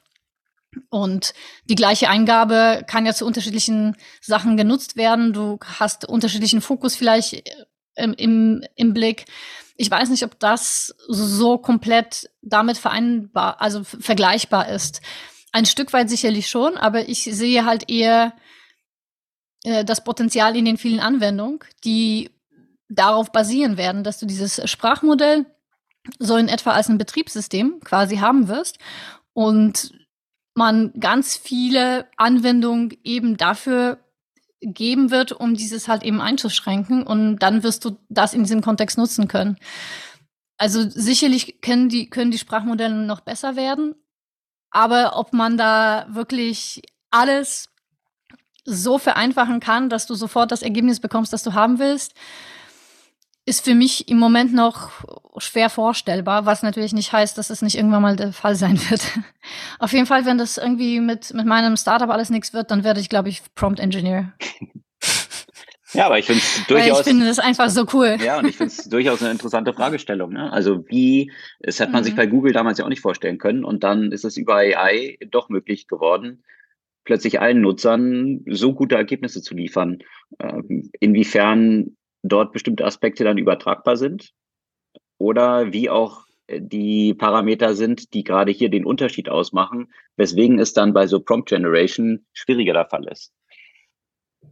Und 0.89 1.33
die 1.65 1.75
gleiche 1.75 2.07
Eingabe 2.07 2.83
kann 2.87 3.05
ja 3.05 3.13
zu 3.13 3.25
unterschiedlichen 3.25 3.95
Sachen 4.21 4.57
genutzt 4.57 4.95
werden. 4.95 5.33
Du 5.33 5.59
hast 5.79 6.05
unterschiedlichen 6.05 6.61
Fokus 6.61 6.95
vielleicht 6.95 7.33
äh, 7.33 7.41
im, 7.95 8.13
im, 8.13 8.63
im 8.75 8.93
Blick. 8.93 9.25
Ich 9.75 9.89
weiß 9.89 10.09
nicht, 10.09 10.23
ob 10.23 10.39
das 10.39 10.95
so 11.07 11.57
komplett 11.57 12.29
damit 12.41 12.77
vereinbar, 12.77 13.59
also 13.59 13.83
vergleichbar 13.83 14.69
ist. 14.69 15.01
Ein 15.51 15.65
Stück 15.65 15.93
weit 15.93 16.09
sicherlich 16.09 16.47
schon, 16.47 16.77
aber 16.77 17.09
ich 17.09 17.23
sehe 17.23 17.65
halt 17.65 17.89
eher 17.89 18.33
äh, 19.67 19.83
das 19.83 20.03
Potenzial 20.03 20.55
in 20.55 20.65
den 20.65 20.77
vielen 20.77 21.01
Anwendungen, 21.01 21.59
die 21.83 22.31
darauf 22.89 23.33
basieren 23.33 23.77
werden, 23.77 24.03
dass 24.03 24.17
du 24.17 24.25
dieses 24.25 24.61
Sprachmodell 24.69 25.45
so 26.19 26.37
in 26.37 26.47
etwa 26.47 26.71
als 26.71 26.87
ein 26.87 26.97
Betriebssystem 26.97 27.81
quasi 27.83 28.17
haben 28.17 28.47
wirst 28.47 28.79
und 29.33 29.91
man 30.55 30.93
ganz 30.97 31.35
viele 31.35 32.07
Anwendungen 32.15 32.97
eben 33.03 33.35
dafür 33.35 33.99
geben 34.61 35.11
wird, 35.11 35.33
um 35.33 35.53
dieses 35.53 35.89
halt 35.89 36.03
eben 36.03 36.21
einzuschränken 36.21 37.03
und 37.03 37.39
dann 37.39 37.61
wirst 37.61 37.83
du 37.83 37.97
das 38.07 38.33
in 38.33 38.43
diesem 38.43 38.61
Kontext 38.61 38.97
nutzen 38.97 39.27
können. 39.27 39.57
Also 40.57 40.89
sicherlich 40.89 41.59
können 41.61 41.89
die, 41.89 42.09
können 42.09 42.31
die 42.31 42.39
Sprachmodelle 42.39 42.95
noch 42.95 43.19
besser 43.19 43.57
werden, 43.57 43.95
aber 44.71 45.17
ob 45.17 45.33
man 45.33 45.57
da 45.57 46.07
wirklich 46.09 46.81
alles 47.11 47.69
so 48.67 48.99
vereinfachen 48.99 49.59
kann, 49.59 49.89
dass 49.89 50.05
du 50.05 50.13
sofort 50.13 50.51
das 50.51 50.61
Ergebnis 50.61 50.99
bekommst, 50.99 51.33
das 51.33 51.41
du 51.41 51.53
haben 51.53 51.79
willst, 51.79 52.13
ist 53.45 53.63
für 53.63 53.75
mich 53.75 54.09
im 54.09 54.19
Moment 54.19 54.53
noch 54.53 54.91
schwer 55.37 55.69
vorstellbar, 55.69 56.45
was 56.45 56.63
natürlich 56.63 56.91
nicht 56.91 57.13
heißt, 57.13 57.37
dass 57.37 57.49
es 57.49 57.61
nicht 57.61 57.77
irgendwann 57.77 58.01
mal 58.01 58.17
der 58.17 58.33
Fall 58.33 58.55
sein 58.55 58.77
wird. 58.89 59.01
Auf 59.79 59.93
jeden 59.93 60.05
Fall, 60.05 60.25
wenn 60.25 60.37
das 60.37 60.57
irgendwie 60.57 60.99
mit, 60.99 61.33
mit 61.33 61.45
meinem 61.45 61.77
Startup 61.77 62.09
alles 62.09 62.29
nichts 62.29 62.53
wird, 62.53 62.71
dann 62.71 62.83
werde 62.83 62.99
ich, 62.99 63.07
glaube 63.07 63.29
ich, 63.29 63.41
Prompt 63.55 63.79
Engineer. 63.79 64.33
Ja, 65.93 66.07
aber 66.07 66.19
ich 66.19 66.25
finde 66.25 66.41
es 66.41 66.67
durchaus. 66.67 66.89
Weil 66.91 66.99
ich 66.99 67.03
finde 67.05 67.25
das 67.25 67.39
einfach 67.39 67.69
so 67.69 67.85
cool. 67.93 68.17
Ja, 68.21 68.39
und 68.39 68.45
ich 68.45 68.57
finde 68.57 68.73
es 68.73 68.89
durchaus 68.89 69.21
eine 69.21 69.31
interessante 69.31 69.73
Fragestellung. 69.73 70.33
Ne? 70.33 70.51
Also 70.51 70.85
wie, 70.89 71.31
das 71.61 71.79
hätte 71.79 71.93
man 71.93 72.01
mhm. 72.01 72.05
sich 72.05 72.15
bei 72.15 72.27
Google 72.27 72.51
damals 72.51 72.77
ja 72.77 72.83
auch 72.83 72.89
nicht 72.89 73.01
vorstellen 73.01 73.37
können. 73.37 73.63
Und 73.63 73.85
dann 73.85 74.11
ist 74.11 74.25
es 74.25 74.35
über 74.35 74.55
AI 74.55 75.17
doch 75.31 75.47
möglich 75.47 75.87
geworden, 75.87 76.43
plötzlich 77.07 77.39
allen 77.39 77.61
Nutzern 77.61 78.43
so 78.47 78.73
gute 78.73 78.95
Ergebnisse 78.95 79.41
zu 79.41 79.55
liefern. 79.55 79.99
Ähm, 80.39 80.91
inwiefern 80.99 81.95
dort 82.21 82.51
bestimmte 82.51 82.83
Aspekte 82.83 83.23
dann 83.23 83.37
übertragbar 83.37 83.95
sind 83.95 84.33
oder 85.17 85.71
wie 85.71 85.89
auch 85.89 86.25
äh, 86.47 86.59
die 86.61 87.13
Parameter 87.13 87.75
sind, 87.75 88.13
die 88.13 88.25
gerade 88.25 88.51
hier 88.51 88.69
den 88.69 88.83
Unterschied 88.83 89.29
ausmachen, 89.29 89.87
weswegen 90.17 90.59
es 90.59 90.73
dann 90.73 90.93
bei 90.93 91.07
so 91.07 91.21
Prompt 91.21 91.47
Generation 91.47 92.25
schwieriger 92.33 92.73
der 92.73 92.87
Fall 92.87 93.07
ist. 93.07 93.31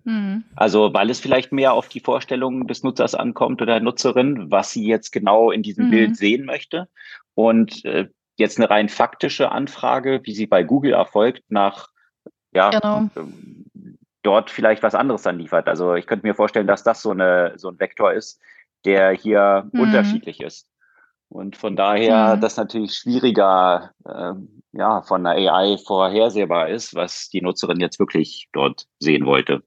Mhm. 0.06 0.46
Also, 0.56 0.94
weil 0.94 1.10
es 1.10 1.20
vielleicht 1.20 1.52
mehr 1.52 1.74
auf 1.74 1.90
die 1.90 2.00
Vorstellungen 2.00 2.68
des 2.68 2.84
Nutzers 2.84 3.16
ankommt 3.16 3.62
oder 3.62 3.74
der 3.74 3.84
Nutzerin, 3.84 4.50
was 4.50 4.72
sie 4.72 4.88
jetzt 4.88 5.12
genau 5.12 5.52
in 5.52 5.62
diesem 5.62 5.88
mhm. 5.88 5.92
Bild 5.92 6.16
sehen 6.16 6.46
möchte. 6.46 6.88
Und 7.34 7.84
äh, 7.84 8.08
jetzt 8.38 8.58
eine 8.58 8.70
rein 8.70 8.88
faktische 8.88 9.52
Anfrage, 9.52 10.22
wie 10.24 10.34
sie 10.34 10.48
bei 10.48 10.64
Google 10.64 10.94
erfolgt, 10.94 11.44
nach 11.50 11.90
ja, 12.56 12.70
genau. 12.72 13.10
Ähm, 13.16 13.66
dort 14.24 14.50
vielleicht 14.50 14.82
was 14.82 14.96
anderes 14.96 15.22
dann 15.22 15.38
liefert. 15.38 15.68
Also 15.68 15.94
ich 15.94 16.08
könnte 16.08 16.26
mir 16.26 16.34
vorstellen, 16.34 16.68
dass 16.68 16.84
das 16.84 17.02
so, 17.02 17.12
eine, 17.12 17.54
so 17.58 17.70
ein 17.70 17.80
Vektor 17.80 18.14
ist, 18.14 18.42
der 18.84 19.12
hier 19.12 19.70
mhm. 19.72 19.82
unterschiedlich 19.82 20.42
ist. 20.42 20.68
Und 21.30 21.58
von 21.58 21.76
daher 21.76 22.36
mhm. 22.36 22.42
das 22.42 22.58
natürlich 22.58 22.96
schwieriger 22.96 23.92
äh, 24.06 24.34
ja, 24.74 25.02
von 25.02 25.24
der 25.24 25.34
AI 25.34 25.78
vorhersehbar 25.78 26.70
ist, 26.70 26.96
was 26.96 27.30
die 27.30 27.42
Nutzerin 27.42 27.80
jetzt 27.80 28.00
wirklich 28.00 28.48
dort 28.52 28.88
sehen 29.00 29.26
wollte. 29.26 29.64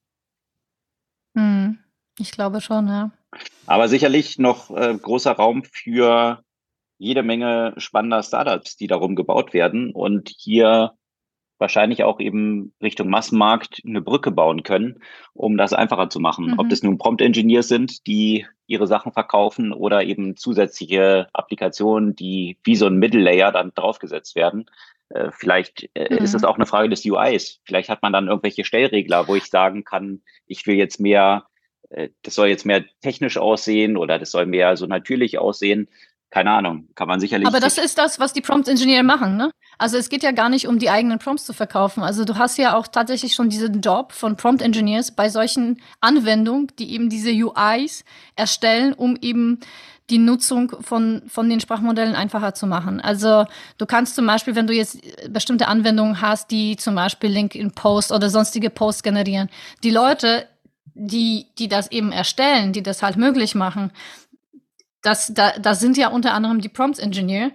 Mhm. 1.34 1.78
Ich 2.18 2.32
glaube 2.32 2.60
schon, 2.60 2.88
ja. 2.88 3.10
Aber 3.66 3.88
sicherlich 3.88 4.38
noch 4.38 4.70
äh, 4.70 4.96
großer 4.96 5.32
Raum 5.32 5.62
für 5.64 6.42
jede 6.98 7.22
Menge 7.22 7.74
spannender 7.76 8.22
Startups, 8.22 8.76
die 8.76 8.88
darum 8.88 9.14
gebaut 9.14 9.52
werden 9.52 9.92
und 9.92 10.30
hier 10.36 10.92
wahrscheinlich 11.58 12.04
auch 12.04 12.20
eben 12.20 12.72
Richtung 12.80 13.08
Massenmarkt 13.08 13.82
eine 13.86 14.00
Brücke 14.00 14.30
bauen 14.30 14.62
können, 14.62 15.02
um 15.34 15.56
das 15.56 15.72
einfacher 15.72 16.08
zu 16.08 16.20
machen. 16.20 16.52
Mhm. 16.52 16.58
Ob 16.58 16.68
das 16.68 16.82
nun 16.82 16.98
Prompt-Engineers 16.98 17.68
sind, 17.68 18.06
die 18.06 18.46
ihre 18.66 18.86
Sachen 18.86 19.12
verkaufen 19.12 19.72
oder 19.72 20.04
eben 20.04 20.36
zusätzliche 20.36 21.28
Applikationen, 21.32 22.14
die 22.14 22.58
wie 22.64 22.76
so 22.76 22.86
ein 22.86 22.98
Middle-Layer 22.98 23.52
dann 23.52 23.72
draufgesetzt 23.74 24.36
werden. 24.36 24.66
Äh, 25.10 25.30
vielleicht 25.32 25.88
äh, 25.94 26.14
mhm. 26.14 26.24
ist 26.24 26.34
es 26.34 26.44
auch 26.44 26.56
eine 26.56 26.66
Frage 26.66 26.88
des 26.88 27.04
UIs. 27.04 27.60
Vielleicht 27.64 27.88
hat 27.88 28.02
man 28.02 28.12
dann 28.12 28.28
irgendwelche 28.28 28.64
Stellregler, 28.64 29.26
wo 29.26 29.34
ich 29.34 29.46
sagen 29.46 29.84
kann, 29.84 30.22
ich 30.46 30.66
will 30.66 30.76
jetzt 30.76 31.00
mehr, 31.00 31.46
äh, 31.90 32.10
das 32.22 32.34
soll 32.34 32.48
jetzt 32.48 32.66
mehr 32.66 32.84
technisch 33.00 33.38
aussehen 33.38 33.96
oder 33.96 34.18
das 34.18 34.30
soll 34.30 34.46
mehr 34.46 34.76
so 34.76 34.86
natürlich 34.86 35.38
aussehen. 35.38 35.88
Keine 36.30 36.50
Ahnung, 36.50 36.88
kann 36.94 37.08
man 37.08 37.20
sicherlich. 37.20 37.46
Aber 37.48 37.60
das 37.60 37.78
ist 37.78 37.96
das, 37.96 38.20
was 38.20 38.32
die 38.32 38.42
Prompt-Ingenieure 38.42 39.02
machen, 39.02 39.36
ne? 39.36 39.50
Also 39.78 39.96
es 39.96 40.08
geht 40.08 40.22
ja 40.22 40.32
gar 40.32 40.48
nicht 40.48 40.66
um 40.66 40.78
die 40.78 40.90
eigenen 40.90 41.18
Prompts 41.18 41.46
zu 41.46 41.52
verkaufen. 41.52 42.02
Also 42.02 42.24
du 42.24 42.36
hast 42.36 42.58
ja 42.58 42.76
auch 42.76 42.88
tatsächlich 42.88 43.34
schon 43.34 43.48
diesen 43.48 43.80
Job 43.80 44.12
von 44.12 44.36
Prompt-Engineers 44.36 45.12
bei 45.12 45.28
solchen 45.28 45.80
Anwendungen, 46.00 46.66
die 46.78 46.92
eben 46.92 47.08
diese 47.08 47.30
UIs 47.30 48.04
erstellen, 48.34 48.92
um 48.92 49.16
eben 49.22 49.60
die 50.10 50.18
Nutzung 50.18 50.72
von, 50.80 51.22
von 51.28 51.48
den 51.48 51.60
Sprachmodellen 51.60 52.14
einfacher 52.14 52.54
zu 52.54 52.66
machen. 52.66 53.00
Also 53.00 53.44
du 53.76 53.86
kannst 53.86 54.16
zum 54.16 54.26
Beispiel, 54.26 54.54
wenn 54.54 54.66
du 54.66 54.74
jetzt 54.74 54.98
bestimmte 55.30 55.68
Anwendungen 55.68 56.20
hast, 56.20 56.50
die 56.50 56.76
zum 56.76 56.94
Beispiel 56.94 57.30
LinkedIn-Post 57.30 58.12
oder 58.12 58.30
sonstige 58.30 58.70
Posts 58.70 59.02
generieren, 59.02 59.48
die 59.84 59.90
Leute, 59.90 60.48
die, 60.94 61.46
die 61.58 61.68
das 61.68 61.90
eben 61.92 62.10
erstellen, 62.10 62.72
die 62.72 62.82
das 62.82 63.02
halt 63.02 63.16
möglich 63.16 63.54
machen, 63.54 63.92
das, 65.08 65.32
da, 65.32 65.58
das 65.58 65.80
sind 65.80 65.96
ja 65.96 66.08
unter 66.08 66.34
anderem 66.34 66.60
die 66.60 66.68
Prompt 66.68 66.98
Engineer, 66.98 67.50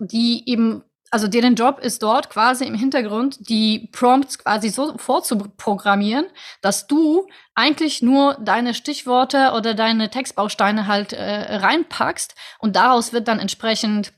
die 0.00 0.42
eben, 0.46 0.82
also 1.12 1.28
deren 1.28 1.54
Job 1.54 1.78
ist 1.78 2.02
dort 2.02 2.28
quasi 2.28 2.64
im 2.64 2.74
Hintergrund, 2.74 3.48
die 3.48 3.88
Prompts 3.92 4.40
quasi 4.40 4.68
so 4.68 4.98
vorzuprogrammieren, 4.98 6.26
dass 6.60 6.88
du 6.88 7.28
eigentlich 7.54 8.02
nur 8.02 8.36
deine 8.40 8.74
Stichworte 8.74 9.52
oder 9.52 9.74
deine 9.74 10.10
Textbausteine 10.10 10.88
halt 10.88 11.12
äh, 11.12 11.56
reinpackst 11.56 12.34
und 12.58 12.74
daraus 12.74 13.12
wird 13.12 13.28
dann 13.28 13.38
entsprechend 13.38 14.12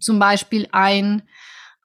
zum 0.00 0.20
Beispiel 0.20 0.68
ein 0.70 1.22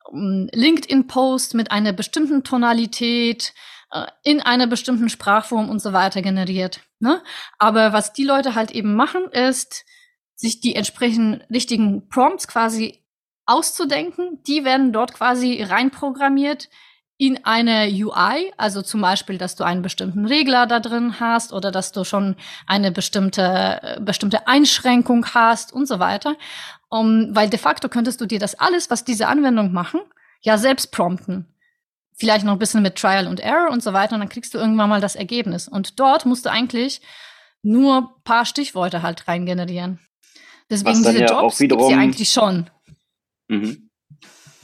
um, 0.06 0.50
LinkedIn-Post 0.54 1.56
mit 1.56 1.72
einer 1.72 1.94
bestimmten 1.94 2.44
Tonalität, 2.44 3.54
äh, 3.92 4.06
in 4.24 4.40
einer 4.40 4.68
bestimmten 4.68 5.10
Sprachform 5.10 5.68
und 5.68 5.82
so 5.82 5.94
weiter 5.94 6.22
generiert. 6.22 6.82
Ne? 7.00 7.24
Aber 7.58 7.92
was 7.92 8.14
die 8.14 8.26
Leute 8.26 8.54
halt 8.54 8.70
eben 8.70 8.96
machen, 8.96 9.24
ist, 9.32 9.86
sich 10.42 10.60
die 10.60 10.76
entsprechenden 10.76 11.44
richtigen 11.52 12.10
Prompts 12.10 12.48
quasi 12.48 13.00
auszudenken. 13.46 14.42
Die 14.48 14.66
werden 14.66 14.92
dort 14.92 15.14
quasi 15.14 15.62
reinprogrammiert 15.62 16.68
in 17.18 17.46
eine 17.46 17.88
UI, 17.88 18.52
also 18.58 18.82
zum 18.82 19.02
Beispiel, 19.02 19.38
dass 19.38 19.56
du 19.56 19.64
einen 19.64 19.84
bestimmten 19.84 20.26
Regler 20.26 20.66
da 20.66 20.80
drin 20.80 21.20
hast 21.20 21.54
oder 21.54 21.70
dass 21.70 21.92
du 21.92 22.04
schon 22.04 22.36
eine 22.66 22.92
bestimmte, 22.92 24.00
bestimmte 24.02 24.48
Einschränkung 24.48 25.28
hast 25.28 25.72
und 25.72 25.88
so 25.88 26.00
weiter. 26.00 26.36
Um, 26.90 27.36
weil 27.36 27.48
de 27.48 27.60
facto 27.60 27.88
könntest 27.88 28.20
du 28.20 28.26
dir 28.26 28.40
das 28.40 28.56
alles, 28.56 28.90
was 28.90 29.06
diese 29.06 29.28
Anwendung 29.28 29.72
machen, 29.72 30.02
ja 30.42 30.58
selbst 30.58 30.92
prompten. 30.92 31.46
Vielleicht 32.16 32.44
noch 32.44 32.54
ein 32.54 32.60
bisschen 32.60 32.82
mit 32.82 32.96
Trial 32.96 33.28
und 33.28 33.40
Error 33.40 33.70
und 33.70 33.84
so 33.84 33.94
weiter 33.94 34.16
und 34.16 34.22
dann 34.22 34.30
kriegst 34.30 34.56
du 34.56 34.58
irgendwann 34.58 34.90
mal 34.90 35.00
das 35.00 35.16
Ergebnis. 35.16 35.68
Und 35.68 36.00
dort 36.00 36.26
musst 36.26 36.46
du 36.46 36.52
eigentlich 36.52 37.02
nur 37.62 38.16
paar 38.24 38.46
Stichworte 38.46 39.04
halt 39.04 39.28
Deswegen 40.72 40.98
diese 40.98 41.20
ja 41.20 41.42
Jobs 41.42 41.60
gibt 41.60 41.74
es 41.74 41.94
eigentlich 41.94 42.30
schon. 42.30 42.70
Mhm. 43.50 43.90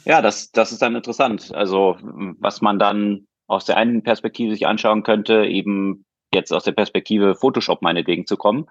Ja, 0.06 0.22
das, 0.22 0.52
das 0.52 0.72
ist 0.72 0.82
dann 0.82 0.96
interessant. 0.96 1.54
Also 1.54 1.98
was 2.40 2.62
man 2.62 2.80
dann 2.80 3.28
aus 3.48 3.66
der 3.66 3.78
einen 3.78 4.04
Perspektive 4.04 4.54
sich 4.54 4.66
anschauen 4.66 5.04
könnte, 5.04 5.46
eben 5.46 6.06
jetzt 6.34 6.54
aus 6.54 6.64
der 6.64 6.72
Perspektive 6.72 7.36
Photoshop 7.36 7.82
meinetwegen 7.82 8.26
zu 8.26 8.38
kommen, 8.38 8.68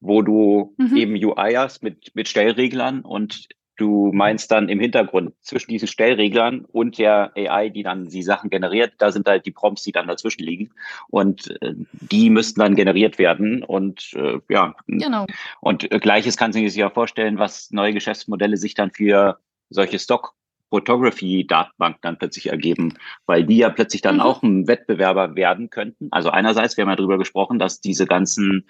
wo 0.00 0.22
du 0.22 0.74
mhm. 0.78 0.96
eben 0.96 1.12
UI 1.14 1.54
hast 1.54 1.82
mit, 1.82 2.12
mit 2.14 2.28
Stellreglern 2.28 3.00
und 3.00 3.48
Du 3.78 4.10
meinst 4.12 4.50
dann 4.50 4.68
im 4.68 4.80
Hintergrund 4.80 5.32
zwischen 5.40 5.70
diesen 5.70 5.86
Stellreglern 5.88 6.64
und 6.64 6.98
der 6.98 7.32
AI, 7.36 7.68
die 7.68 7.84
dann 7.84 8.08
die 8.08 8.24
Sachen 8.24 8.50
generiert, 8.50 8.94
da 8.98 9.12
sind 9.12 9.28
halt 9.28 9.46
die 9.46 9.52
Prompts, 9.52 9.84
die 9.84 9.92
dann 9.92 10.08
dazwischen 10.08 10.42
liegen. 10.42 10.70
Und 11.08 11.50
äh, 11.62 11.74
die 11.92 12.28
müssten 12.28 12.60
dann 12.60 12.74
generiert 12.74 13.18
werden. 13.18 13.62
Und 13.62 14.12
äh, 14.14 14.40
ja, 14.48 14.74
genau. 14.88 15.26
Und 15.60 15.90
äh, 15.90 16.00
gleiches 16.00 16.36
kann 16.36 16.52
sich 16.52 16.74
ja 16.74 16.90
vorstellen, 16.90 17.38
was 17.38 17.70
neue 17.70 17.94
Geschäftsmodelle 17.94 18.56
sich 18.56 18.74
dann 18.74 18.90
für 18.90 19.38
solche 19.70 20.00
Stock 20.00 20.34
Photography-Datenbank 20.70 21.98
dann 22.02 22.18
plötzlich 22.18 22.48
ergeben, 22.48 22.94
weil 23.26 23.44
die 23.44 23.58
ja 23.58 23.70
plötzlich 23.70 24.02
dann 24.02 24.16
mhm. 24.16 24.20
auch 24.22 24.42
ein 24.42 24.66
Wettbewerber 24.66 25.34
werden 25.34 25.70
könnten. 25.70 26.08
Also 26.10 26.30
einerseits, 26.30 26.76
wir 26.76 26.82
haben 26.82 26.90
ja 26.90 26.96
darüber 26.96 27.18
gesprochen, 27.18 27.58
dass 27.58 27.80
diese 27.80 28.06
ganzen 28.06 28.66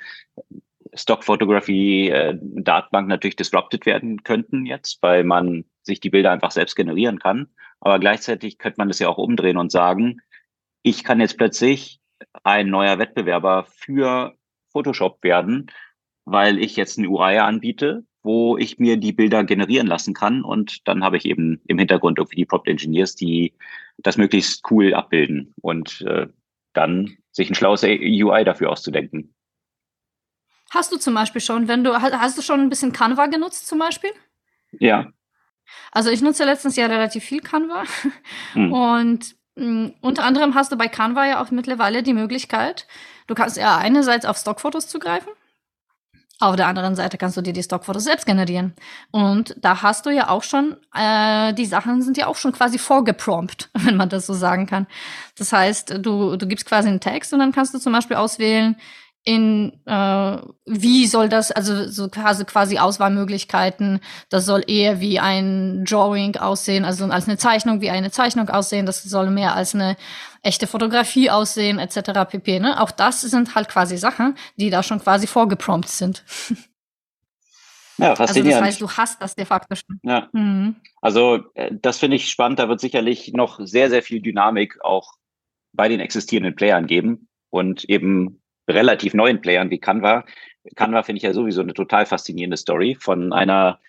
Stock 0.95 1.25
Photography 1.25 2.09
äh, 2.09 2.37
Datenbank 2.41 3.09
natürlich 3.09 3.37
disrupted 3.37 3.87
werden 3.87 4.23
könnten 4.23 4.67
jetzt, 4.67 5.03
weil 5.03 5.25
man 5.25 5.65
sich 5.83 6.01
die 6.01 6.11
Bilder 6.11 6.31
einfach 6.31 6.51
selbst 6.51 6.77
generieren 6.77 7.19
kann. 7.19 7.49
Aber 7.81 7.99
gleichzeitig 7.99 8.59
könnte 8.59 8.79
man 8.79 8.89
das 8.89 8.99
ja 8.99 9.09
auch 9.09 9.19
umdrehen 9.19 9.57
und 9.57 9.73
sagen, 9.73 10.21
ich 10.83 11.05
kann 11.05 11.21
jetzt 11.21 11.37
plötzlich 11.37 12.01
ein 12.43 12.69
neuer 12.69 12.99
Wettbewerber 12.99 13.67
für 13.69 14.35
Photoshop 14.73 15.23
werden, 15.23 15.71
weil 16.25 16.59
ich 16.59 16.77
jetzt 16.77 16.99
eine 16.99 17.09
UI 17.09 17.39
anbiete, 17.39 18.05
wo 18.23 18.57
ich 18.59 18.79
mir 18.79 18.97
die 18.97 19.13
Bilder 19.13 19.45
generieren 19.45 19.87
lassen 19.87 20.15
kann. 20.15 20.43
Und 20.43 20.87
dann 20.87 21.05
habe 21.05 21.17
ich 21.17 21.25
eben 21.25 21.61
im 21.67 21.79
Hintergrund 21.79 22.19
irgendwie 22.19 22.37
die 22.37 22.47
Prompt 22.47 22.69
Engineers, 22.69 23.15
die 23.15 23.55
das 23.99 24.17
möglichst 24.17 24.63
cool 24.71 24.95
abbilden 24.95 25.55
und 25.61 26.03
äh, 26.03 26.27
dann 26.73 27.17
sich 27.33 27.51
ein 27.51 27.55
schlaues 27.55 27.83
UI 27.83 28.45
dafür 28.45 28.71
auszudenken. 28.71 29.35
Hast 30.71 30.93
du 30.93 30.97
zum 30.97 31.15
Beispiel 31.15 31.41
schon, 31.41 31.69
wenn 31.69 31.85
du, 31.85 31.95
hast 31.95 32.37
du 32.37 32.43
schon 32.43 32.61
ein 32.61 32.69
bisschen 32.69 32.93
Canva 32.93 33.27
genutzt 33.27 33.67
zum 33.67 33.79
Beispiel? 33.79 34.11
Ja. 34.73 35.07
Also 35.93 36.11
ich 36.11 36.21
nutze 36.21 36.45
letztens 36.45 36.77
ja 36.77 36.87
relativ 36.87 37.25
viel 37.25 37.41
Canva 37.41 37.85
hm. 38.53 38.73
und 38.73 39.37
mh, 39.57 39.65
mm, 39.65 39.95
unter 40.01 40.25
anderem 40.25 40.55
hast 40.55 40.73
du 40.73 40.77
bei 40.77 40.89
Canva 40.89 41.27
ja 41.27 41.43
auch 41.43 41.51
mittlerweile 41.51 42.03
die 42.03 42.15
Möglichkeit, 42.15 42.87
du 43.27 43.35
kannst 43.35 43.57
ja 43.57 43.77
einerseits 43.77 44.25
auf 44.25 44.37
Stockfotos 44.37 44.89
zugreifen, 44.89 45.33
auf 46.41 46.55
der 46.55 46.69
anderen 46.69 46.95
Seite 46.95 47.19
kannst 47.19 47.37
du 47.37 47.43
dir 47.43 47.53
die 47.53 47.65
Stockfotos 47.65 48.05
selbst 48.05 48.25
generieren. 48.25 48.75
Und 49.11 49.57
da 49.59 49.83
hast 49.83 50.07
du 50.07 50.11
ja 50.11 50.29
auch 50.29 50.45
schon, 50.45 50.77
äh, 50.95 51.53
die 51.55 51.67
Sachen 51.67 52.01
sind 52.01 52.17
ja 52.17 52.29
auch 52.29 52.37
schon 52.37 52.53
quasi 52.53 52.79
vorgeprompt, 52.79 53.71
wenn 53.75 53.97
man 53.97 54.09
das 54.09 54.27
so 54.27 54.35
sagen 54.35 54.67
kann. 54.67 54.87
Das 55.37 55.53
heißt, 55.53 55.99
du, 55.99 56.37
du 56.37 56.47
gibst 56.47 56.67
quasi 56.67 56.89
einen 56.89 57.01
Text 57.01 57.33
und 57.33 57.41
dann 57.41 57.51
kannst 57.51 57.75
du 57.75 57.79
zum 57.79 57.93
Beispiel 57.93 58.17
auswählen, 58.17 58.77
in 59.25 59.73
äh, 59.85 60.39
wie 60.65 61.07
soll 61.07 61.29
das, 61.29 61.51
also 61.51 61.87
so 61.89 62.09
quasi, 62.09 62.45
quasi 62.45 62.79
Auswahlmöglichkeiten, 62.79 64.01
das 64.31 64.47
soll 64.47 64.63
eher 64.67 65.01
wie 65.01 65.19
ein 65.19 65.85
Drawing 65.85 66.37
aussehen, 66.37 66.85
also 66.85 67.05
als 67.07 67.27
eine 67.29 67.37
Zeichnung, 67.37 67.81
wie 67.81 67.91
eine 67.91 68.11
Zeichnung 68.11 68.49
aussehen, 68.49 68.87
das 68.87 69.03
soll 69.03 69.31
mehr 69.31 69.55
als 69.55 69.75
eine 69.75 69.97
echte 70.43 70.67
Fotografie 70.67 71.31
aussehen, 71.31 71.79
etc. 71.79 72.31
pp. 72.31 72.61
Ne? 72.61 72.81
Auch 72.81 72.91
das 72.91 73.21
sind 73.21 73.55
halt 73.55 73.69
quasi 73.69 73.97
Sachen, 73.99 74.37
die 74.57 74.71
da 74.71 74.83
schon 74.83 75.01
quasi 75.01 75.27
vorgeprompt 75.27 75.89
sind. 75.89 76.25
Ja, 78.01 78.15
faszinierend. 78.15 78.53
Also 78.53 78.61
das 78.61 78.69
heißt, 78.69 78.81
du 78.81 78.91
hast 78.91 79.23
das 79.23 79.35
de 79.35 79.45
facto 79.45 79.75
schon. 79.75 79.99
Ja. 80.05 80.29
Mhm. 80.33 80.77
Also 81.01 81.41
äh, 81.55 81.73
das 81.73 81.99
finde 81.99 82.15
ich 82.15 82.31
spannend. 82.31 82.61
Da 82.61 82.69
wird 82.69 82.79
sicherlich 82.79 83.33
noch 83.33 83.59
sehr, 83.61 83.91
sehr 83.91 84.03
viel 84.03 84.23
Dynamik 84.23 84.81
auch 84.85 85.15
bei 85.73 85.89
den 85.89 85.99
existierenden 85.99 86.55
Playern 86.55 86.87
geben 86.87 87.29
und 87.51 87.83
eben 87.85 88.41
relativ 88.69 89.15
neuen 89.15 89.41
Playern 89.41 89.71
wie 89.71 89.79
Canva. 89.79 90.25
Canva 90.77 91.03
finde 91.03 91.19
ich 91.19 91.23
ja 91.23 91.33
sowieso 91.33 91.63
eine 91.63 91.75
total 91.75 92.07
faszinierende 92.07 92.57
Story 92.57 92.97
von 93.01 93.33
einer 93.33 93.81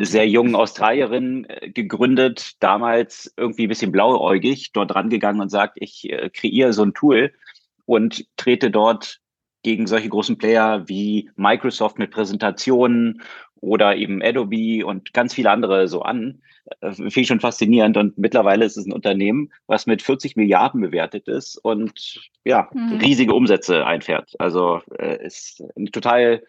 sehr 0.00 0.28
jungen 0.28 0.54
Australierin 0.54 1.46
äh, 1.48 1.70
gegründet, 1.70 2.52
damals 2.60 3.32
irgendwie 3.36 3.66
ein 3.66 3.68
bisschen 3.68 3.92
blauäugig 3.92 4.72
dort 4.72 4.94
rangegangen 4.94 5.40
und 5.40 5.50
sagt, 5.50 5.78
ich 5.80 6.10
äh, 6.10 6.30
kreiere 6.30 6.72
so 6.72 6.82
ein 6.82 6.94
Tool 6.94 7.32
und 7.86 8.26
trete 8.36 8.70
dort 8.70 9.20
gegen 9.62 9.86
solche 9.86 10.08
großen 10.08 10.38
Player 10.38 10.88
wie 10.88 11.30
Microsoft 11.36 11.98
mit 11.98 12.10
Präsentationen 12.10 13.22
oder 13.62 13.96
eben 13.96 14.20
Adobe 14.22 14.84
und 14.84 15.14
ganz 15.14 15.32
viele 15.32 15.50
andere 15.50 15.88
so 15.88 16.02
an. 16.02 16.42
Äh, 16.80 16.92
Finde 16.92 17.20
ich 17.20 17.28
schon 17.28 17.40
faszinierend. 17.40 17.96
Und 17.96 18.18
mittlerweile 18.18 18.64
ist 18.64 18.76
es 18.76 18.86
ein 18.86 18.92
Unternehmen, 18.92 19.52
was 19.68 19.86
mit 19.86 20.02
40 20.02 20.36
Milliarden 20.36 20.80
bewertet 20.80 21.28
ist 21.28 21.56
und 21.56 22.20
ja, 22.44 22.68
mhm. 22.74 22.98
riesige 22.98 23.32
Umsätze 23.32 23.86
einfährt. 23.86 24.34
Also 24.38 24.82
äh, 24.98 25.24
ist 25.24 25.62
eine 25.76 25.90
total 25.90 26.42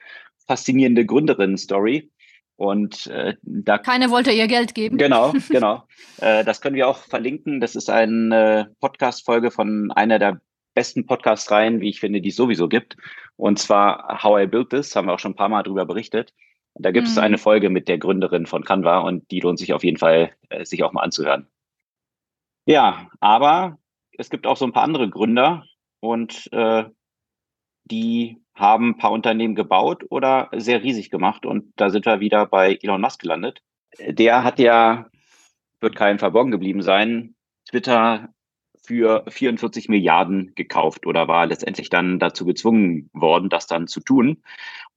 faszinierende 0.47 1.05
Gründerin-Story. 1.05 2.09
Und 2.55 3.07
äh, 3.07 3.36
da 3.43 3.78
keiner 3.78 4.09
wollte 4.09 4.32
ihr 4.32 4.47
Geld 4.47 4.74
geben. 4.74 4.97
Genau, 4.97 5.34
genau. 5.49 5.84
äh, 6.18 6.43
das 6.43 6.61
können 6.61 6.76
wir 6.76 6.88
auch 6.88 6.97
verlinken. 6.97 7.61
Das 7.61 7.76
ist 7.76 7.91
eine 7.91 8.76
Podcast-Folge 8.80 9.51
von 9.51 9.91
einer 9.91 10.18
der 10.18 10.41
besten 10.74 11.05
Podcast-Reihen, 11.05 11.80
wie 11.80 11.89
ich 11.89 11.99
finde, 11.99 12.22
die 12.22 12.30
es 12.30 12.36
sowieso 12.36 12.68
gibt. 12.68 12.97
Und 13.36 13.59
zwar 13.59 14.24
How 14.24 14.43
I 14.43 14.47
Built 14.47 14.72
This, 14.72 14.95
haben 14.95 15.07
wir 15.07 15.14
auch 15.14 15.20
schon 15.20 15.34
ein 15.34 15.36
paar 15.36 15.49
Mal 15.49 15.61
darüber 15.61 15.86
berichtet. 15.86 16.34
Da 16.76 16.91
gibt 16.91 17.07
es 17.07 17.15
mhm. 17.15 17.21
eine 17.21 17.38
Folge 17.38 17.69
mit 17.69 17.88
der 17.88 17.97
Gründerin 17.97 18.45
von 18.45 18.63
Canva 18.63 18.99
und 18.99 19.30
die 19.32 19.39
lohnt 19.39 19.59
sich 19.59 19.74
auf 19.74 19.84
jeden 19.84 19.97
Fall, 19.97 20.32
äh, 20.49 20.65
sich 20.65 20.84
auch 20.84 20.91
mal 20.91 21.01
anzuhören. 21.01 21.47
Ja, 22.65 23.09
aber 23.19 23.78
es 24.17 24.30
gibt 24.30 24.47
auch 24.47 24.57
so 24.57 24.65
ein 24.65 24.74
paar 24.74 24.84
andere 24.84 25.09
Gründer 25.09 25.65
und 25.99 26.51
äh, 26.51 26.86
die 27.86 28.41
haben 28.55 28.91
ein 28.91 28.97
paar 28.97 29.11
Unternehmen 29.11 29.55
gebaut 29.55 30.05
oder 30.09 30.49
sehr 30.55 30.84
riesig 30.84 31.09
gemacht 31.09 31.45
und 31.45 31.74
da 31.76 31.89
sind 31.89 32.05
wir 32.05 32.19
wieder 32.19 32.45
bei 32.45 32.78
Elon 32.82 33.01
Musk 33.01 33.21
gelandet. 33.21 33.61
Der 33.99 34.43
hat 34.43 34.59
ja, 34.59 35.07
wird 35.80 35.95
keinem 35.95 36.19
verborgen 36.19 36.51
geblieben 36.51 36.82
sein, 36.82 37.36
Twitter 37.67 38.30
für 38.86 39.24
44 39.28 39.89
Milliarden 39.89 40.53
gekauft 40.55 41.05
oder 41.05 41.28
war 41.28 41.45
letztendlich 41.45 41.89
dann 41.89 42.19
dazu 42.19 42.45
gezwungen 42.45 43.09
worden, 43.13 43.49
das 43.49 43.65
dann 43.65 43.88
zu 43.88 44.01
tun. 44.01 44.43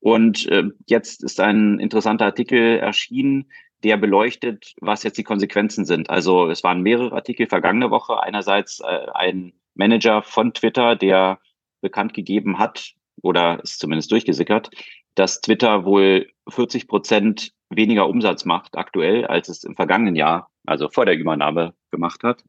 Und 0.06 0.46
äh, 0.46 0.62
jetzt 0.86 1.24
ist 1.24 1.40
ein 1.40 1.80
interessanter 1.80 2.26
Artikel 2.26 2.78
erschienen, 2.78 3.50
der 3.82 3.96
beleuchtet, 3.96 4.72
was 4.80 5.02
jetzt 5.02 5.18
die 5.18 5.24
Konsequenzen 5.24 5.84
sind. 5.84 6.10
Also 6.10 6.48
es 6.48 6.62
waren 6.62 6.82
mehrere 6.82 7.10
Artikel 7.10 7.48
vergangene 7.48 7.90
Woche. 7.90 8.22
Einerseits 8.22 8.78
äh, 8.78 9.06
ein 9.14 9.52
Manager 9.74 10.22
von 10.22 10.54
Twitter, 10.54 10.94
der 10.94 11.40
bekannt 11.80 12.14
gegeben 12.14 12.60
hat 12.60 12.92
oder 13.20 13.58
ist 13.64 13.80
zumindest 13.80 14.12
durchgesickert, 14.12 14.70
dass 15.16 15.40
Twitter 15.40 15.84
wohl 15.84 16.30
40 16.48 16.86
Prozent 16.86 17.50
weniger 17.68 18.08
Umsatz 18.08 18.44
macht 18.44 18.78
aktuell, 18.78 19.26
als 19.26 19.48
es 19.48 19.64
im 19.64 19.74
vergangenen 19.74 20.14
Jahr, 20.14 20.52
also 20.66 20.88
vor 20.88 21.04
der 21.04 21.18
Übernahme 21.18 21.74
gemacht 21.90 22.22
hat, 22.22 22.44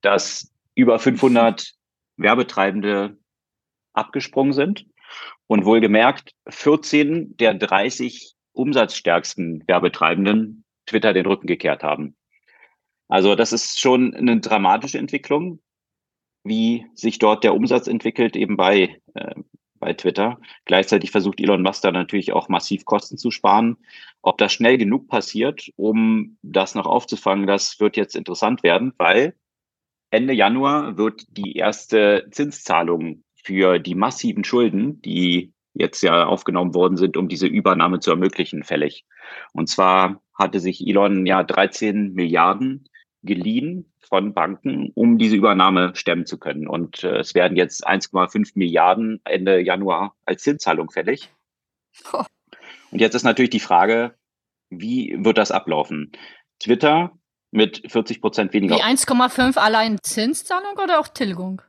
dass 0.00 0.50
über 0.74 0.98
500 0.98 1.74
Werbetreibende 2.16 3.18
abgesprungen 3.92 4.54
sind 4.54 4.86
und 5.46 5.64
wohlgemerkt 5.64 6.32
14 6.48 7.36
der 7.36 7.54
30 7.54 8.34
umsatzstärksten 8.52 9.64
Werbetreibenden 9.66 10.64
Twitter 10.86 11.12
den 11.12 11.26
Rücken 11.26 11.46
gekehrt 11.46 11.82
haben. 11.82 12.16
Also 13.08 13.34
das 13.34 13.52
ist 13.52 13.78
schon 13.78 14.14
eine 14.14 14.40
dramatische 14.40 14.98
Entwicklung, 14.98 15.60
wie 16.44 16.86
sich 16.94 17.18
dort 17.18 17.44
der 17.44 17.54
Umsatz 17.54 17.86
entwickelt, 17.86 18.36
eben 18.36 18.56
bei, 18.56 19.00
äh, 19.14 19.34
bei 19.74 19.92
Twitter. 19.92 20.40
Gleichzeitig 20.64 21.10
versucht 21.10 21.40
Elon 21.40 21.62
Musk 21.62 21.82
da 21.82 21.92
natürlich 21.92 22.32
auch 22.32 22.48
massiv 22.48 22.84
Kosten 22.84 23.18
zu 23.18 23.30
sparen. 23.30 23.76
Ob 24.22 24.38
das 24.38 24.52
schnell 24.52 24.78
genug 24.78 25.08
passiert, 25.08 25.70
um 25.76 26.38
das 26.42 26.74
noch 26.74 26.86
aufzufangen, 26.86 27.46
das 27.46 27.80
wird 27.80 27.96
jetzt 27.96 28.16
interessant 28.16 28.62
werden, 28.62 28.92
weil 28.96 29.36
Ende 30.10 30.34
Januar 30.34 30.96
wird 30.96 31.24
die 31.36 31.56
erste 31.56 32.28
Zinszahlung 32.30 33.24
für 33.42 33.78
die 33.78 33.94
massiven 33.94 34.44
Schulden, 34.44 35.02
die 35.02 35.52
jetzt 35.74 36.02
ja 36.02 36.26
aufgenommen 36.26 36.74
worden 36.74 36.96
sind, 36.96 37.16
um 37.16 37.28
diese 37.28 37.46
Übernahme 37.46 38.00
zu 38.00 38.10
ermöglichen, 38.10 38.62
fällig. 38.62 39.04
Und 39.52 39.68
zwar 39.68 40.20
hatte 40.34 40.60
sich 40.60 40.86
Elon 40.86 41.26
ja 41.26 41.42
13 41.42 42.12
Milliarden 42.12 42.88
geliehen 43.22 43.92
von 44.00 44.34
Banken, 44.34 44.90
um 44.94 45.16
diese 45.18 45.36
Übernahme 45.36 45.92
stemmen 45.94 46.26
zu 46.26 46.38
können. 46.38 46.66
Und 46.66 47.04
äh, 47.04 47.18
es 47.18 47.34
werden 47.34 47.56
jetzt 47.56 47.86
1,5 47.86 48.52
Milliarden 48.54 49.20
Ende 49.24 49.60
Januar 49.60 50.14
als 50.26 50.42
Zinszahlung 50.42 50.90
fällig. 50.90 51.30
Oh. 52.12 52.24
Und 52.90 53.00
jetzt 53.00 53.14
ist 53.14 53.22
natürlich 53.22 53.50
die 53.50 53.60
Frage, 53.60 54.14
wie 54.68 55.16
wird 55.18 55.38
das 55.38 55.50
ablaufen? 55.50 56.12
Twitter 56.58 57.12
mit 57.50 57.82
40 57.90 58.20
Prozent 58.20 58.52
weniger. 58.52 58.76
Die 58.76 58.82
1,5 58.82 59.56
allein 59.56 59.98
Zinszahlung 60.02 60.76
oder 60.82 61.00
auch 61.00 61.08
Tilgung? 61.08 61.62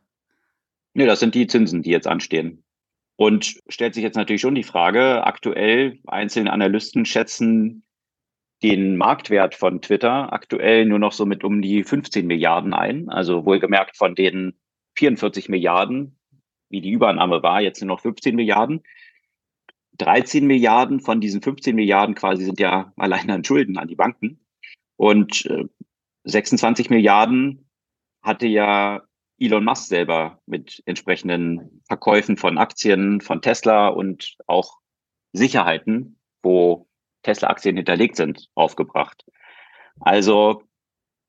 Nee, 0.93 1.05
das 1.05 1.19
sind 1.19 1.35
die 1.35 1.47
Zinsen, 1.47 1.81
die 1.81 1.89
jetzt 1.89 2.07
anstehen. 2.07 2.63
Und 3.15 3.59
stellt 3.67 3.93
sich 3.93 4.03
jetzt 4.03 4.15
natürlich 4.15 4.41
schon 4.41 4.55
die 4.55 4.63
Frage, 4.63 5.23
aktuell 5.25 5.99
einzelne 6.07 6.51
Analysten 6.51 7.05
schätzen 7.05 7.83
den 8.63 8.95
Marktwert 8.95 9.55
von 9.55 9.81
Twitter 9.81 10.31
aktuell 10.31 10.85
nur 10.85 10.97
noch 10.97 11.11
so 11.11 11.25
mit 11.25 11.43
um 11.43 11.61
die 11.61 11.83
15 11.83 12.25
Milliarden 12.25 12.73
ein. 12.73 13.09
Also 13.09 13.45
wohlgemerkt 13.45 13.97
von 13.97 14.15
den 14.15 14.53
44 14.97 15.49
Milliarden, 15.49 16.17
wie 16.69 16.81
die 16.81 16.91
Übernahme 16.91 17.43
war, 17.43 17.61
jetzt 17.61 17.81
nur 17.81 17.89
noch 17.89 17.99
15 17.99 18.35
Milliarden. 18.35 18.83
13 19.97 20.47
Milliarden 20.47 21.01
von 21.01 21.21
diesen 21.21 21.41
15 21.41 21.75
Milliarden 21.75 22.15
quasi 22.15 22.45
sind 22.45 22.59
ja 22.59 22.93
allein 22.95 23.29
an 23.29 23.43
Schulden 23.43 23.77
an 23.77 23.89
die 23.89 23.95
Banken. 23.95 24.39
Und 24.95 25.47
26 26.23 26.89
äh, 26.89 26.93
Milliarden 26.93 27.69
hatte 28.23 28.47
ja 28.47 29.03
Elon 29.39 29.65
Musk 29.65 29.87
selber 29.87 30.39
mit 30.45 30.81
entsprechenden 30.85 31.81
Verkäufen 31.87 32.37
von 32.37 32.57
Aktien 32.57 33.21
von 33.21 33.41
Tesla 33.41 33.87
und 33.87 34.35
auch 34.47 34.77
Sicherheiten, 35.33 36.19
wo 36.41 36.87
Tesla-Aktien 37.23 37.75
hinterlegt 37.75 38.15
sind, 38.15 38.49
aufgebracht. 38.53 39.25
Also 39.99 40.63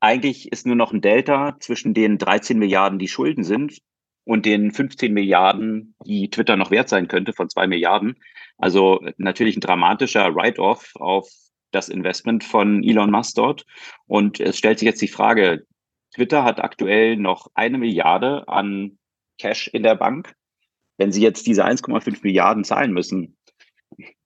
eigentlich 0.00 0.52
ist 0.52 0.66
nur 0.66 0.76
noch 0.76 0.92
ein 0.92 1.00
Delta 1.00 1.57
zwischen 1.61 1.94
den 1.94 2.18
13 2.18 2.59
Milliarden, 2.59 2.98
die 2.98 3.09
Schulden 3.09 3.44
sind, 3.44 3.78
und 4.24 4.46
den 4.46 4.72
15 4.72 5.12
Milliarden, 5.12 5.94
die 6.07 6.30
Twitter 6.30 6.57
noch 6.57 6.70
wert 6.70 6.88
sein 6.88 7.09
könnte, 7.09 7.32
von 7.32 7.48
zwei 7.48 7.66
Milliarden. 7.66 8.16
Also 8.57 9.00
natürlich 9.18 9.57
ein 9.57 9.61
dramatischer 9.61 10.34
Write-off 10.34 10.92
auf 10.96 11.28
das 11.70 11.88
Investment 11.88 12.42
von 12.44 12.82
Elon 12.82 13.11
Musk 13.11 13.34
dort. 13.36 13.66
Und 14.07 14.40
es 14.40 14.57
stellt 14.57 14.78
sich 14.78 14.86
jetzt 14.86 15.02
die 15.02 15.09
Frage, 15.09 15.66
Twitter 16.14 16.44
hat 16.44 16.62
aktuell 16.62 17.16
noch 17.16 17.48
eine 17.54 17.78
Milliarde 17.78 18.46
an 18.48 18.98
Cash 19.38 19.68
in 19.68 19.82
der 19.82 19.96
Bank. 19.96 20.34
Wenn 20.96 21.10
sie 21.10 21.22
jetzt 21.22 21.46
diese 21.46 21.64
1,5 21.64 22.20
Milliarden 22.22 22.62
zahlen 22.62 22.92
müssen, 22.92 23.36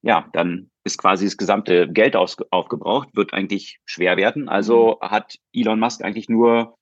ja, 0.02 0.28
dann 0.32 0.70
ist 0.84 0.98
quasi 0.98 1.24
das 1.24 1.36
gesamte 1.36 1.90
Geld 1.90 2.14
aus, 2.14 2.36
aufgebraucht, 2.50 3.08
wird 3.14 3.32
eigentlich 3.32 3.80
schwer 3.84 4.16
werden. 4.16 4.48
Also 4.48 4.98
mhm. 5.00 5.06
hat 5.06 5.38
Elon 5.52 5.80
Musk 5.80 6.02
eigentlich 6.04 6.28
nur 6.28 6.76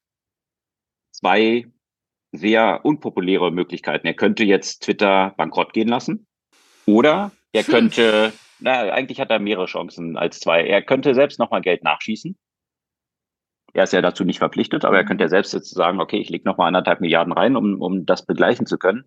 zwei 1.13 1.67
sehr 2.33 2.85
unpopuläre 2.85 3.51
Möglichkeiten. 3.51 4.07
Er 4.07 4.15
könnte 4.15 4.45
jetzt 4.45 4.83
Twitter 4.83 5.35
bankrott 5.37 5.73
gehen 5.73 5.89
lassen 5.89 6.27
oder 6.85 7.31
er 7.53 7.63
könnte, 7.65 8.33
naja, 8.59 8.93
eigentlich 8.93 9.21
hat 9.21 9.31
er 9.31 9.39
mehrere 9.39 9.67
Chancen 9.67 10.17
als 10.17 10.41
zwei. 10.41 10.67
Er 10.67 10.83
könnte 10.83 11.15
selbst 11.15 11.39
nochmal 11.39 11.63
Geld 11.63 11.85
nachschießen. 11.85 12.37
Er 13.73 13.85
ist 13.85 13.93
ja 13.93 14.03
dazu 14.03 14.25
nicht 14.25 14.39
verpflichtet, 14.39 14.85
aber 14.85 14.97
er 14.97 15.03
mhm. 15.03 15.09
könnte 15.09 15.25
ja 15.25 15.29
selbst 15.29 15.53
jetzt 15.53 15.71
sagen, 15.71 16.01
okay, 16.01 16.19
ich 16.19 16.31
lege 16.31 16.49
nochmal 16.49 16.69
anderthalb 16.69 17.01
Milliarden 17.01 17.33
rein, 17.33 17.57
um, 17.57 17.81
um 17.81 18.07
das 18.07 18.25
begleichen 18.25 18.67
zu 18.67 18.79
können. 18.79 19.05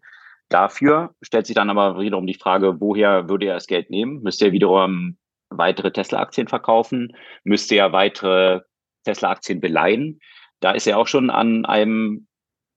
Dafür 0.50 1.14
stellt 1.22 1.46
sich 1.46 1.56
dann 1.56 1.70
aber 1.70 2.00
wiederum 2.00 2.26
die 2.26 2.34
Frage, 2.34 2.80
woher 2.82 3.30
würde 3.30 3.46
er 3.46 3.54
das 3.54 3.68
Geld 3.68 3.90
nehmen? 3.90 4.22
Müsste 4.22 4.48
er 4.48 4.52
wiederum 4.52 5.18
weitere 5.50 5.92
Tesla-Aktien 5.92 6.48
verkaufen? 6.48 7.16
Müsste 7.44 7.76
er 7.76 7.94
weitere 7.94 8.62
Tesla-Aktien 9.06 9.62
beleihen? 9.62 10.20
Da 10.60 10.72
ist 10.72 10.88
er 10.88 10.98
auch 10.98 11.08
schon 11.08 11.30
an 11.30 11.66
einem 11.66 12.28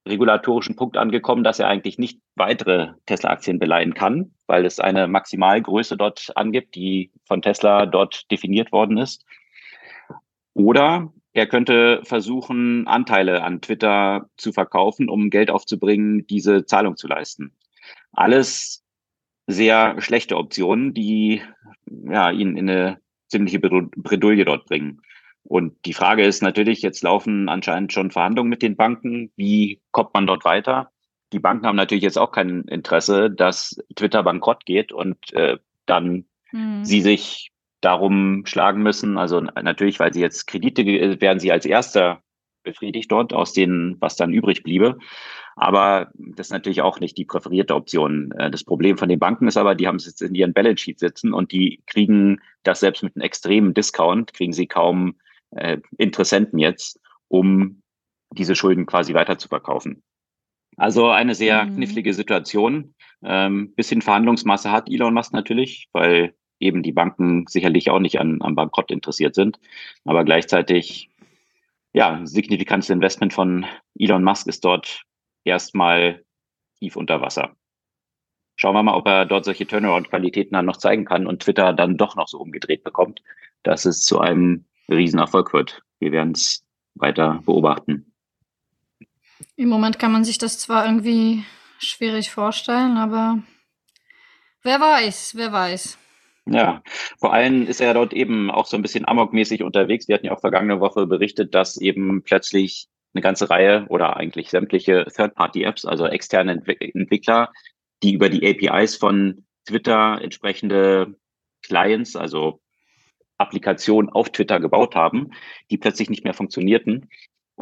regulatorischen 0.06 0.76
Punkt 0.76 0.96
angekommen, 0.96 1.44
dass 1.44 1.60
er 1.60 1.68
eigentlich 1.68 1.98
nicht 1.98 2.20
weitere 2.34 2.92
Tesla-Aktien 3.06 3.58
beleihen 3.58 3.94
kann, 3.94 4.34
weil 4.46 4.66
es 4.66 4.80
eine 4.80 5.06
Maximalgröße 5.06 5.96
dort 5.96 6.32
angibt, 6.34 6.74
die 6.74 7.12
von 7.24 7.40
Tesla 7.40 7.86
dort 7.86 8.30
definiert 8.30 8.72
worden 8.72 8.98
ist. 8.98 9.24
Oder 10.54 11.12
er 11.32 11.46
könnte 11.46 12.00
versuchen, 12.04 12.86
Anteile 12.86 13.42
an 13.42 13.60
Twitter 13.60 14.28
zu 14.36 14.52
verkaufen, 14.52 15.08
um 15.08 15.30
Geld 15.30 15.50
aufzubringen, 15.50 16.26
diese 16.26 16.66
Zahlung 16.66 16.96
zu 16.96 17.08
leisten. 17.08 17.52
Alles 18.12 18.84
sehr 19.46 20.00
schlechte 20.00 20.36
Optionen, 20.36 20.94
die 20.94 21.42
ja, 21.86 22.30
ihn 22.30 22.56
in 22.56 22.68
eine 22.68 22.98
ziemliche 23.28 23.58
Bredouille 23.58 24.44
dort 24.44 24.66
bringen. 24.66 25.00
Und 25.44 25.74
die 25.86 25.94
Frage 25.94 26.24
ist 26.24 26.42
natürlich, 26.42 26.82
jetzt 26.82 27.02
laufen 27.02 27.48
anscheinend 27.48 27.92
schon 27.92 28.10
Verhandlungen 28.10 28.50
mit 28.50 28.62
den 28.62 28.76
Banken. 28.76 29.32
Wie 29.36 29.80
kommt 29.90 30.14
man 30.14 30.26
dort 30.26 30.44
weiter? 30.44 30.90
Die 31.32 31.40
Banken 31.40 31.66
haben 31.66 31.76
natürlich 31.76 32.04
jetzt 32.04 32.18
auch 32.18 32.30
kein 32.30 32.62
Interesse, 32.64 33.30
dass 33.30 33.82
Twitter 33.96 34.22
bankrott 34.22 34.66
geht 34.66 34.92
und 34.92 35.32
äh, 35.32 35.58
dann 35.86 36.26
mhm. 36.52 36.84
sie 36.84 37.00
sich 37.00 37.51
darum 37.82 38.46
schlagen 38.46 38.82
müssen. 38.82 39.18
Also 39.18 39.40
natürlich, 39.40 40.00
weil 40.00 40.14
sie 40.14 40.20
jetzt 40.20 40.46
Kredite 40.46 40.86
werden 41.20 41.40
sie 41.40 41.52
als 41.52 41.66
erster 41.66 42.22
befriedigt 42.62 43.10
dort 43.10 43.32
aus 43.32 43.52
denen, 43.52 44.00
was 44.00 44.16
dann 44.16 44.32
übrig 44.32 44.62
bliebe. 44.62 44.96
Aber 45.56 46.10
das 46.14 46.46
ist 46.46 46.52
natürlich 46.52 46.80
auch 46.80 47.00
nicht 47.00 47.18
die 47.18 47.24
präferierte 47.24 47.74
Option. 47.74 48.32
Äh, 48.32 48.50
das 48.50 48.64
Problem 48.64 48.96
von 48.96 49.08
den 49.08 49.18
Banken 49.18 49.48
ist 49.48 49.56
aber, 49.56 49.74
die 49.74 49.86
haben 49.86 49.96
es 49.96 50.06
jetzt 50.06 50.22
in 50.22 50.34
ihren 50.34 50.54
Balance 50.54 50.82
Sheet 50.82 50.98
sitzen 50.98 51.34
und 51.34 51.52
die 51.52 51.82
kriegen 51.86 52.40
das 52.62 52.80
selbst 52.80 53.02
mit 53.02 53.16
einem 53.16 53.24
extremen 53.24 53.74
Discount, 53.74 54.32
kriegen 54.32 54.52
sie 54.52 54.66
kaum 54.66 55.16
äh, 55.50 55.78
Interessenten 55.98 56.58
jetzt, 56.58 57.00
um 57.28 57.82
diese 58.30 58.54
Schulden 58.54 58.86
quasi 58.86 59.12
weiter 59.12 59.36
zu 59.36 59.48
verkaufen. 59.48 60.02
Also 60.76 61.08
eine 61.08 61.34
sehr 61.34 61.64
mhm. 61.64 61.76
knifflige 61.76 62.14
Situation. 62.14 62.94
Ähm, 63.22 63.74
bisschen 63.74 64.00
Verhandlungsmasse 64.00 64.70
hat 64.70 64.88
Elon 64.88 65.12
Musk 65.12 65.32
natürlich, 65.32 65.88
weil 65.92 66.34
eben 66.62 66.82
die 66.82 66.92
Banken 66.92 67.46
sicherlich 67.46 67.90
auch 67.90 67.98
nicht 67.98 68.20
an, 68.20 68.40
am 68.40 68.54
Bankrott 68.54 68.90
interessiert 68.90 69.34
sind. 69.34 69.58
Aber 70.04 70.24
gleichzeitig, 70.24 71.10
ja, 71.92 72.20
signifikantes 72.24 72.90
Investment 72.90 73.32
von 73.32 73.66
Elon 73.98 74.24
Musk 74.24 74.46
ist 74.46 74.64
dort 74.64 75.04
erstmal 75.44 76.24
tief 76.78 76.96
unter 76.96 77.20
Wasser. 77.20 77.54
Schauen 78.56 78.74
wir 78.74 78.82
mal, 78.82 78.94
ob 78.94 79.06
er 79.06 79.26
dort 79.26 79.44
solche 79.44 79.66
Turnaround-Qualitäten 79.66 80.54
dann 80.54 80.66
noch 80.66 80.76
zeigen 80.76 81.04
kann 81.04 81.26
und 81.26 81.42
Twitter 81.42 81.72
dann 81.72 81.96
doch 81.96 82.16
noch 82.16 82.28
so 82.28 82.38
umgedreht 82.38 82.84
bekommt, 82.84 83.22
dass 83.62 83.84
es 83.84 84.04
zu 84.04 84.20
einem 84.20 84.66
Riesenerfolg 84.88 85.52
wird. 85.52 85.82
Wir 85.98 86.12
werden 86.12 86.32
es 86.32 86.64
weiter 86.94 87.42
beobachten. 87.44 88.12
Im 89.56 89.68
Moment 89.68 89.98
kann 89.98 90.12
man 90.12 90.24
sich 90.24 90.38
das 90.38 90.58
zwar 90.58 90.86
irgendwie 90.86 91.44
schwierig 91.78 92.30
vorstellen, 92.30 92.96
aber 92.96 93.42
wer 94.62 94.80
weiß, 94.80 95.34
wer 95.36 95.52
weiß. 95.52 95.98
Ja, 96.46 96.82
vor 97.18 97.32
allem 97.32 97.66
ist 97.66 97.80
er 97.80 97.94
dort 97.94 98.12
eben 98.12 98.50
auch 98.50 98.66
so 98.66 98.76
ein 98.76 98.82
bisschen 98.82 99.06
amokmäßig 99.06 99.62
unterwegs. 99.62 100.08
Wir 100.08 100.16
hatten 100.16 100.26
ja 100.26 100.32
auch 100.32 100.40
vergangene 100.40 100.80
Woche 100.80 101.06
berichtet, 101.06 101.54
dass 101.54 101.76
eben 101.80 102.22
plötzlich 102.24 102.88
eine 103.14 103.22
ganze 103.22 103.48
Reihe 103.48 103.86
oder 103.88 104.16
eigentlich 104.16 104.50
sämtliche 104.50 105.04
Third-Party-Apps, 105.14 105.84
also 105.84 106.06
externe 106.06 106.52
Entwickler, 106.52 107.52
die 108.02 108.14
über 108.14 108.28
die 108.28 108.44
APIs 108.44 108.96
von 108.96 109.44
Twitter 109.66 110.20
entsprechende 110.20 111.14
Clients, 111.62 112.16
also 112.16 112.60
Applikationen 113.38 114.10
auf 114.10 114.30
Twitter 114.30 114.58
gebaut 114.60 114.96
haben, 114.96 115.30
die 115.70 115.78
plötzlich 115.78 116.10
nicht 116.10 116.24
mehr 116.24 116.34
funktionierten. 116.34 117.08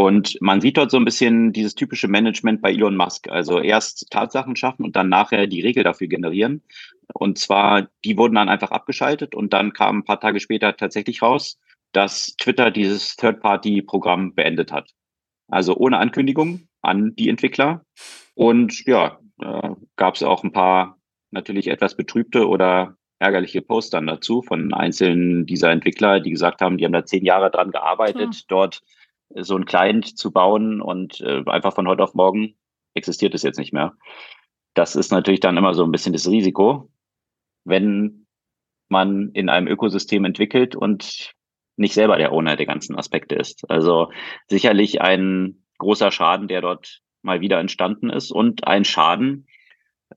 Und 0.01 0.39
man 0.41 0.63
sieht 0.63 0.79
dort 0.79 0.91
so 0.91 0.97
ein 0.97 1.05
bisschen 1.05 1.53
dieses 1.53 1.75
typische 1.75 2.09
Management 2.09 2.63
bei 2.63 2.73
Elon 2.73 2.97
Musk. 2.97 3.29
Also 3.29 3.61
erst 3.61 4.11
Tatsachen 4.11 4.57
schaffen 4.57 4.83
und 4.83 4.97
dann 4.97 5.11
nachher 5.11 5.47
die 5.47 5.61
Regel 5.61 5.85
dafür 5.85 6.07
generieren. 6.07 6.63
Und 7.13 7.37
zwar, 7.37 7.87
die 8.03 8.17
wurden 8.17 8.37
dann 8.37 8.49
einfach 8.49 8.71
abgeschaltet 8.71 9.35
und 9.35 9.53
dann 9.53 9.75
kam 9.75 9.99
ein 9.99 10.05
paar 10.05 10.19
Tage 10.19 10.41
später 10.41 10.75
tatsächlich 10.75 11.21
raus, 11.21 11.59
dass 11.93 12.35
Twitter 12.39 12.71
dieses 12.71 13.15
Third-Party-Programm 13.17 14.35
beendet 14.35 14.73
hat. 14.73 14.89
Also 15.49 15.77
ohne 15.77 15.99
Ankündigung 15.99 16.67
an 16.81 17.15
die 17.17 17.29
Entwickler. 17.29 17.85
Und 18.35 18.87
ja, 18.87 19.19
äh, 19.43 19.69
gab 19.97 20.15
es 20.15 20.23
auch 20.23 20.45
ein 20.45 20.53
paar 20.53 20.97
natürlich 21.31 21.69
etwas 21.69 21.95
betrübte 21.95 22.49
oder 22.49 22.97
ärgerliche 23.19 23.61
Posts 23.61 23.91
dann 23.91 24.07
dazu 24.07 24.41
von 24.41 24.73
einzelnen 24.73 25.45
dieser 25.45 25.71
Entwickler, 25.71 26.21
die 26.21 26.31
gesagt 26.31 26.63
haben, 26.63 26.79
die 26.79 26.87
haben 26.87 26.93
da 26.93 27.05
zehn 27.05 27.27
Jahre 27.27 27.51
dran 27.51 27.71
gearbeitet, 27.71 28.31
Klar. 28.31 28.45
dort 28.49 28.83
so 29.35 29.57
ein 29.57 29.65
Client 29.65 30.19
zu 30.19 30.33
bauen 30.33 30.81
und 30.81 31.21
äh, 31.21 31.43
einfach 31.47 31.75
von 31.75 31.89
heute 31.89 32.03
auf 32.03 32.15
morgen 32.15 32.57
existiert 32.95 33.35
es 33.35 33.43
jetzt 33.43 33.59
nicht 33.59 33.73
mehr. 33.73 33.95
Das 34.75 34.97
ist 34.97 35.13
natürlich 35.13 35.41
dann 35.41 35.57
immer 35.57 35.75
so 35.75 35.85
ein 35.85 35.93
bisschen 35.93 36.13
das 36.13 36.29
Risiko, 36.29 36.91
wenn 37.65 38.27
man 38.89 39.31
in 39.33 39.49
einem 39.49 39.69
Ökosystem 39.69 40.25
entwickelt 40.25 40.75
und 40.75 41.35
nicht 41.77 41.95
selber 41.95 42.17
der 42.17 42.33
Owner 42.33 42.57
der 42.57 42.67
ganzen 42.67 42.97
Aspekte 42.97 43.37
ist. 43.37 43.69
Also 43.71 44.11
sicherlich 44.49 45.01
ein 45.01 45.65
großer 45.79 46.11
Schaden, 46.11 46.49
der 46.49 46.61
dort 46.61 47.01
mal 47.23 47.41
wieder 47.41 47.59
entstanden 47.59 48.11
ist 48.11 48.31
und 48.31 48.67
ein 48.67 48.85
Schaden, 48.85 49.47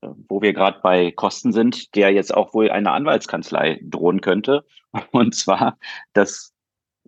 äh, 0.01 0.07
wo 0.27 0.41
wir 0.41 0.53
gerade 0.53 0.79
bei 0.81 1.11
Kosten 1.11 1.51
sind, 1.51 1.95
der 1.95 2.11
jetzt 2.11 2.33
auch 2.33 2.53
wohl 2.53 2.69
einer 2.69 2.93
Anwaltskanzlei 2.93 3.79
drohen 3.83 4.21
könnte. 4.21 4.65
Und 5.11 5.35
zwar 5.35 5.77
das 6.13 6.52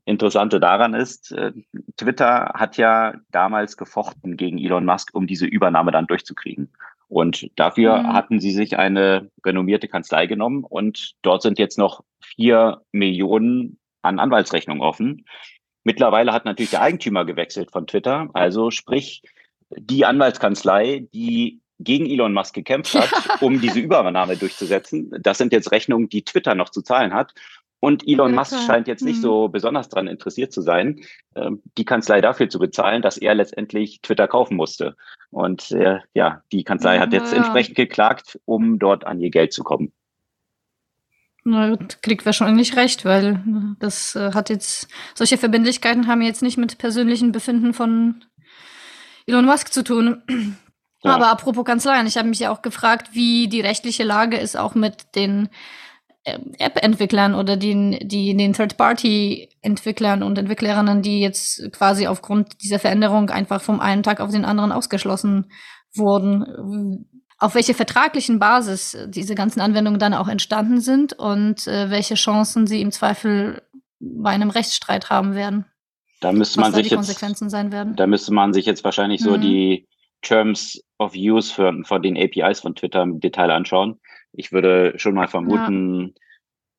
Interessante 0.06 0.60
daran 0.60 0.93
ist, 0.93 1.32
äh, 1.32 1.51
Twitter 1.97 2.51
hat 2.53 2.78
ja 2.78 3.16
damals 3.32 3.76
gefochten 3.76 4.38
gegen 4.38 4.60
Elon 4.60 4.86
Musk, 4.86 5.10
um 5.14 5.26
diese 5.26 5.47
Übernahme 5.47 5.91
dann 5.91 6.06
durchzukriegen. 6.08 6.72
Und 7.08 7.49
dafür 7.56 7.97
mhm. 7.97 8.14
hatten 8.14 8.39
sie 8.39 8.51
sich 8.51 8.78
eine 8.78 9.30
renommierte 9.43 9.88
Kanzlei 9.88 10.28
genommen 10.28 10.64
und 10.64 11.14
dort 11.22 11.41
sind 11.41 11.60
jetzt 11.60 11.78
noch 11.78 12.03
vier 12.20 12.82
Millionen 12.91 13.80
an 14.01 14.20
Anwaltsrechnungen 14.20 14.84
offen. 14.84 15.26
Mittlerweile 15.84 16.34
hat 16.34 16.45
natürlich 16.45 16.72
der 16.72 16.82
Eigentümer 16.82 17.26
gewechselt 17.26 17.72
von 17.72 17.88
Twitter, 17.88 18.30
also 18.34 18.72
sprich 18.72 19.24
die 19.70 20.06
Anwaltskanzlei, 20.06 21.08
die 21.14 21.62
gegen 21.80 22.06
Elon 22.06 22.34
Musk 22.34 22.53
gekämpft 22.53 22.95
hat, 22.95 23.10
um 23.41 23.60
diese 23.60 23.80
Übernahme 23.80 24.38
durchzusetzen. 24.38 25.12
Das 25.20 25.38
sind 25.38 25.51
jetzt 25.51 25.72
Rechnungen, 25.72 26.10
die 26.10 26.24
Twitter 26.24 26.56
noch 26.56 26.70
zu 26.70 26.82
zahlen 26.82 27.14
hat. 27.14 27.34
Und 27.86 28.07
Elon 28.07 28.31
ja, 28.31 28.39
Musk 28.39 28.59
scheint 28.65 28.88
jetzt 28.88 29.03
nicht 29.03 29.17
hm. 29.17 29.21
so 29.21 29.47
besonders 29.47 29.89
daran 29.89 30.07
interessiert 30.07 30.51
zu 30.51 30.61
sein, 30.61 31.01
ähm, 31.36 31.61
die 31.77 31.86
Kanzlei 31.86 32.19
dafür 32.19 32.49
zu 32.49 32.57
bezahlen, 32.57 33.03
dass 33.03 33.15
er 33.15 33.36
letztendlich 33.36 34.01
Twitter 34.01 34.27
kaufen 34.27 34.57
musste. 34.57 34.95
Und 35.29 35.69
äh, 35.69 35.99
ja, 36.15 36.41
die 36.51 36.63
Kanzlei 36.63 36.95
ja, 36.95 37.01
hat 37.01 37.13
jetzt 37.13 37.31
ja. 37.31 37.38
entsprechend 37.38 37.75
geklagt, 37.75 38.39
um 38.45 38.79
dort 38.79 39.05
an 39.05 39.19
ihr 39.19 39.29
Geld 39.29 39.53
zu 39.53 39.63
kommen. 39.63 39.93
Na, 41.43 41.77
kriegt 42.01 42.25
wahrscheinlich 42.25 42.75
recht, 42.75 43.05
weil 43.05 43.39
das 43.77 44.15
äh, 44.15 44.33
hat 44.33 44.49
jetzt, 44.49 44.88
solche 45.13 45.38
Verbindlichkeiten 45.38 46.07
haben 46.07 46.23
jetzt 46.23 46.41
nicht 46.41 46.57
mit 46.57 46.79
persönlichen 46.79 47.31
Befinden 47.31 47.75
von 47.75 48.25
Elon 49.27 49.45
Musk 49.45 49.71
zu 49.71 49.83
tun. 49.83 50.23
Aber 51.03 51.27
apropos 51.27 51.65
Kanzleien, 51.65 52.07
ich 52.07 52.17
habe 52.17 52.29
mich 52.29 52.39
ja 52.39 52.51
auch 52.51 52.63
gefragt, 52.63 53.09
wie 53.11 53.47
die 53.47 53.61
rechtliche 53.61 54.03
Lage 54.03 54.38
ist, 54.38 54.57
auch 54.57 54.73
mit 54.73 55.15
den 55.15 55.49
App-Entwicklern 56.26 57.36
oder 57.36 57.55
den, 57.55 57.99
die, 58.01 58.36
den 58.36 58.53
Third-Party-Entwicklern 58.53 60.23
und 60.23 60.38
Entwicklerinnen, 60.38 61.01
die 61.01 61.19
jetzt 61.19 61.71
quasi 61.71 62.07
aufgrund 62.07 62.63
dieser 62.63 62.80
Veränderung 62.80 63.30
einfach 63.30 63.61
vom 63.61 63.80
einen 63.80 64.03
Tag 64.03 64.19
auf 64.19 64.32
den 64.32 64.45
anderen 64.45 64.71
ausgeschlossen 64.71 65.51
wurden. 65.93 67.05
Auf 67.38 67.53
welche 67.53 67.73
vertraglichen 67.73 68.39
Basis 68.39 68.97
diese 69.09 69.36
ganzen 69.36 69.61
Anwendungen 69.61 69.99
dann 69.99 70.13
auch 70.13 70.28
entstanden 70.28 70.82
sind 70.82 71.13
und 71.13 71.67
äh, 71.67 71.89
welche 71.89 72.15
Chancen 72.15 72.65
sie 72.65 72.82
im 72.82 72.91
Zweifel 72.91 73.61
bei 73.99 74.32
einem 74.32 74.49
Rechtsstreit 74.49 75.09
haben 75.09 75.36
werden. 75.36 75.65
Da 76.21 76.32
müsste 76.32 76.59
man 76.59 76.73
sich 76.73 76.89
jetzt. 76.89 77.21
Da 77.95 78.07
müsste 78.07 78.34
man 78.34 78.53
sich 78.53 78.65
jetzt 78.65 78.84
wahrscheinlich 78.84 79.21
mhm. 79.21 79.26
so 79.26 79.38
die 79.38 79.88
Terms 80.21 80.82
of 80.97 81.13
Use 81.15 81.53
für, 81.53 81.71
von 81.84 82.01
den 82.01 82.17
APIs 82.17 82.61
von 82.61 82.73
Twitter 82.73 83.03
im 83.03 83.19
Detail 83.19 83.51
anschauen. 83.51 83.99
Ich 84.38 84.51
würde 84.51 84.93
schon 84.97 85.15
mal 85.15 85.27
vermuten, 85.27 86.01
ja. 86.01 86.13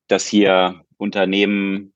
dass 0.08 0.26
hier 0.26 0.82
Unternehmen 0.96 1.92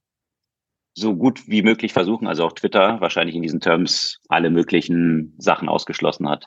so 0.95 1.15
gut 1.15 1.47
wie 1.49 1.63
möglich 1.63 1.93
versuchen, 1.93 2.27
also 2.27 2.45
auch 2.45 2.53
Twitter 2.53 3.01
wahrscheinlich 3.01 3.37
in 3.37 3.43
diesen 3.43 3.61
Terms 3.61 4.21
alle 4.29 4.51
möglichen 4.51 5.35
Sachen 5.39 5.69
ausgeschlossen 5.69 6.29
hat. 6.29 6.47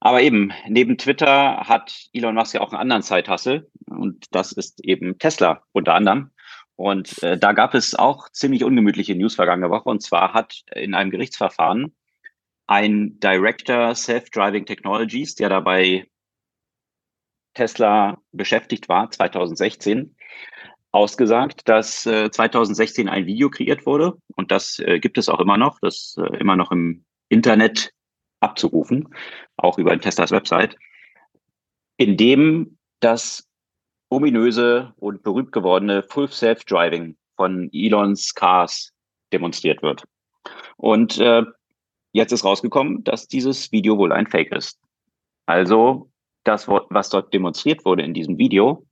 Aber 0.00 0.20
eben, 0.20 0.52
neben 0.68 0.98
Twitter 0.98 1.66
hat 1.66 2.08
Elon 2.12 2.34
Musk 2.34 2.54
ja 2.54 2.60
auch 2.60 2.72
einen 2.72 2.80
anderen 2.80 3.02
Zeithassel 3.02 3.70
und 3.86 4.26
das 4.32 4.52
ist 4.52 4.84
eben 4.84 5.18
Tesla 5.18 5.62
unter 5.72 5.94
anderem. 5.94 6.30
Und 6.76 7.22
äh, 7.22 7.38
da 7.38 7.52
gab 7.52 7.74
es 7.74 7.94
auch 7.94 8.28
ziemlich 8.30 8.64
ungemütliche 8.64 9.14
News 9.14 9.36
vergangene 9.36 9.70
Woche. 9.70 9.88
Und 9.88 10.02
zwar 10.02 10.34
hat 10.34 10.62
in 10.74 10.94
einem 10.94 11.10
Gerichtsverfahren 11.10 11.94
ein 12.66 13.18
Director 13.20 13.94
Self-Driving 13.94 14.66
Technologies, 14.66 15.36
der 15.36 15.48
dabei 15.48 16.06
Tesla 17.54 18.18
beschäftigt 18.32 18.88
war, 18.88 19.10
2016, 19.10 20.14
ausgesagt, 20.92 21.68
dass 21.68 22.06
äh, 22.06 22.30
2016 22.30 23.08
ein 23.08 23.26
Video 23.26 23.50
kreiert 23.50 23.84
wurde. 23.84 24.16
Und 24.36 24.50
das 24.52 24.78
äh, 24.78 25.00
gibt 25.00 25.18
es 25.18 25.28
auch 25.28 25.40
immer 25.40 25.56
noch. 25.56 25.78
Das 25.80 26.16
äh, 26.18 26.36
immer 26.36 26.56
noch 26.56 26.70
im 26.70 27.04
Internet 27.28 27.92
abzurufen, 28.40 29.08
auch 29.56 29.78
über 29.78 29.98
Teslas 29.98 30.30
Website, 30.30 30.76
in 31.96 32.16
dem 32.16 32.78
das 33.00 33.48
ominöse 34.08 34.92
und 34.96 35.22
berühmt 35.22 35.50
gewordene 35.50 36.02
Full 36.04 36.30
Self-Driving 36.30 37.16
von 37.36 37.70
Elons 37.72 38.34
Cars 38.34 38.92
demonstriert 39.32 39.82
wird. 39.82 40.04
Und 40.76 41.18
äh, 41.18 41.42
jetzt 42.12 42.32
ist 42.32 42.44
rausgekommen, 42.44 43.02
dass 43.02 43.26
dieses 43.26 43.72
Video 43.72 43.98
wohl 43.98 44.12
ein 44.12 44.28
Fake 44.28 44.52
ist. 44.52 44.78
Also 45.46 46.10
das, 46.44 46.68
was 46.68 47.10
dort 47.10 47.32
demonstriert 47.32 47.84
wurde 47.84 48.02
in 48.02 48.14
diesem 48.14 48.38
Video, 48.38 48.86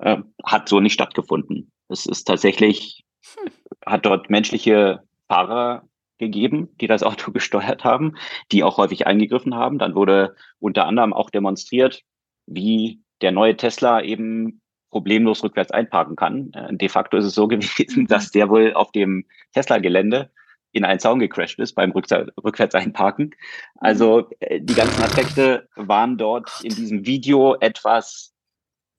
äh, 0.00 0.18
hat 0.44 0.68
so 0.68 0.80
nicht 0.80 0.94
stattgefunden. 0.94 1.70
Es 1.88 2.06
ist 2.06 2.24
tatsächlich, 2.24 3.04
hm. 3.38 3.52
hat 3.84 4.06
dort 4.06 4.30
menschliche 4.30 5.02
Fahrer 5.28 5.88
gegeben, 6.18 6.68
die 6.80 6.86
das 6.86 7.02
Auto 7.04 7.32
gesteuert 7.32 7.84
haben, 7.84 8.16
die 8.52 8.64
auch 8.64 8.78
häufig 8.78 9.06
eingegriffen 9.06 9.54
haben. 9.54 9.78
Dann 9.78 9.94
wurde 9.94 10.34
unter 10.58 10.86
anderem 10.86 11.12
auch 11.12 11.30
demonstriert, 11.30 12.02
wie 12.46 13.00
der 13.22 13.32
neue 13.32 13.56
Tesla 13.56 14.02
eben 14.02 14.60
problemlos 14.90 15.42
rückwärts 15.42 15.72
einparken 15.72 16.16
kann. 16.16 16.52
Äh, 16.52 16.74
de 16.76 16.88
facto 16.88 17.16
ist 17.16 17.24
es 17.24 17.34
so 17.34 17.48
gewesen, 17.48 18.02
mhm. 18.02 18.06
dass 18.06 18.30
der 18.30 18.48
wohl 18.48 18.72
auf 18.74 18.92
dem 18.92 19.26
Tesla-Gelände 19.52 20.30
in 20.76 20.84
einen 20.84 21.00
Zaun 21.00 21.18
gecrashed 21.18 21.58
ist 21.58 21.74
beim 21.74 21.90
rückwärts 21.92 22.74
einparken. 22.74 23.34
Also 23.76 24.28
äh, 24.40 24.60
die 24.60 24.74
ganzen 24.74 25.02
Aspekte 25.02 25.68
waren 25.74 26.18
dort 26.18 26.50
in 26.62 26.74
diesem 26.74 27.06
Video 27.06 27.56
etwas 27.60 28.34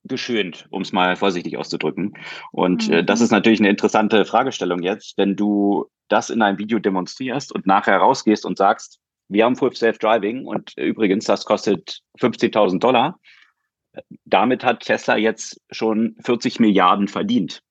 geschönt, 0.03 0.65
um 0.71 0.81
es 0.81 0.91
mal 0.91 1.15
vorsichtig 1.15 1.55
auszudrücken. 1.57 2.17
Und 2.51 2.89
äh, 2.89 3.03
das 3.03 3.19
mhm. 3.19 3.25
ist 3.25 3.31
natürlich 3.31 3.59
eine 3.59 3.69
interessante 3.69 4.25
Fragestellung 4.25 4.81
jetzt, 4.81 5.17
wenn 5.17 5.35
du 5.35 5.85
das 6.07 6.29
in 6.31 6.41
einem 6.41 6.57
Video 6.57 6.79
demonstrierst 6.79 7.51
und 7.51 7.67
nachher 7.67 7.97
rausgehst 7.97 8.45
und 8.45 8.57
sagst, 8.57 8.99
wir 9.29 9.45
haben 9.45 9.55
Full 9.55 9.75
Self 9.75 9.99
Driving 9.99 10.45
und 10.45 10.75
übrigens, 10.77 11.25
das 11.25 11.45
kostet 11.45 12.01
15.000 12.19 12.79
Dollar. 12.79 13.19
Damit 14.25 14.63
hat 14.63 14.79
Tesla 14.81 15.17
jetzt 15.17 15.61
schon 15.69 16.15
40 16.23 16.59
Milliarden 16.59 17.07
verdient, 17.07 17.61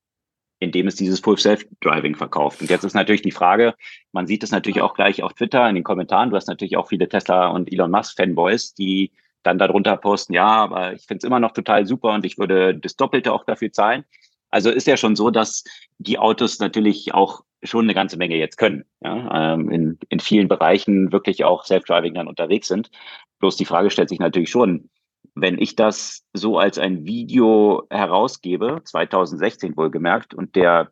indem 0.58 0.86
es 0.86 0.96
dieses 0.96 1.20
Full 1.20 1.38
Self 1.38 1.66
Driving 1.80 2.14
verkauft. 2.14 2.60
Und 2.60 2.70
jetzt 2.70 2.84
ist 2.84 2.94
natürlich 2.94 3.22
die 3.22 3.30
Frage, 3.30 3.74
man 4.12 4.26
sieht 4.26 4.42
es 4.42 4.50
natürlich 4.50 4.80
auch 4.80 4.94
gleich 4.94 5.22
auf 5.22 5.34
Twitter 5.34 5.68
in 5.68 5.74
den 5.74 5.84
Kommentaren. 5.84 6.30
Du 6.30 6.36
hast 6.36 6.48
natürlich 6.48 6.76
auch 6.76 6.88
viele 6.88 7.08
Tesla 7.08 7.48
und 7.48 7.72
Elon 7.72 7.90
Musk 7.90 8.16
Fanboys, 8.16 8.74
die 8.74 9.12
dann 9.42 9.58
darunter 9.58 9.96
posten, 9.96 10.34
ja, 10.34 10.46
aber 10.46 10.92
ich 10.94 11.06
finde 11.06 11.18
es 11.18 11.24
immer 11.24 11.38
noch 11.38 11.52
total 11.52 11.86
super 11.86 12.12
und 12.12 12.26
ich 12.26 12.36
würde 12.36 12.76
das 12.76 12.96
Doppelte 12.96 13.32
auch 13.32 13.44
dafür 13.44 13.70
zahlen. 13.70 14.04
Also 14.50 14.70
ist 14.70 14.86
ja 14.86 14.96
schon 14.96 15.16
so, 15.16 15.30
dass 15.30 15.64
die 15.98 16.18
Autos 16.18 16.58
natürlich 16.58 17.14
auch 17.14 17.42
schon 17.62 17.84
eine 17.84 17.94
ganze 17.94 18.16
Menge 18.16 18.36
jetzt 18.36 18.56
können. 18.58 18.84
Ja, 19.00 19.54
ähm, 19.54 19.70
in, 19.70 19.98
in 20.08 20.20
vielen 20.20 20.48
Bereichen 20.48 21.12
wirklich 21.12 21.44
auch 21.44 21.64
Self-Driving 21.64 22.14
dann 22.14 22.28
unterwegs 22.28 22.68
sind. 22.68 22.90
Bloß 23.38 23.56
die 23.56 23.64
Frage 23.64 23.90
stellt 23.90 24.08
sich 24.08 24.18
natürlich 24.18 24.50
schon, 24.50 24.88
wenn 25.36 25.58
ich 25.58 25.76
das 25.76 26.24
so 26.32 26.58
als 26.58 26.78
ein 26.78 27.04
Video 27.04 27.86
herausgebe, 27.90 28.80
2016 28.82 29.76
wohlgemerkt, 29.76 30.34
und 30.34 30.56
der 30.56 30.90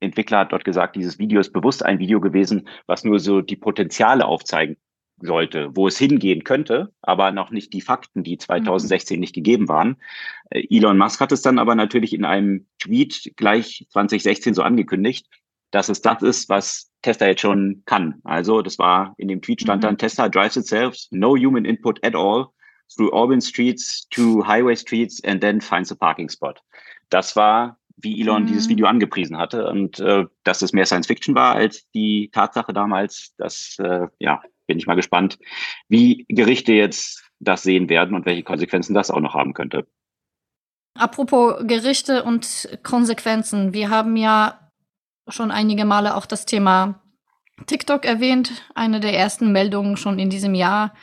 Entwickler 0.00 0.38
hat 0.38 0.52
dort 0.52 0.64
gesagt, 0.64 0.96
dieses 0.96 1.18
Video 1.18 1.40
ist 1.40 1.52
bewusst 1.52 1.84
ein 1.84 1.98
Video 1.98 2.20
gewesen, 2.20 2.68
was 2.86 3.04
nur 3.04 3.18
so 3.18 3.40
die 3.40 3.56
Potenziale 3.56 4.24
aufzeigen 4.24 4.76
sollte, 5.20 5.70
wo 5.74 5.88
es 5.88 5.98
hingehen 5.98 6.44
könnte, 6.44 6.92
aber 7.02 7.32
noch 7.32 7.50
nicht 7.50 7.72
die 7.72 7.80
Fakten, 7.80 8.22
die 8.22 8.38
2016 8.38 9.16
mhm. 9.16 9.20
nicht 9.20 9.34
gegeben 9.34 9.68
waren. 9.68 9.96
Äh, 10.50 10.64
Elon 10.70 10.98
Musk 10.98 11.20
hat 11.20 11.32
es 11.32 11.42
dann 11.42 11.58
aber 11.58 11.74
natürlich 11.74 12.14
in 12.14 12.24
einem 12.24 12.66
Tweet 12.78 13.32
gleich 13.36 13.86
2016 13.90 14.54
so 14.54 14.62
angekündigt, 14.62 15.26
dass 15.72 15.88
es 15.88 16.02
das 16.02 16.22
ist, 16.22 16.48
was 16.48 16.90
Tesla 17.02 17.28
jetzt 17.28 17.40
schon 17.40 17.82
kann. 17.84 18.20
Also 18.24 18.62
das 18.62 18.78
war 18.78 19.14
in 19.16 19.28
dem 19.28 19.42
Tweet 19.42 19.60
stand 19.60 19.82
mhm. 19.82 19.86
dann 19.86 19.98
Tesla 19.98 20.28
drives 20.28 20.56
itself, 20.56 20.96
no 21.10 21.36
human 21.36 21.64
input 21.64 22.04
at 22.04 22.14
all 22.14 22.48
through 22.94 23.12
urban 23.12 23.40
streets 23.40 24.06
to 24.10 24.42
highway 24.46 24.74
streets 24.76 25.22
and 25.24 25.40
then 25.40 25.60
finds 25.60 25.90
a 25.92 25.94
parking 25.94 26.28
spot. 26.28 26.60
Das 27.10 27.36
war 27.36 27.78
wie 27.96 28.20
Elon 28.20 28.42
mhm. 28.42 28.46
dieses 28.48 28.68
Video 28.68 28.86
angepriesen 28.86 29.38
hatte 29.38 29.68
und 29.68 30.00
äh, 30.00 30.24
dass 30.44 30.62
es 30.62 30.72
mehr 30.72 30.86
Science 30.86 31.06
Fiction 31.06 31.34
war 31.34 31.54
als 31.54 31.88
die 31.92 32.30
Tatsache 32.32 32.72
damals, 32.72 33.34
das 33.36 33.76
äh, 33.78 34.06
ja 34.18 34.42
bin 34.66 34.78
ich 34.78 34.86
mal 34.86 34.94
gespannt, 34.94 35.38
wie 35.88 36.24
Gerichte 36.28 36.72
jetzt 36.72 37.24
das 37.40 37.62
sehen 37.62 37.88
werden 37.88 38.14
und 38.14 38.26
welche 38.26 38.42
Konsequenzen 38.42 38.94
das 38.94 39.10
auch 39.10 39.20
noch 39.20 39.34
haben 39.34 39.54
könnte. 39.54 39.86
Apropos 40.94 41.56
Gerichte 41.66 42.22
und 42.22 42.78
Konsequenzen, 42.82 43.72
wir 43.72 43.90
haben 43.90 44.16
ja 44.16 44.70
schon 45.28 45.50
einige 45.50 45.84
Male 45.84 46.16
auch 46.16 46.26
das 46.26 46.46
Thema 46.46 47.02
TikTok 47.66 48.04
erwähnt. 48.04 48.62
Eine 48.74 49.00
der 49.00 49.14
ersten 49.14 49.52
Meldungen 49.52 49.96
schon 49.96 50.18
in 50.18 50.30
diesem 50.30 50.54
Jahr 50.54 50.94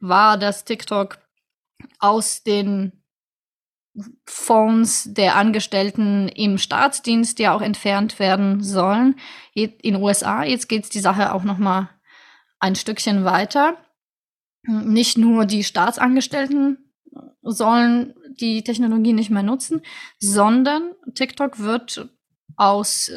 war, 0.00 0.38
dass 0.38 0.64
TikTok 0.64 1.18
aus 1.98 2.42
den 2.42 3.04
Fonds 4.26 5.12
der 5.12 5.36
Angestellten 5.36 6.28
im 6.28 6.58
Staatsdienst 6.58 7.38
ja 7.38 7.54
auch 7.54 7.62
entfernt 7.62 8.18
werden 8.18 8.62
sollen 8.62 9.16
in 9.54 9.96
USA. 9.96 10.42
Jetzt 10.42 10.68
geht 10.68 10.84
es 10.84 10.90
die 10.90 11.00
Sache 11.00 11.32
auch 11.32 11.44
noch 11.44 11.58
mal 11.58 11.90
ein 12.58 12.74
Stückchen 12.74 13.24
weiter. 13.24 13.76
Nicht 14.62 15.16
nur 15.16 15.44
die 15.46 15.62
Staatsangestellten 15.62 16.92
sollen 17.42 18.14
die 18.40 18.64
Technologie 18.64 19.12
nicht 19.12 19.30
mehr 19.30 19.42
nutzen, 19.42 19.82
sondern 20.18 20.92
TikTok 21.14 21.60
wird 21.60 22.08
aus 22.56 23.12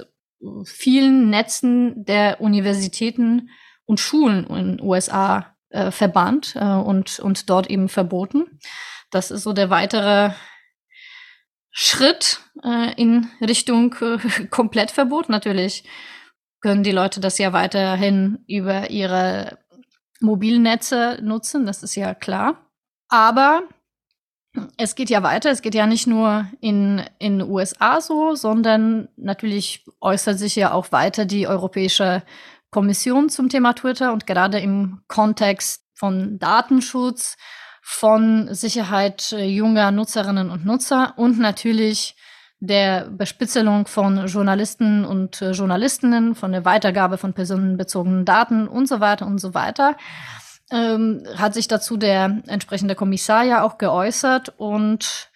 vielen 0.66 1.30
Netzen 1.30 2.06
der 2.06 2.42
Universitäten 2.42 3.50
und 3.86 4.00
Schulen 4.00 4.46
in 4.48 4.78
den 4.78 4.82
USA 4.82 5.57
äh, 5.70 5.92
verbannt 5.92 6.56
äh, 6.56 6.64
und, 6.64 7.20
und 7.20 7.50
dort 7.50 7.70
eben 7.70 7.90
verboten. 7.90 8.60
Das 9.12 9.32
ist 9.32 9.44
so 9.44 9.54
der 9.54 9.70
weitere 9.70 10.32
Schritt 11.72 12.42
äh, 12.64 12.94
in 13.00 13.30
Richtung 13.42 13.96
äh, 14.02 14.18
Komplettverbot. 14.50 15.30
Natürlich 15.30 15.84
können 16.62 16.84
die 16.84 16.92
Leute 16.92 17.20
das 17.20 17.38
ja 17.38 17.54
weiterhin 17.54 18.40
über 18.48 18.90
ihre 18.90 19.60
Mobilnetze 20.20 21.20
nutzen, 21.22 21.66
das 21.66 21.84
ist 21.84 21.96
ja 21.96 22.16
klar. 22.16 22.66
Aber 23.10 23.64
es 24.78 24.96
geht 24.96 25.10
ja 25.10 25.22
weiter. 25.24 25.52
Es 25.52 25.62
geht 25.62 25.76
ja 25.76 25.86
nicht 25.86 26.08
nur 26.08 26.48
in 26.62 27.04
in 27.20 27.42
USA 27.42 28.02
so, 28.02 28.36
sondern 28.36 29.08
natürlich 29.16 29.86
äußert 30.02 30.40
sich 30.40 30.56
ja 30.56 30.72
auch 30.72 30.92
weiter 30.92 31.26
die 31.26 31.48
Europäische 31.48 32.24
Kommission 32.78 33.28
zum 33.28 33.50
Thema 33.50 33.74
Twitter 33.74 34.14
und 34.14 34.28
gerade 34.28 34.60
im 34.60 35.02
Kontext 35.08 35.84
von 35.96 36.38
Datenschutz 36.38 37.36
von 37.82 38.54
Sicherheit 38.54 39.32
äh, 39.32 39.46
junger 39.46 39.90
Nutzerinnen 39.90 40.52
und 40.52 40.64
Nutzer 40.64 41.16
und 41.18 41.40
natürlich 41.40 42.16
der 42.60 43.10
Bespitzelung 43.10 43.88
von 43.88 44.28
Journalisten 44.28 45.06
und 45.06 45.42
äh, 45.42 45.54
Journalistinnen, 45.54 46.36
von 46.36 46.52
der 46.52 46.66
Weitergabe 46.66 47.18
von 47.18 47.34
personenbezogenen 47.34 48.26
Daten 48.26 48.68
und 48.68 48.88
so 48.88 49.00
weiter 49.00 49.26
und 49.26 49.40
so 49.40 49.56
weiter, 49.56 49.98
ähm, 50.70 51.24
hat 51.36 51.56
sich 51.56 51.68
dazu 51.68 51.98
der 51.98 52.44
entsprechende 52.46 52.94
Kommissar 52.94 53.44
ja 53.44 53.64
auch 53.64 53.80
geäußert 53.80 54.54
und 54.58 55.32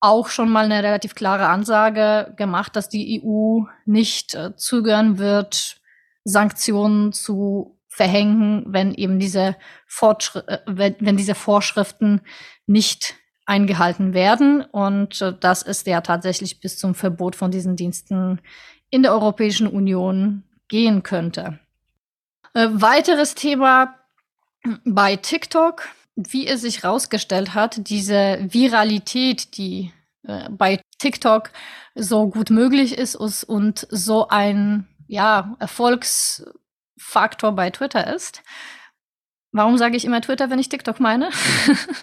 auch 0.00 0.28
schon 0.28 0.48
mal 0.48 0.64
eine 0.64 0.82
relativ 0.82 1.14
klare 1.14 1.48
Ansage 1.48 2.32
gemacht, 2.38 2.74
dass 2.74 2.88
die 2.88 3.22
EU 3.22 3.64
nicht 3.84 4.34
äh, 4.34 4.56
zögern 4.56 5.18
wird, 5.18 5.79
Sanktionen 6.24 7.12
zu 7.12 7.78
verhängen, 7.88 8.64
wenn 8.68 8.94
eben 8.94 9.18
diese, 9.18 9.56
Fortschri 9.86 10.40
äh, 10.46 10.58
wenn, 10.66 10.96
wenn 11.00 11.16
diese 11.16 11.34
Vorschriften 11.34 12.20
nicht 12.66 13.16
eingehalten 13.46 14.14
werden. 14.14 14.62
Und 14.62 15.20
äh, 15.20 15.34
das 15.38 15.62
ist 15.62 15.86
ja 15.86 16.00
tatsächlich 16.00 16.60
bis 16.60 16.78
zum 16.78 16.94
Verbot 16.94 17.34
von 17.34 17.50
diesen 17.50 17.76
Diensten 17.76 18.40
in 18.90 19.02
der 19.02 19.12
Europäischen 19.12 19.66
Union 19.66 20.44
gehen 20.68 21.02
könnte. 21.02 21.58
Äh, 22.54 22.68
weiteres 22.70 23.34
Thema 23.34 23.96
bei 24.84 25.16
TikTok, 25.16 25.88
wie 26.14 26.46
es 26.46 26.60
sich 26.60 26.82
herausgestellt 26.82 27.54
hat, 27.54 27.88
diese 27.88 28.38
Viralität, 28.40 29.56
die 29.56 29.92
äh, 30.26 30.48
bei 30.50 30.80
TikTok 30.98 31.50
so 31.94 32.28
gut 32.28 32.50
möglich 32.50 32.96
ist 32.96 33.16
und 33.16 33.86
so 33.90 34.28
ein 34.28 34.86
ja, 35.10 35.56
Erfolgs 35.58 36.44
Faktor 36.96 37.52
bei 37.52 37.70
Twitter 37.70 38.14
ist. 38.14 38.42
Warum 39.50 39.76
sage 39.76 39.96
ich 39.96 40.04
immer 40.04 40.20
Twitter, 40.20 40.50
wenn 40.50 40.60
ich 40.60 40.68
TikTok 40.68 41.00
meine? 41.00 41.30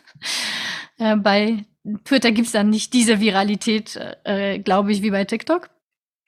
äh, 0.98 1.16
bei 1.16 1.66
Twitter 2.04 2.34
gibt 2.34 2.48
es 2.48 2.52
dann 2.52 2.70
nicht 2.70 2.92
diese 2.92 3.22
Viralität, 3.22 3.98
äh, 4.26 4.60
glaube 4.60 4.92
ich, 4.92 5.02
wie 5.02 5.12
bei 5.12 5.24
TikTok. 5.24 5.70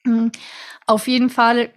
Mhm. 0.06 0.32
Auf 0.86 1.10
jeden 1.10 1.30
Fall 1.30 1.70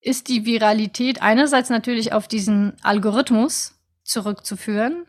ist 0.00 0.28
die 0.28 0.46
Viralität 0.46 1.20
einerseits 1.20 1.68
natürlich 1.68 2.14
auf 2.14 2.26
diesen 2.26 2.76
Algorithmus 2.82 3.78
zurückzuführen, 4.02 5.04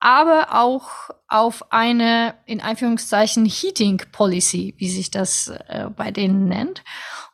aber 0.00 0.60
auch 0.60 1.10
auf 1.28 1.70
eine 1.70 2.34
in 2.46 2.60
Anführungszeichen 2.60 3.46
Heating 3.46 4.02
Policy, 4.10 4.74
wie 4.78 4.90
sich 4.90 5.12
das 5.12 5.48
äh, 5.68 5.88
bei 5.94 6.10
denen 6.10 6.48
nennt. 6.48 6.82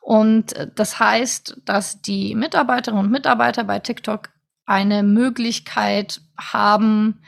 Und 0.03 0.53
äh, 0.57 0.67
das 0.75 0.99
heißt, 0.99 1.61
dass 1.63 2.01
die 2.01 2.35
Mitarbeiterinnen 2.35 3.05
und 3.05 3.11
Mitarbeiter 3.11 3.63
bei 3.63 3.79
TikTok 3.79 4.29
eine 4.65 5.01
Möglichkeit 5.01 6.21
haben, 6.37 7.21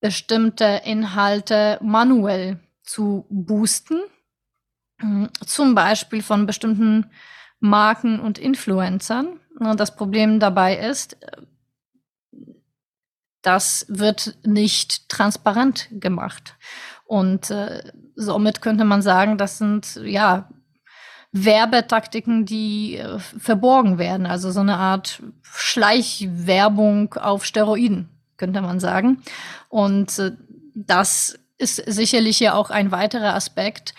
bestimmte 0.00 0.82
Inhalte 0.84 1.78
manuell 1.82 2.60
zu 2.84 3.26
boosten. 3.28 3.98
Hm, 5.00 5.28
zum 5.44 5.74
Beispiel 5.74 6.22
von 6.22 6.46
bestimmten 6.46 7.10
Marken 7.58 8.20
und 8.20 8.38
Influencern. 8.38 9.40
Und 9.58 9.80
das 9.80 9.96
Problem 9.96 10.38
dabei 10.38 10.76
ist, 10.76 11.16
das 13.42 13.84
wird 13.88 14.38
nicht 14.44 15.08
transparent 15.08 15.88
gemacht. 15.90 16.56
Und 17.04 17.50
äh, 17.50 17.82
somit 18.14 18.62
könnte 18.62 18.84
man 18.84 19.02
sagen, 19.02 19.38
das 19.38 19.58
sind 19.58 19.96
ja 20.04 20.48
Werbetaktiken, 21.36 22.46
die 22.46 22.96
äh, 22.96 23.18
verborgen 23.18 23.98
werden. 23.98 24.24
Also 24.24 24.52
so 24.52 24.60
eine 24.60 24.76
Art 24.76 25.20
Schleichwerbung 25.42 27.14
auf 27.14 27.44
Steroiden, 27.44 28.08
könnte 28.36 28.62
man 28.62 28.78
sagen. 28.78 29.20
Und 29.68 30.16
äh, 30.20 30.30
das 30.76 31.36
ist 31.58 31.76
sicherlich 31.76 32.38
ja 32.38 32.54
auch 32.54 32.70
ein 32.70 32.92
weiterer 32.92 33.34
Aspekt, 33.34 33.94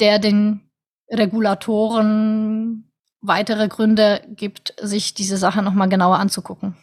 der 0.00 0.18
den 0.18 0.68
Regulatoren 1.10 2.92
weitere 3.22 3.68
Gründe 3.68 4.22
gibt, 4.28 4.74
sich 4.78 5.14
diese 5.14 5.38
Sache 5.38 5.62
nochmal 5.62 5.88
genauer 5.88 6.18
anzugucken. 6.18 6.76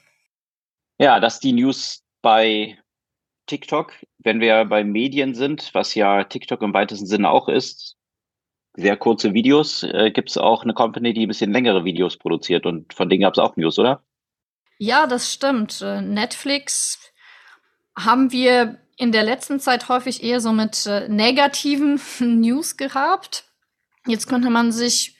Ja, 0.97 1.19
dass 1.19 1.39
die 1.39 1.53
News 1.53 2.01
bei 2.23 2.79
TikTok, 3.45 3.93
wenn 4.17 4.39
wir 4.39 4.65
bei 4.65 4.83
Medien 4.83 5.35
sind, 5.35 5.69
was 5.73 5.93
ja 5.93 6.23
TikTok 6.23 6.63
im 6.63 6.73
weitesten 6.73 7.05
Sinne 7.05 7.29
auch 7.29 7.47
ist, 7.47 7.95
sehr 8.76 8.97
kurze 8.97 9.34
Videos. 9.34 9.84
Äh, 9.84 10.11
Gibt 10.11 10.30
es 10.30 10.38
auch 10.38 10.63
eine 10.63 10.74
Company, 10.74 11.13
die 11.13 11.26
ein 11.26 11.28
bisschen 11.28 11.51
längere 11.51 11.86
Videos 11.86 12.17
produziert 12.17 12.65
und 12.65 12.93
von 12.93 13.09
denen 13.09 13.21
gab 13.21 13.34
es 13.34 13.39
auch 13.39 13.55
News, 13.55 13.78
oder? 13.80 14.03
Ja, 14.80 15.07
das 15.07 15.32
stimmt. 15.32 15.82
Äh, 15.82 16.01
Netflix 16.01 16.99
haben 17.95 18.32
wir 18.32 18.80
in 18.97 19.11
der 19.11 19.24
letzten 19.24 19.59
Zeit 19.59 19.89
häufig 19.89 20.24
eher 20.24 20.39
so 20.39 20.51
mit 20.51 20.86
äh, 20.86 21.07
negativen 21.07 21.99
News 22.19 22.78
gehabt. 22.78 23.45
Jetzt 24.07 24.28
könnte 24.28 24.49
man 24.49 24.71
sich 24.71 25.17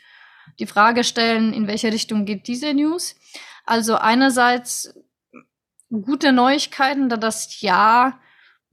die 0.60 0.68
Frage 0.68 1.04
stellen, 1.04 1.54
in 1.54 1.68
welche 1.68 1.91
Richtung 1.91 2.26
geht 2.26 2.47
diese 2.47 2.74
News? 2.74 3.16
Also 3.66 3.95
einerseits 3.95 4.93
gute 5.89 6.32
Neuigkeiten, 6.32 7.08
da 7.08 7.18
das 7.18 7.62
Jahr 7.62 8.20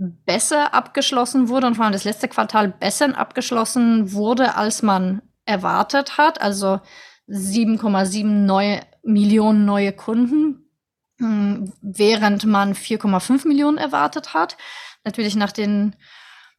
besser 0.00 0.72
abgeschlossen 0.72 1.48
wurde 1.48 1.66
und 1.66 1.74
vor 1.74 1.84
allem 1.84 1.92
das 1.92 2.04
letzte 2.04 2.28
Quartal 2.28 2.68
besser 2.68 3.16
abgeschlossen 3.16 4.12
wurde, 4.12 4.54
als 4.54 4.82
man 4.82 5.20
erwartet 5.44 6.16
hat. 6.16 6.40
Also 6.40 6.80
7,7 7.28 8.24
neue 8.24 8.80
Millionen 9.02 9.64
neue 9.64 9.92
Kunden, 9.92 10.70
hm, 11.18 11.72
während 11.82 12.46
man 12.46 12.74
4,5 12.74 13.46
Millionen 13.46 13.78
erwartet 13.78 14.32
hat. 14.32 14.56
Natürlich 15.04 15.36
nach 15.36 15.52
den 15.52 15.96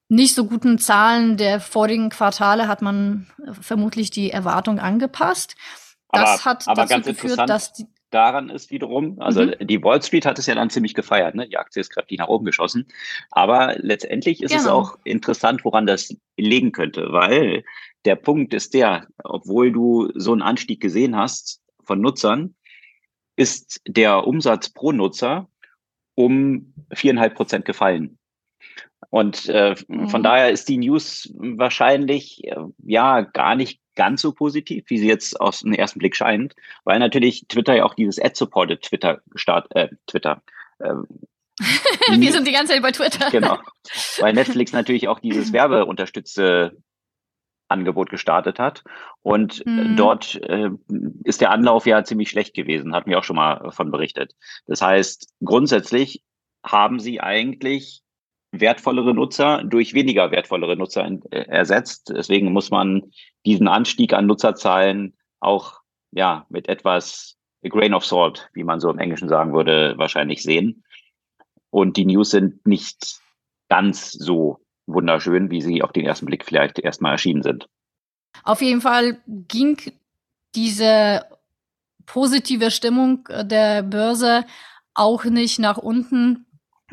nicht 0.07 0.35
so 0.35 0.45
guten 0.45 0.77
Zahlen 0.77 1.37
der 1.37 1.59
vorigen 1.59 2.09
Quartale 2.09 2.67
hat 2.67 2.81
man 2.81 3.27
vermutlich 3.59 4.11
die 4.11 4.29
Erwartung 4.29 4.79
angepasst. 4.79 5.55
Das 6.11 6.41
aber, 6.41 6.45
hat 6.45 6.67
aber 6.67 6.85
dazu 6.85 7.09
geführt, 7.11 7.49
dass 7.49 7.73
die 7.73 7.87
daran 8.11 8.49
ist 8.49 8.71
wiederum, 8.71 9.19
also 9.19 9.43
mhm. 9.43 9.55
die 9.61 9.83
Wall 9.83 10.01
Street 10.01 10.25
hat 10.25 10.37
es 10.37 10.45
ja 10.45 10.55
dann 10.55 10.69
ziemlich 10.69 10.93
gefeiert, 10.93 11.35
ne? 11.35 11.47
Die 11.47 11.57
Aktie 11.57 11.79
ist 11.79 11.89
kräftig 11.89 12.19
nach 12.19 12.27
oben 12.27 12.45
geschossen. 12.45 12.87
Aber 13.31 13.75
letztendlich 13.79 14.43
ist 14.43 14.51
genau. 14.51 14.61
es 14.61 14.67
auch 14.67 14.97
interessant, 15.03 15.65
woran 15.65 15.85
das 15.85 16.15
liegen 16.37 16.71
könnte, 16.71 17.11
weil 17.11 17.63
der 18.05 18.15
Punkt 18.15 18.53
ist 18.53 18.73
der, 18.73 19.07
obwohl 19.23 19.71
du 19.71 20.11
so 20.15 20.31
einen 20.31 20.41
Anstieg 20.41 20.81
gesehen 20.81 21.15
hast 21.15 21.61
von 21.83 22.01
Nutzern, 22.01 22.55
ist 23.35 23.81
der 23.87 24.27
Umsatz 24.27 24.69
pro 24.69 24.91
Nutzer 24.91 25.47
um 26.15 26.73
viereinhalb 26.93 27.35
Prozent 27.35 27.65
gefallen. 27.65 28.17
Und 29.09 29.49
äh, 29.49 29.75
mhm. 29.87 30.07
von 30.09 30.23
daher 30.23 30.51
ist 30.51 30.69
die 30.69 30.77
News 30.77 31.33
wahrscheinlich 31.35 32.43
äh, 32.45 32.55
ja 32.83 33.21
gar 33.21 33.55
nicht 33.55 33.80
ganz 33.95 34.21
so 34.21 34.31
positiv, 34.31 34.85
wie 34.87 34.97
sie 34.97 35.07
jetzt 35.07 35.39
aus 35.39 35.61
dem 35.61 35.73
ersten 35.73 35.99
Blick 35.99 36.15
scheint, 36.15 36.55
weil 36.83 36.99
natürlich 36.99 37.45
Twitter 37.47 37.75
ja 37.75 37.85
auch 37.85 37.93
dieses 37.93 38.19
Ad-Supported 38.19 38.81
Twitter 38.81 39.21
gestartet, 39.29 39.71
äh, 39.75 39.89
Twitter. 40.07 40.41
Äh, 40.79 40.93
Wir 42.17 42.31
sind 42.31 42.47
die 42.47 42.51
ganze 42.51 42.73
Zeit 42.73 42.81
bei 42.81 42.91
Twitter. 42.91 43.29
Genau. 43.29 43.59
Weil 44.19 44.33
Netflix 44.33 44.71
natürlich 44.71 45.07
auch 45.07 45.19
dieses 45.19 45.53
werbeunterstützte 45.53 46.77
Angebot 47.67 48.09
gestartet 48.09 48.59
hat. 48.59 48.83
Und 49.21 49.65
mhm. 49.65 49.95
dort 49.95 50.35
äh, 50.43 50.69
ist 51.23 51.41
der 51.41 51.51
Anlauf 51.51 51.85
ja 51.85 52.03
ziemlich 52.03 52.29
schlecht 52.29 52.53
gewesen, 52.53 52.93
hatten 52.93 53.09
wir 53.09 53.19
auch 53.19 53.23
schon 53.23 53.35
mal 53.35 53.59
davon 53.63 53.91
berichtet. 53.91 54.33
Das 54.67 54.81
heißt, 54.81 55.33
grundsätzlich 55.43 56.23
haben 56.63 56.99
sie 56.99 57.21
eigentlich 57.21 58.01
wertvollere 58.51 59.13
Nutzer 59.13 59.63
durch 59.63 59.93
weniger 59.93 60.31
wertvollere 60.31 60.75
Nutzer 60.75 61.09
äh, 61.31 61.45
ersetzt. 61.47 62.11
Deswegen 62.15 62.51
muss 62.51 62.69
man 62.69 63.11
diesen 63.45 63.67
Anstieg 63.67 64.13
an 64.13 64.27
Nutzerzahlen 64.27 65.13
auch 65.39 65.79
ja 66.11 66.45
mit 66.49 66.67
etwas 66.67 67.37
a 67.63 67.69
grain 67.69 67.93
of 67.93 68.05
salt, 68.05 68.49
wie 68.53 68.63
man 68.63 68.79
so 68.79 68.89
im 68.89 68.99
Englischen 68.99 69.29
sagen 69.29 69.53
würde, 69.53 69.93
wahrscheinlich 69.97 70.43
sehen. 70.43 70.83
Und 71.69 71.95
die 71.97 72.05
News 72.05 72.31
sind 72.31 72.65
nicht 72.65 73.19
ganz 73.69 74.11
so 74.11 74.59
wunderschön, 74.87 75.49
wie 75.51 75.61
sie 75.61 75.81
auf 75.81 75.93
den 75.93 76.05
ersten 76.05 76.25
Blick 76.25 76.43
vielleicht 76.43 76.79
erstmal 76.79 77.13
erschienen 77.13 77.43
sind. 77.43 77.69
Auf 78.43 78.61
jeden 78.61 78.81
Fall 78.81 79.21
ging 79.27 79.77
diese 80.55 81.25
positive 82.05 82.71
Stimmung 82.71 83.27
der 83.43 83.83
Börse 83.83 84.45
auch 84.93 85.23
nicht 85.23 85.59
nach 85.59 85.77
unten, 85.77 86.45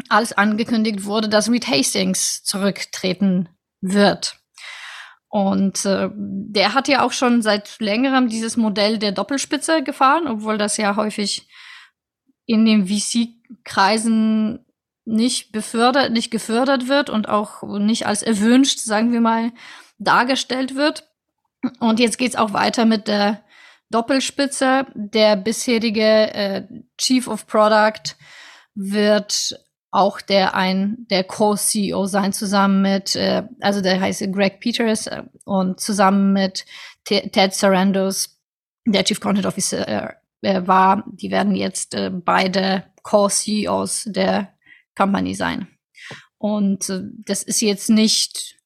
als 0.09 0.33
angekündigt 0.33 1.05
wurde, 1.05 1.29
dass 1.29 1.51
Reed 1.51 1.69
Hastings 1.69 2.43
zurücktreten 2.45 3.49
wird. 3.81 4.37
Und 5.29 5.85
äh, 5.85 6.09
der 6.15 6.75
hat 6.75 6.89
ja 6.89 7.03
auch 7.03 7.13
schon 7.13 7.43
seit 7.43 7.79
längerem 7.81 8.29
dieses 8.29 8.57
Modell 8.57 8.99
der 8.99 9.13
Doppelspitze 9.13 9.83
gefahren, 9.83 10.27
obwohl 10.27 10.57
das 10.57 10.79
ja 10.79 10.97
häufig 10.97 11.49
in 12.47 12.65
den 12.65 12.87
VC-Kreisen 12.87 14.65
nicht 15.05 15.53
befördert, 15.53 16.13
nicht 16.13 16.31
gefördert 16.31 16.89
wird 16.89 17.11
und 17.11 17.29
auch 17.29 17.63
nicht 17.79 18.07
als 18.07 18.23
erwünscht, 18.23 18.79
sagen 18.79 19.13
wir 19.13 19.21
mal, 19.21 19.53
dargestellt 19.99 20.75
wird. 20.75 21.09
Und 21.79 22.01
jetzt 22.01 22.19
geht's 22.19 22.37
auch 22.37 22.53
weiter 22.53 22.87
mit 22.87 23.09
der 23.09 23.45
Doppelspitze. 23.91 24.87
Der 24.95 25.37
bisherige 25.37 26.35
äh, 26.35 26.63
Chief 26.99 27.27
of 27.29 27.47
Product 27.47 28.17
wird 28.75 29.59
auch 29.99 30.21
der 30.21 30.55
ein 30.55 31.07
der 31.11 31.25
Co-CEO 31.25 32.07
sein 32.07 32.33
zusammen 32.33 32.83
mit 32.83 33.17
äh, 33.17 33.43
also 33.61 33.81
der 33.81 34.01
heißt 34.01 34.33
Greg 34.33 34.61
Peters 34.61 35.07
äh, 35.07 35.25
und 35.45 35.81
zusammen 35.81 36.33
mit 36.33 36.65
T 37.05 37.29
Ted 37.31 37.55
Sarandos 37.55 38.39
der 38.87 39.05
Chief 39.05 39.21
Content 39.21 39.47
Officer 39.47 39.89
äh, 39.89 40.15
äh 40.43 40.67
war 40.67 41.05
die 41.07 41.31
werden 41.31 41.55
jetzt 41.55 41.95
äh, 41.95 42.11
beide 42.11 42.85
Co-CEOs 43.03 44.05
der 44.07 44.55
Company 44.95 45.35
sein. 45.35 45.69
Und 46.39 46.89
äh, 46.89 47.03
das 47.25 47.43
ist 47.43 47.61
jetzt 47.61 47.91
nicht 47.91 48.57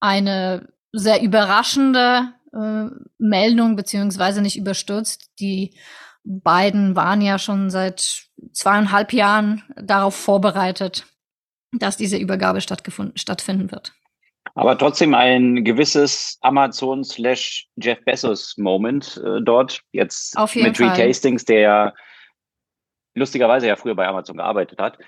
eine 0.00 0.68
sehr 0.92 1.22
überraschende 1.22 2.32
äh, 2.52 2.86
Meldung, 3.18 3.76
beziehungsweise 3.76 4.42
nicht 4.42 4.56
überstürzt. 4.56 5.30
Die 5.40 5.74
beiden 6.30 6.96
waren 6.96 7.20
ja 7.20 7.38
schon 7.38 7.70
seit 7.70 8.28
zweieinhalb 8.52 9.12
Jahren 9.12 9.62
darauf 9.76 10.14
vorbereitet, 10.14 11.06
dass 11.72 11.96
diese 11.96 12.16
Übergabe 12.16 12.60
stattfinden 12.60 13.70
wird. 13.70 13.92
Aber 14.54 14.76
trotzdem 14.78 15.14
ein 15.14 15.64
gewisses 15.64 16.38
Amazon 16.40 17.04
slash 17.04 17.68
Jeff 17.76 18.02
Bezos 18.04 18.56
Moment 18.56 19.20
äh, 19.24 19.42
dort. 19.42 19.82
Jetzt 19.92 20.36
mit 20.54 20.76
Fall. 20.76 20.88
Retastings, 20.88 21.44
der 21.44 21.94
lustigerweise 23.14 23.68
ja 23.68 23.76
früher 23.76 23.94
bei 23.94 24.08
Amazon 24.08 24.36
gearbeitet 24.38 24.78
hat 24.78 24.98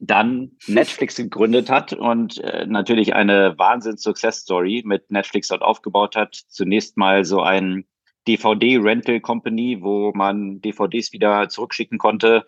dann 0.00 0.52
Netflix 0.66 1.16
gegründet 1.16 1.70
hat 1.70 1.92
und 1.92 2.38
äh, 2.38 2.66
natürlich 2.66 3.14
eine 3.14 3.56
Wahnsinns-Success-Story 3.58 4.82
mit 4.84 5.10
Netflix 5.10 5.48
dort 5.48 5.62
aufgebaut 5.62 6.16
hat. 6.16 6.34
Zunächst 6.48 6.96
mal 6.96 7.24
so 7.24 7.42
ein 7.42 7.84
DVD-Rental-Company, 8.28 9.78
wo 9.80 10.12
man 10.14 10.60
DVDs 10.60 11.12
wieder 11.12 11.48
zurückschicken 11.48 11.98
konnte 11.98 12.46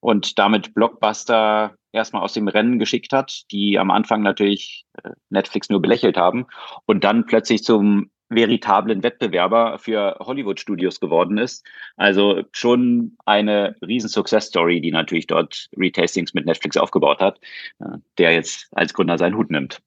und 0.00 0.38
damit 0.38 0.74
Blockbuster 0.74 1.76
erstmal 1.92 2.22
aus 2.22 2.34
dem 2.34 2.48
Rennen 2.48 2.78
geschickt 2.78 3.12
hat, 3.12 3.44
die 3.50 3.78
am 3.78 3.90
Anfang 3.90 4.22
natürlich 4.22 4.86
äh, 5.02 5.10
Netflix 5.30 5.70
nur 5.70 5.80
belächelt 5.80 6.16
haben 6.16 6.46
und 6.84 7.04
dann 7.04 7.26
plötzlich 7.26 7.64
zum 7.64 8.10
veritablen 8.28 9.02
Wettbewerber 9.02 9.78
für 9.78 10.16
Hollywood-Studios 10.20 11.00
geworden 11.00 11.38
ist. 11.38 11.64
Also 11.96 12.42
schon 12.52 13.16
eine 13.24 13.76
riesen 13.86 14.08
Success-Story, 14.08 14.80
die 14.80 14.90
natürlich 14.90 15.28
dort 15.28 15.68
Retastings 15.76 16.34
mit 16.34 16.44
Netflix 16.44 16.76
aufgebaut 16.76 17.20
hat, 17.20 17.38
äh, 17.78 17.98
der 18.18 18.32
jetzt 18.32 18.68
als 18.72 18.94
Gründer 18.94 19.18
seinen 19.18 19.36
Hut 19.36 19.50
nimmt. 19.50 19.80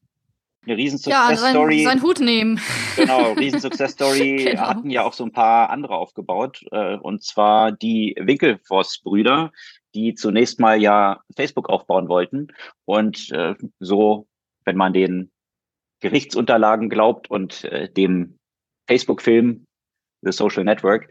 Eine 0.66 0.78
riesen 0.78 1.00
Success-Story. 1.00 1.78
Ja, 1.78 1.86
sein, 1.86 2.00
seinen 2.00 2.04
Hut 2.04 2.20
nehmen. 2.20 2.60
Genau, 2.96 3.32
riesen 3.38 3.62
Success-Story 3.62 4.46
genau. 4.46 4.62
hatten 4.62 4.90
ja 4.90 5.04
auch 5.04 5.14
so 5.14 5.24
ein 5.24 5.32
paar 5.32 5.70
andere 5.70 5.96
aufgebaut. 5.96 6.62
Äh, 6.72 6.98
und 6.98 7.24
zwar 7.24 7.72
die 7.72 8.16
Winkelfoss-Brüder, 8.20 9.52
die 9.96 10.16
zunächst 10.16 10.60
mal 10.60 10.82
ja 10.82 11.22
Facebook 11.36 11.70
aufbauen 11.70 12.10
wollten. 12.10 12.48
Und 12.86 13.32
äh, 13.32 13.56
so, 13.80 14.28
wenn 14.66 14.76
man 14.76 14.94
den 14.94 15.32
Gerichtsunterlagen 16.02 16.90
glaubt 16.90 17.30
und 17.30 17.64
äh, 17.64 17.92
dem 17.92 18.38
Facebook-Film 18.88 19.66
The 20.22 20.32
Social 20.32 20.66
Network 20.66 21.10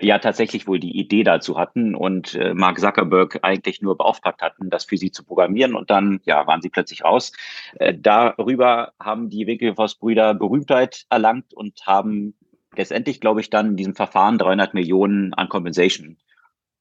ja 0.00 0.18
tatsächlich 0.18 0.66
wohl 0.66 0.80
die 0.80 0.98
Idee 0.98 1.22
dazu 1.22 1.56
hatten 1.58 1.94
und 1.94 2.34
äh, 2.34 2.54
Mark 2.54 2.80
Zuckerberg 2.80 3.38
eigentlich 3.42 3.80
nur 3.80 3.96
beauftragt 3.96 4.42
hatten, 4.42 4.68
das 4.70 4.84
für 4.84 4.96
sie 4.96 5.12
zu 5.12 5.24
programmieren 5.24 5.74
und 5.74 5.90
dann 5.90 6.20
ja 6.24 6.46
waren 6.46 6.62
sie 6.62 6.70
plötzlich 6.70 7.04
raus. 7.04 7.32
Äh, 7.76 7.94
darüber 7.96 8.92
haben 8.98 9.30
die 9.30 9.46
Winklevoss-Brüder 9.46 10.34
Berühmtheit 10.34 11.04
erlangt 11.10 11.54
und 11.54 11.86
haben 11.86 12.34
letztendlich, 12.76 13.20
glaube 13.20 13.40
ich, 13.40 13.50
dann 13.50 13.70
in 13.70 13.76
diesem 13.76 13.94
Verfahren 13.94 14.38
300 14.38 14.74
Millionen 14.74 15.32
an 15.34 15.48
Compensation 15.48 16.18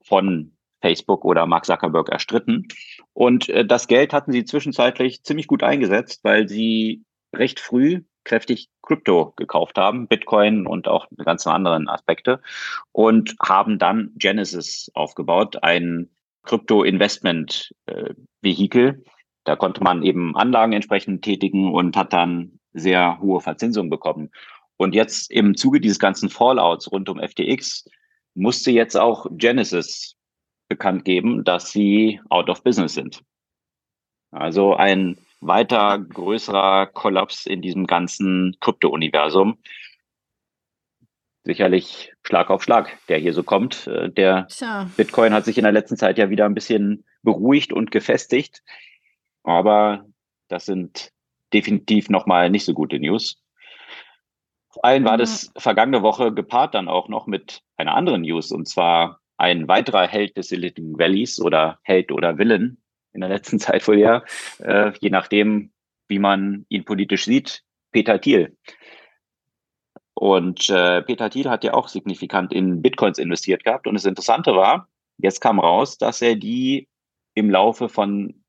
von 0.03 0.53
Facebook 0.81 1.23
oder 1.23 1.45
Mark 1.45 1.65
Zuckerberg 1.65 2.09
erstritten. 2.09 2.67
Und 3.13 3.47
äh, 3.49 3.65
das 3.65 3.87
Geld 3.87 4.11
hatten 4.11 4.31
sie 4.31 4.43
zwischenzeitlich 4.43 5.23
ziemlich 5.23 5.47
gut 5.47 5.63
eingesetzt, 5.63 6.23
weil 6.23 6.49
sie 6.49 7.03
recht 7.33 7.59
früh 7.59 8.01
kräftig 8.23 8.69
Krypto 8.81 9.33
gekauft 9.35 9.77
haben, 9.77 10.07
Bitcoin 10.07 10.65
und 10.67 10.87
auch 10.87 11.07
ganz 11.23 11.45
anderen 11.47 11.89
Aspekte 11.89 12.41
und 12.91 13.35
haben 13.41 13.79
dann 13.79 14.11
Genesis 14.15 14.91
aufgebaut, 14.93 15.63
ein 15.63 16.11
Krypto-Investment-Vehikel. 16.43 19.03
Da 19.45 19.55
konnte 19.55 19.81
man 19.83 20.03
eben 20.03 20.37
Anlagen 20.37 20.73
entsprechend 20.73 21.23
tätigen 21.23 21.73
und 21.73 21.97
hat 21.97 22.13
dann 22.13 22.59
sehr 22.73 23.19
hohe 23.19 23.41
Verzinsung 23.41 23.89
bekommen. 23.89 24.29
Und 24.77 24.93
jetzt 24.95 25.29
im 25.31 25.55
Zuge 25.55 25.79
dieses 25.79 25.99
ganzen 25.99 26.29
Fallouts 26.29 26.91
rund 26.91 27.07
um 27.09 27.19
FTX 27.19 27.85
musste 28.35 28.71
jetzt 28.71 28.95
auch 28.95 29.27
Genesis 29.31 30.15
bekannt 30.67 31.05
geben, 31.05 31.43
dass 31.43 31.71
sie 31.71 32.19
out 32.29 32.49
of 32.49 32.63
business 32.63 32.95
sind. 32.95 33.21
Also 34.31 34.75
ein 34.75 35.19
weiter 35.45 35.99
größerer 35.99 36.87
Kollaps 36.87 37.45
in 37.45 37.61
diesem 37.61 37.87
ganzen 37.87 38.55
Krypto-Universum. 38.59 39.57
Sicherlich 41.43 42.13
Schlag 42.23 42.49
auf 42.49 42.63
Schlag, 42.63 42.97
der 43.09 43.17
hier 43.17 43.33
so 43.33 43.43
kommt. 43.43 43.87
Äh, 43.87 44.09
der 44.09 44.47
Tja. 44.47 44.89
Bitcoin 44.95 45.33
hat 45.33 45.45
sich 45.45 45.57
in 45.57 45.63
der 45.63 45.73
letzten 45.73 45.97
Zeit 45.97 46.17
ja 46.17 46.29
wieder 46.29 46.45
ein 46.45 46.53
bisschen 46.55 47.05
beruhigt 47.21 47.73
und 47.73 47.91
gefestigt. 47.91 48.63
Aber 49.43 50.05
das 50.47 50.65
sind 50.65 51.11
definitiv 51.53 52.09
nochmal 52.09 52.49
nicht 52.49 52.65
so 52.65 52.73
gute 52.73 52.99
News. 52.99 53.41
Vor 54.69 54.85
allem 54.85 55.03
war 55.05 55.17
das 55.17 55.51
vergangene 55.57 56.01
Woche 56.01 56.33
gepaart 56.33 56.73
dann 56.73 56.87
auch 56.87 57.07
noch 57.09 57.27
mit 57.27 57.61
einer 57.77 57.93
anderen 57.93 58.21
News 58.21 58.51
und 58.51 58.67
zwar 58.67 59.19
ein 59.37 59.67
weiterer 59.67 60.07
Held 60.07 60.37
des 60.37 60.47
Silicon 60.47 60.97
Valleys 60.97 61.39
oder 61.39 61.79
Held 61.83 62.11
oder 62.11 62.37
Villain 62.37 62.82
in 63.13 63.21
der 63.21 63.29
letzten 63.29 63.59
Zeit 63.59 63.87
wohl 63.87 63.99
ja, 63.99 64.23
äh, 64.59 64.91
je 64.99 65.09
nachdem, 65.09 65.71
wie 66.07 66.19
man 66.19 66.65
ihn 66.69 66.85
politisch 66.85 67.25
sieht, 67.25 67.63
Peter 67.91 68.19
Thiel. 68.19 68.57
Und 70.15 70.69
äh, 70.69 71.01
Peter 71.01 71.29
Thiel 71.29 71.49
hat 71.49 71.63
ja 71.63 71.73
auch 71.73 71.87
signifikant 71.87 72.53
in 72.53 72.81
Bitcoins 72.81 73.17
investiert 73.17 73.63
gehabt. 73.63 73.87
Und 73.87 73.95
das 73.95 74.05
Interessante 74.05 74.55
war, 74.55 74.87
jetzt 75.17 75.41
kam 75.41 75.59
raus, 75.59 75.97
dass 75.97 76.21
er 76.21 76.35
die 76.35 76.87
im 77.33 77.49
Laufe 77.49 77.89
von 77.89 78.43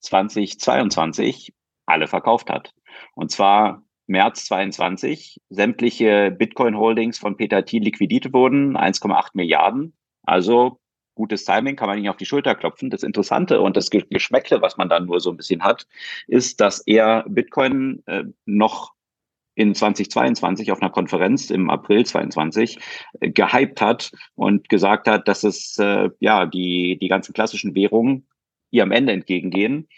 2022 0.00 1.52
alle 1.86 2.06
verkauft 2.06 2.50
hat. 2.50 2.72
Und 3.14 3.30
zwar 3.30 3.82
März 4.06 4.46
22 4.46 5.40
sämtliche 5.50 6.30
Bitcoin-Holdings 6.30 7.18
von 7.18 7.36
Peter 7.36 7.64
Thiel 7.64 7.82
liquidiert 7.82 8.32
wurden, 8.32 8.76
1,8 8.76 9.30
Milliarden. 9.34 9.96
Also 10.22 10.80
gutes 11.18 11.44
Timing, 11.44 11.76
kann 11.76 11.88
man 11.88 11.98
nicht 11.98 12.08
auf 12.08 12.16
die 12.16 12.26
Schulter 12.26 12.54
klopfen. 12.54 12.90
Das 12.90 13.02
Interessante 13.02 13.60
und 13.60 13.76
das 13.76 13.90
Geschmäckle, 13.90 14.62
was 14.62 14.76
man 14.76 14.88
dann 14.88 15.06
nur 15.06 15.20
so 15.20 15.30
ein 15.30 15.36
bisschen 15.36 15.62
hat, 15.62 15.86
ist, 16.28 16.60
dass 16.60 16.80
er 16.86 17.24
Bitcoin 17.28 18.02
äh, 18.06 18.24
noch 18.46 18.94
in 19.56 19.74
2022 19.74 20.70
auf 20.70 20.80
einer 20.80 20.92
Konferenz 20.92 21.50
im 21.50 21.68
April 21.68 22.06
22 22.06 22.78
äh, 23.20 23.30
gehypt 23.30 23.80
hat 23.80 24.12
und 24.36 24.68
gesagt 24.68 25.08
hat, 25.08 25.26
dass 25.26 25.42
es 25.42 25.76
äh, 25.78 26.08
ja 26.20 26.46
die 26.46 26.96
die 27.00 27.08
ganzen 27.08 27.34
klassischen 27.34 27.74
Währungen 27.74 28.28
ihrem 28.70 28.92
Ende 28.92 29.12
entgegengehen 29.12 29.88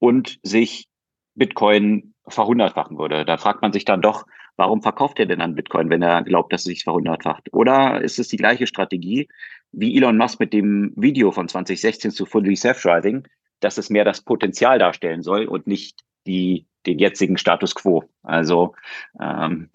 und 0.00 0.40
sich 0.42 0.88
Bitcoin 1.36 2.14
verhundertfachen 2.26 2.98
würde. 2.98 3.24
Da 3.24 3.36
fragt 3.36 3.62
man 3.62 3.72
sich 3.72 3.84
dann 3.84 4.02
doch, 4.02 4.26
warum 4.56 4.82
verkauft 4.82 5.18
er 5.18 5.26
denn 5.26 5.40
an 5.40 5.54
Bitcoin, 5.54 5.90
wenn 5.90 6.02
er 6.02 6.22
glaubt, 6.22 6.52
dass 6.52 6.62
es 6.62 6.66
sich 6.66 6.84
verhundertfacht? 6.84 7.52
Oder 7.52 8.00
ist 8.00 8.18
es 8.18 8.28
die 8.28 8.36
gleiche 8.36 8.66
Strategie 8.66 9.28
wie 9.72 9.96
Elon 9.96 10.16
Musk 10.16 10.40
mit 10.40 10.52
dem 10.52 10.92
Video 10.96 11.32
von 11.32 11.48
2016 11.48 12.10
zu 12.10 12.26
Fully 12.26 12.56
Self-Driving, 12.56 13.26
dass 13.60 13.78
es 13.78 13.90
mehr 13.90 14.04
das 14.04 14.20
Potenzial 14.20 14.78
darstellen 14.78 15.22
soll 15.22 15.46
und 15.46 15.66
nicht 15.66 16.02
die, 16.26 16.66
den 16.86 16.98
jetzigen 16.98 17.38
Status 17.38 17.74
quo? 17.74 18.04
Also 18.22 18.74
ähm, 19.20 19.70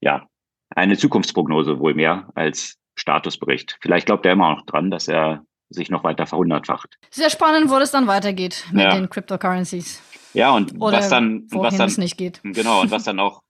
ja, 0.00 0.26
eine 0.70 0.96
Zukunftsprognose 0.96 1.78
wohl 1.78 1.94
mehr 1.94 2.28
als 2.34 2.78
Statusbericht. 2.94 3.78
Vielleicht 3.80 4.06
glaubt 4.06 4.24
er 4.26 4.32
immer 4.32 4.54
noch 4.54 4.64
dran, 4.64 4.90
dass 4.90 5.08
er 5.08 5.44
sich 5.68 5.90
noch 5.90 6.04
weiter 6.04 6.26
verhundertfacht. 6.26 6.96
Sehr 7.10 7.30
spannend, 7.30 7.70
wo 7.70 7.76
es 7.76 7.90
dann 7.90 8.06
weitergeht 8.06 8.66
mit 8.72 8.84
ja. 8.84 8.94
den 8.94 9.10
Cryptocurrencies. 9.10 10.00
Ja, 10.32 10.54
und 10.54 10.80
Oder 10.80 10.98
was 10.98 11.08
dann, 11.08 11.46
was 11.50 11.76
dann 11.76 11.88
es 11.88 11.98
nicht 11.98 12.16
geht. 12.16 12.40
Genau, 12.42 12.82
und 12.82 12.90
was 12.90 13.04
dann 13.04 13.18
auch 13.18 13.42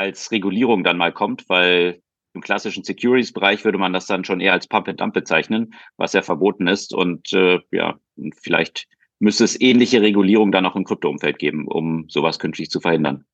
als 0.00 0.30
Regulierung 0.30 0.82
dann 0.82 0.96
mal 0.96 1.12
kommt, 1.12 1.46
weil 1.50 2.00
im 2.32 2.40
klassischen 2.40 2.84
Securities-Bereich 2.84 3.64
würde 3.64 3.76
man 3.76 3.92
das 3.92 4.06
dann 4.06 4.24
schon 4.24 4.40
eher 4.40 4.54
als 4.54 4.66
Pump 4.66 4.88
and 4.88 4.98
Dump 4.98 5.12
bezeichnen, 5.12 5.74
was 5.98 6.14
ja 6.14 6.22
verboten 6.22 6.68
ist. 6.68 6.94
Und 6.94 7.32
äh, 7.34 7.60
ja, 7.70 7.98
vielleicht 8.40 8.86
müsste 9.18 9.44
es 9.44 9.60
ähnliche 9.60 10.00
Regulierung 10.00 10.52
dann 10.52 10.64
auch 10.64 10.74
im 10.74 10.84
Krypto-Umfeld 10.84 11.38
geben, 11.38 11.68
um 11.68 12.08
sowas 12.08 12.38
künftig 12.38 12.70
zu 12.70 12.80
verhindern. 12.80 13.26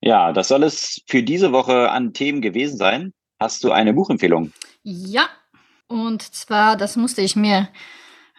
Ja, 0.00 0.32
das 0.32 0.48
soll 0.48 0.62
es 0.62 1.02
für 1.08 1.24
diese 1.24 1.50
Woche 1.50 1.90
an 1.90 2.12
Themen 2.12 2.40
gewesen 2.40 2.76
sein. 2.76 3.12
Hast 3.40 3.64
du 3.64 3.72
eine 3.72 3.92
Buchempfehlung? 3.92 4.52
Ja, 4.84 5.28
und 5.88 6.22
zwar, 6.22 6.76
das 6.76 6.94
musste 6.94 7.22
ich 7.22 7.34
mir 7.34 7.70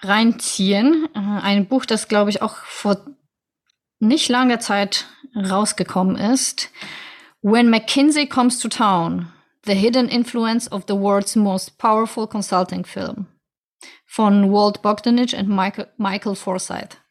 reinziehen. 0.02 1.10
Äh, 1.14 1.20
ein 1.20 1.68
Buch, 1.68 1.86
das, 1.86 2.08
glaube 2.08 2.30
ich, 2.30 2.42
auch 2.42 2.56
vor 2.56 3.06
nicht 4.08 4.30
langer 4.30 4.60
Zeit 4.60 5.08
rausgekommen 5.36 6.16
ist. 6.16 6.72
When 7.42 7.70
McKinsey 7.70 8.28
Comes 8.28 8.60
to 8.60 8.68
Town, 8.68 9.32
The 9.66 9.74
Hidden 9.74 10.08
Influence 10.08 10.72
of 10.72 10.84
the 10.88 10.96
World's 10.96 11.36
Most 11.36 11.78
Powerful 11.78 12.28
Consulting 12.28 12.86
Film 12.86 13.28
von 14.06 14.52
Walt 14.52 14.82
Bogdanich 14.82 15.36
und 15.36 15.50
Michael, 15.50 15.88
Michael 15.98 16.36
Forsyth. 16.36 17.02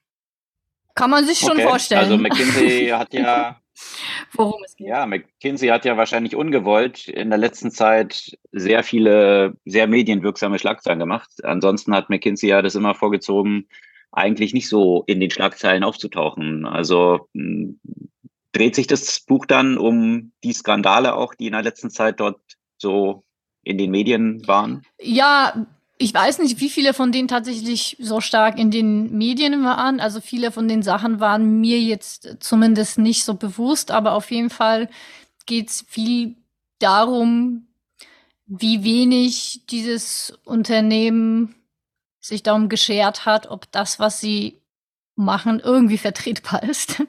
Kann 0.94 1.10
man 1.10 1.26
sich 1.26 1.38
schon 1.38 1.52
okay. 1.52 1.64
vorstellen. 1.64 2.00
Also 2.00 2.16
McKinsey 2.16 2.88
hat 2.88 3.12
ja 3.12 3.60
worum 4.32 4.62
es 4.64 4.76
geht. 4.76 4.88
Ja, 4.88 5.06
McKinsey 5.06 5.68
hat 5.68 5.84
ja 5.84 5.96
wahrscheinlich 5.96 6.36
ungewollt 6.36 7.08
in 7.08 7.30
der 7.30 7.38
letzten 7.38 7.70
Zeit 7.70 8.38
sehr 8.52 8.82
viele, 8.82 9.56
sehr 9.64 9.86
medienwirksame 9.86 10.58
Schlagzeilen 10.58 10.98
gemacht. 10.98 11.44
Ansonsten 11.44 11.94
hat 11.94 12.10
McKinsey 12.10 12.48
ja 12.48 12.62
das 12.62 12.74
immer 12.74 12.94
vorgezogen, 12.94 13.68
eigentlich 14.14 14.54
nicht 14.54 14.68
so 14.68 15.04
in 15.06 15.20
den 15.20 15.30
Schlagzeilen 15.30 15.84
aufzutauchen. 15.84 16.66
Also 16.66 17.28
hm, 17.34 17.78
dreht 18.52 18.74
sich 18.74 18.86
das 18.86 19.20
Buch 19.20 19.46
dann 19.46 19.76
um 19.78 20.32
die 20.42 20.52
Skandale 20.52 21.14
auch, 21.14 21.34
die 21.34 21.46
in 21.46 21.52
der 21.52 21.62
letzten 21.62 21.90
Zeit 21.90 22.20
dort 22.20 22.40
so 22.78 23.24
in 23.62 23.78
den 23.78 23.90
Medien 23.90 24.46
waren? 24.46 24.82
Ja, 25.00 25.66
ich 25.98 26.12
weiß 26.12 26.38
nicht, 26.40 26.60
wie 26.60 26.68
viele 26.68 26.92
von 26.92 27.12
denen 27.12 27.28
tatsächlich 27.28 27.96
so 28.00 28.20
stark 28.20 28.58
in 28.58 28.70
den 28.70 29.16
Medien 29.16 29.64
waren. 29.64 30.00
Also 30.00 30.20
viele 30.20 30.50
von 30.50 30.68
den 30.68 30.82
Sachen 30.82 31.20
waren 31.20 31.60
mir 31.60 31.80
jetzt 31.80 32.36
zumindest 32.40 32.98
nicht 32.98 33.24
so 33.24 33.34
bewusst, 33.34 33.90
aber 33.90 34.12
auf 34.12 34.30
jeden 34.30 34.50
Fall 34.50 34.88
geht 35.46 35.70
es 35.70 35.84
viel 35.88 36.36
darum, 36.78 37.66
wie 38.46 38.84
wenig 38.84 39.62
dieses 39.70 40.36
Unternehmen 40.44 41.54
sich 42.24 42.42
darum 42.42 42.68
geschert 42.70 43.26
hat, 43.26 43.50
ob 43.50 43.70
das, 43.70 43.98
was 43.98 44.18
sie 44.18 44.62
machen, 45.14 45.60
irgendwie 45.60 45.98
vertretbar 45.98 46.62
ist. 46.68 47.02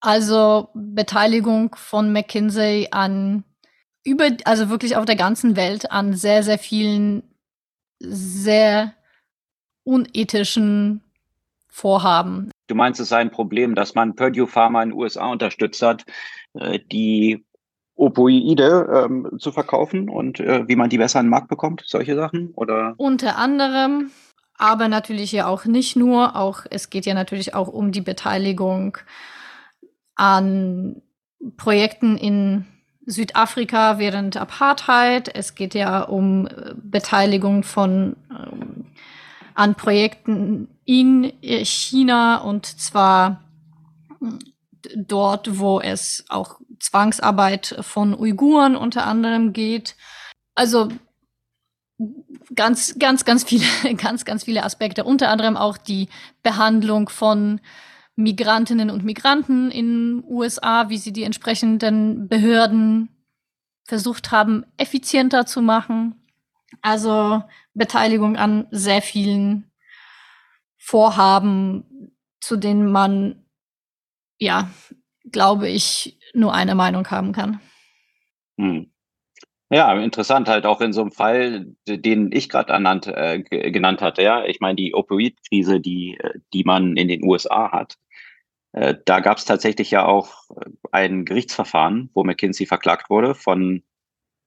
Also 0.00 0.68
Beteiligung 0.74 1.74
von 1.74 2.12
McKinsey 2.12 2.88
an 2.92 3.44
über, 4.04 4.28
also 4.44 4.68
wirklich 4.68 4.94
auf 4.94 5.04
der 5.04 5.16
ganzen 5.16 5.56
Welt 5.56 5.90
an 5.90 6.14
sehr, 6.14 6.44
sehr 6.44 6.58
vielen 6.58 7.24
sehr 7.98 8.94
unethischen 9.82 11.02
Vorhaben. 11.68 12.52
Du 12.68 12.76
meinst, 12.76 13.00
es 13.00 13.08
sei 13.08 13.18
ein 13.18 13.32
Problem, 13.32 13.74
dass 13.74 13.96
man 13.96 14.14
Purdue 14.14 14.46
Pharma 14.46 14.82
in 14.82 14.90
den 14.90 14.98
USA 14.98 15.26
unterstützt 15.26 15.82
hat, 15.82 16.04
äh, 16.54 16.78
die 16.92 17.44
Opioide 17.96 19.06
ähm, 19.06 19.38
zu 19.38 19.52
verkaufen 19.52 20.08
und 20.08 20.38
äh, 20.40 20.68
wie 20.68 20.76
man 20.76 20.90
die 20.90 20.98
besser 20.98 21.18
an 21.18 21.26
den 21.26 21.30
Markt 21.30 21.48
bekommt, 21.48 21.82
solche 21.86 22.14
Sachen? 22.14 22.52
Oder? 22.54 22.94
Unter 22.98 23.36
anderem, 23.38 24.10
aber 24.58 24.88
natürlich 24.88 25.32
ja 25.32 25.46
auch 25.46 25.64
nicht 25.64 25.96
nur, 25.96 26.36
auch 26.36 26.66
es 26.70 26.90
geht 26.90 27.06
ja 27.06 27.14
natürlich 27.14 27.54
auch 27.54 27.68
um 27.68 27.92
die 27.92 28.02
Beteiligung 28.02 28.98
an 30.14 31.02
Projekten 31.56 32.16
in 32.16 32.66
Südafrika 33.06 33.98
während 33.98 34.36
Apartheid. 34.36 35.34
Es 35.34 35.54
geht 35.54 35.74
ja 35.74 36.02
um 36.02 36.46
äh, 36.48 36.74
Beteiligung 36.76 37.62
von 37.62 38.16
ähm, 38.30 38.86
an 39.54 39.74
Projekten 39.74 40.68
in 40.84 41.32
China 41.42 42.38
und 42.38 42.66
zwar 42.66 43.42
dort, 44.94 45.58
wo 45.58 45.80
es 45.80 46.24
auch 46.28 46.60
Zwangsarbeit 46.80 47.76
von 47.80 48.14
Uiguren 48.14 48.76
unter 48.76 49.06
anderem 49.06 49.52
geht. 49.52 49.96
Also 50.54 50.88
ganz, 52.54 52.98
ganz, 52.98 53.24
ganz 53.24 53.44
viele, 53.44 53.66
ganz, 53.96 54.24
ganz 54.24 54.44
viele 54.44 54.64
Aspekte. 54.64 55.04
Unter 55.04 55.28
anderem 55.28 55.56
auch 55.56 55.76
die 55.78 56.08
Behandlung 56.42 57.08
von 57.08 57.60
Migrantinnen 58.16 58.90
und 58.90 59.04
Migranten 59.04 59.70
in 59.70 60.24
USA, 60.26 60.88
wie 60.88 60.98
sie 60.98 61.12
die 61.12 61.24
entsprechenden 61.24 62.28
Behörden 62.28 63.10
versucht 63.84 64.32
haben, 64.32 64.64
effizienter 64.78 65.46
zu 65.46 65.60
machen. 65.60 66.14
Also 66.82 67.42
Beteiligung 67.74 68.36
an 68.36 68.66
sehr 68.70 69.02
vielen 69.02 69.70
Vorhaben, 70.78 72.12
zu 72.40 72.56
denen 72.56 72.90
man, 72.90 73.44
ja, 74.38 74.70
glaube 75.30 75.68
ich, 75.68 76.15
nur 76.36 76.54
eine 76.54 76.74
Meinung 76.74 77.08
haben 77.10 77.32
kann. 77.32 77.60
Hm. 78.58 78.90
Ja, 79.68 79.92
interessant 79.98 80.48
halt 80.48 80.64
auch 80.64 80.80
in 80.80 80.92
so 80.92 81.00
einem 81.00 81.10
Fall, 81.10 81.66
den 81.88 82.30
ich 82.32 82.48
gerade 82.48 82.72
äh, 82.72 83.70
genannt 83.72 84.00
hatte. 84.00 84.22
Ja, 84.22 84.44
ich 84.44 84.60
meine 84.60 84.76
die 84.76 84.94
Opioid-Krise, 84.94 85.80
die 85.80 86.16
äh, 86.20 86.38
die 86.52 86.62
man 86.62 86.96
in 86.96 87.08
den 87.08 87.24
USA 87.24 87.72
hat. 87.72 87.96
Äh, 88.72 88.94
da 89.04 89.20
gab 89.20 89.38
es 89.38 89.44
tatsächlich 89.44 89.90
ja 89.90 90.04
auch 90.04 90.50
äh, 90.50 90.70
ein 90.92 91.24
Gerichtsverfahren, 91.24 92.10
wo 92.14 92.22
McKinsey 92.22 92.66
verklagt 92.66 93.10
wurde 93.10 93.34
von 93.34 93.82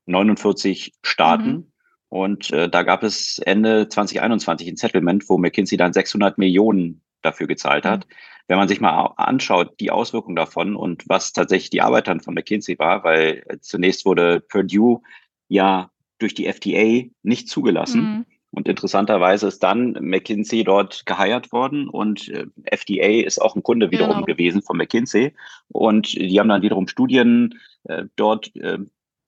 49 0.05 0.93
Staaten. 1.03 1.51
Mhm. 1.51 1.71
Und 2.07 2.51
äh, 2.51 2.69
da 2.69 2.83
gab 2.83 3.03
es 3.03 3.39
Ende 3.39 3.89
2021 3.89 4.69
ein 4.69 4.77
Settlement, 4.77 5.27
wo 5.27 5.37
McKinsey 5.37 5.77
dann 5.77 5.93
600 5.93 6.37
Millionen 6.37 7.01
dafür 7.21 7.47
gezahlt 7.47 7.85
hat. 7.85 8.07
Mhm. 8.07 8.13
Wenn 8.49 8.57
man 8.57 8.67
sich 8.67 8.81
mal 8.81 9.13
anschaut, 9.15 9.79
die 9.79 9.91
Auswirkungen 9.91 10.35
davon 10.35 10.75
und 10.75 11.07
was 11.07 11.33
tatsächlich 11.33 11.69
die 11.69 11.83
Arbeit 11.83 12.07
dann 12.07 12.19
von 12.19 12.33
McKinsey 12.33 12.79
war, 12.79 13.03
weil 13.03 13.43
äh, 13.47 13.59
zunächst 13.61 14.05
wurde 14.05 14.39
Purdue 14.41 15.01
ja 15.47 15.91
durch 16.17 16.33
die 16.33 16.47
FDA 16.47 17.09
nicht 17.21 17.47
zugelassen. 17.47 18.01
Mhm. 18.01 18.25
Und 18.51 18.67
interessanterweise 18.67 19.47
ist 19.47 19.61
dann 19.61 19.91
McKinsey 20.01 20.63
dort 20.63 21.05
geheiert 21.05 21.51
worden 21.51 21.87
und 21.87 22.27
äh, 22.29 22.47
FDA 22.65 23.23
ist 23.23 23.39
auch 23.39 23.55
ein 23.55 23.61
Kunde 23.61 23.91
wiederum 23.91 24.15
genau. 24.15 24.25
gewesen 24.25 24.63
von 24.63 24.77
McKinsey. 24.77 25.35
Und 25.67 26.13
die 26.13 26.39
haben 26.39 26.49
dann 26.49 26.63
wiederum 26.63 26.87
Studien 26.87 27.59
äh, 27.83 28.05
dort 28.15 28.55
äh, 28.55 28.79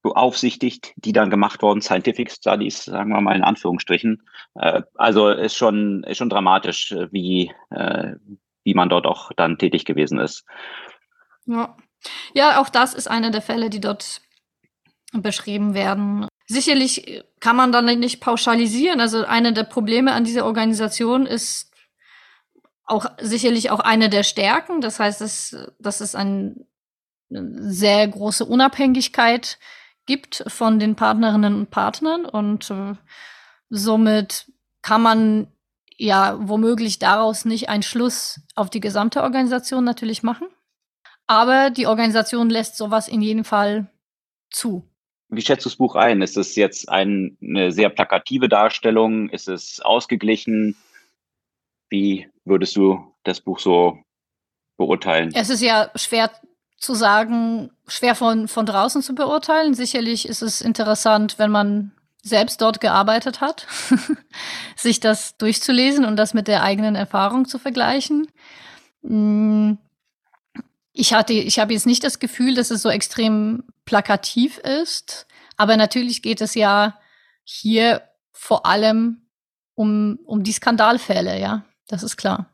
beaufsichtigt, 0.02 0.94
die 0.96 1.14
dann 1.14 1.30
gemacht 1.30 1.62
wurden, 1.62 1.82
Scientific 1.82 2.32
Studies, 2.32 2.86
sagen 2.86 3.12
wir 3.12 3.22
mal 3.22 3.36
in 3.36 3.44
Anführungsstrichen. 3.44 4.24
Äh, 4.56 4.82
also 4.96 5.30
ist 5.30 5.56
schon, 5.56 6.04
ist 6.06 6.18
schon 6.18 6.32
dramatisch, 6.32 6.92
äh, 6.92 7.08
wie, 7.12 7.52
wie 8.64 8.74
man 8.74 8.90
dort 8.90 9.06
auch 9.06 9.32
dann 9.36 9.58
tätig 9.58 9.86
gewesen 9.86 10.20
ist. 10.20 10.46
Ja. 11.46 11.76
Ja, 12.34 12.60
auch 12.60 12.70
das 12.70 12.94
ist 12.94 13.08
einer 13.08 13.30
der 13.30 13.42
Fälle, 13.42 13.70
die 13.70 13.80
dort 13.80 14.22
beschrieben 15.14 15.74
werden. 15.74 16.28
Sicherlich 16.48 17.24
kann 17.40 17.56
man 17.56 17.72
dann 17.72 17.86
nicht 18.00 18.22
pauschalisieren. 18.22 19.00
Also 19.00 19.26
eine 19.26 19.54
der 19.54 19.64
Probleme 19.64 20.14
an 20.14 20.24
dieser 20.24 20.46
Organisation 20.46 21.26
ist 21.26 21.72
auch 22.86 23.06
sicherlich 23.20 23.72
auch 23.72 23.80
eine 23.80 24.10
der 24.10 24.24
Stärken. 24.24 24.82
Das 24.82 25.00
heißt, 25.00 25.22
dass, 25.22 25.56
dass 25.80 26.02
es 26.02 26.16
ein, 26.16 26.66
eine 27.30 27.72
sehr 27.72 28.08
große 28.08 28.46
Unabhängigkeit 28.46 29.60
gibt 30.06 30.44
von 30.48 30.80
den 30.80 30.96
Partnerinnen 30.96 31.56
und 31.56 31.72
Partnern 31.72 32.26
und 32.26 32.70
äh, 32.72 32.96
somit 33.70 34.52
kann 34.82 35.02
man 35.02 35.48
ja 36.02 36.38
womöglich 36.42 37.00
daraus 37.00 37.46
nicht 37.46 37.70
einen 37.70 37.84
Schluss 37.84 38.42
auf 38.56 38.70
die 38.70 38.80
gesamte 38.80 39.22
Organisation 39.22 39.84
natürlich 39.84 40.24
machen. 40.24 40.48
Aber 41.28 41.70
die 41.70 41.88
Organisation 41.88 42.50
lässt 42.50 42.76
sowas 42.76 43.08
in 43.08 43.22
jedem 43.22 43.46
Fall 43.46 43.88
zu. 44.50 44.84
Wie 45.30 45.42
schätzt 45.42 45.66
du 45.66 45.70
das 45.70 45.78
Buch 45.78 45.96
ein? 45.96 46.22
Ist 46.22 46.38
es 46.38 46.56
jetzt 46.56 46.90
ein, 46.90 47.38
eine 47.42 47.72
sehr 47.72 47.90
plakative 47.90 48.50
Darstellung? 48.50 49.30
Ist 49.30 49.48
es 49.48 49.80
ausgeglichen? 49.80 50.76
Wie 51.90 52.28
würdest 52.44 52.76
du 52.76 53.14
das 53.24 53.40
Buch 53.40 53.60
so 53.60 53.98
beurteilen? 54.78 55.32
Es 55.36 55.50
ist 55.50 55.62
ja 55.62 55.92
schwer 55.96 56.32
zu 56.78 56.96
sagen, 56.96 57.70
schwer 57.88 58.16
von, 58.16 58.48
von 58.48 58.66
draußen 58.66 59.04
zu 59.04 59.14
beurteilen. 59.14 59.76
Sicherlich 59.76 60.28
ist 60.28 60.42
es 60.42 60.62
interessant, 60.62 61.38
wenn 61.38 61.52
man 61.52 61.92
selbst 62.22 62.62
dort 62.62 62.82
gearbeitet 62.82 63.42
hat, 63.42 63.68
sich 64.76 65.00
das 65.00 65.38
durchzulesen 65.38 66.06
und 66.06 66.18
das 66.18 66.34
mit 66.34 66.48
der 66.48 66.64
eigenen 66.64 66.96
Erfahrung 66.96 67.46
zu 67.46 67.58
vergleichen. 67.58 68.28
Mm, 69.02 69.74
ich 70.94 71.14
hatte, 71.14 71.34
ich 71.34 71.60
habe 71.60 71.74
jetzt 71.74 71.88
nicht 71.88 72.04
das 72.04 72.20
Gefühl, 72.20 72.54
dass 72.54 72.70
es 72.70 72.82
so 72.82 72.90
extrem 72.90 73.64
plakativ 73.86 74.58
ist, 74.60 75.28
aber 75.58 75.78
natürlich 75.78 76.22
geht 76.22 76.42
es 76.42 76.54
ja 76.54 77.00
hier 77.44 78.04
vor 78.32 78.66
allem 78.66 79.28
um, 79.74 80.20
um 80.26 80.44
die 80.44 80.52
Skandalfälle, 80.52 81.40
ja, 81.40 81.66
das 81.88 82.04
ist 82.04 82.18
klar. 82.18 82.54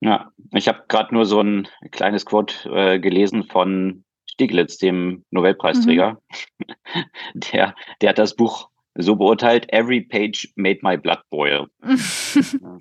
Ja, 0.00 0.32
ich 0.52 0.68
habe 0.68 0.84
gerade 0.88 1.14
nur 1.14 1.24
so 1.24 1.40
ein 1.40 1.68
kleines 1.90 2.26
Quote 2.26 2.68
äh, 2.68 2.98
gelesen 2.98 3.44
von 3.44 4.03
Stiglitz, 4.34 4.78
dem 4.78 5.24
Nobelpreisträger. 5.30 6.12
Mhm. 6.12 6.66
Der, 7.34 7.74
der 8.00 8.10
hat 8.10 8.18
das 8.18 8.36
Buch 8.36 8.68
so 8.94 9.16
beurteilt, 9.16 9.72
every 9.72 10.00
page 10.00 10.52
made 10.56 10.78
my 10.82 10.96
blood 10.96 11.20
boil. 11.30 11.66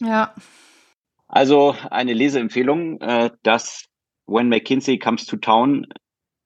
ja. 0.00 0.34
Also 1.28 1.74
eine 1.90 2.12
Leseempfehlung, 2.12 3.00
äh, 3.00 3.30
das 3.42 3.86
When 4.26 4.48
McKinsey 4.48 4.98
Comes 4.98 5.24
to 5.26 5.36
Town, 5.36 5.86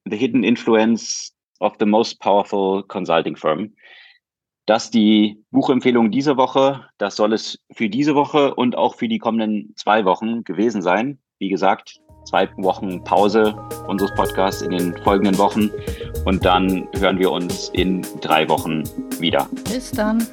The 0.05 0.17
Hidden 0.17 0.43
Influence 0.43 1.33
of 1.59 1.73
the 1.79 1.85
Most 1.85 2.19
Powerful 2.19 2.83
Consulting 2.83 3.35
Firm. 3.35 3.75
Das 4.65 4.91
die 4.91 5.43
Buchempfehlung 5.51 6.11
dieser 6.11 6.37
Woche. 6.37 6.87
Das 6.97 7.15
soll 7.15 7.33
es 7.33 7.59
für 7.71 7.89
diese 7.89 8.15
Woche 8.15 8.55
und 8.55 8.77
auch 8.77 8.95
für 8.95 9.07
die 9.07 9.17
kommenden 9.17 9.73
zwei 9.75 10.05
Wochen 10.05 10.43
gewesen 10.43 10.81
sein. 10.81 11.19
Wie 11.37 11.49
gesagt, 11.49 11.99
zwei 12.25 12.47
Wochen 12.57 13.03
Pause 13.03 13.55
unseres 13.87 14.13
Podcasts 14.15 14.61
in 14.61 14.71
den 14.71 14.95
folgenden 15.03 15.37
Wochen 15.37 15.69
und 16.25 16.45
dann 16.45 16.87
hören 16.97 17.19
wir 17.19 17.31
uns 17.31 17.69
in 17.69 18.05
drei 18.21 18.47
Wochen 18.49 18.83
wieder. 19.19 19.47
Bis 19.71 19.91
dann. 19.91 20.25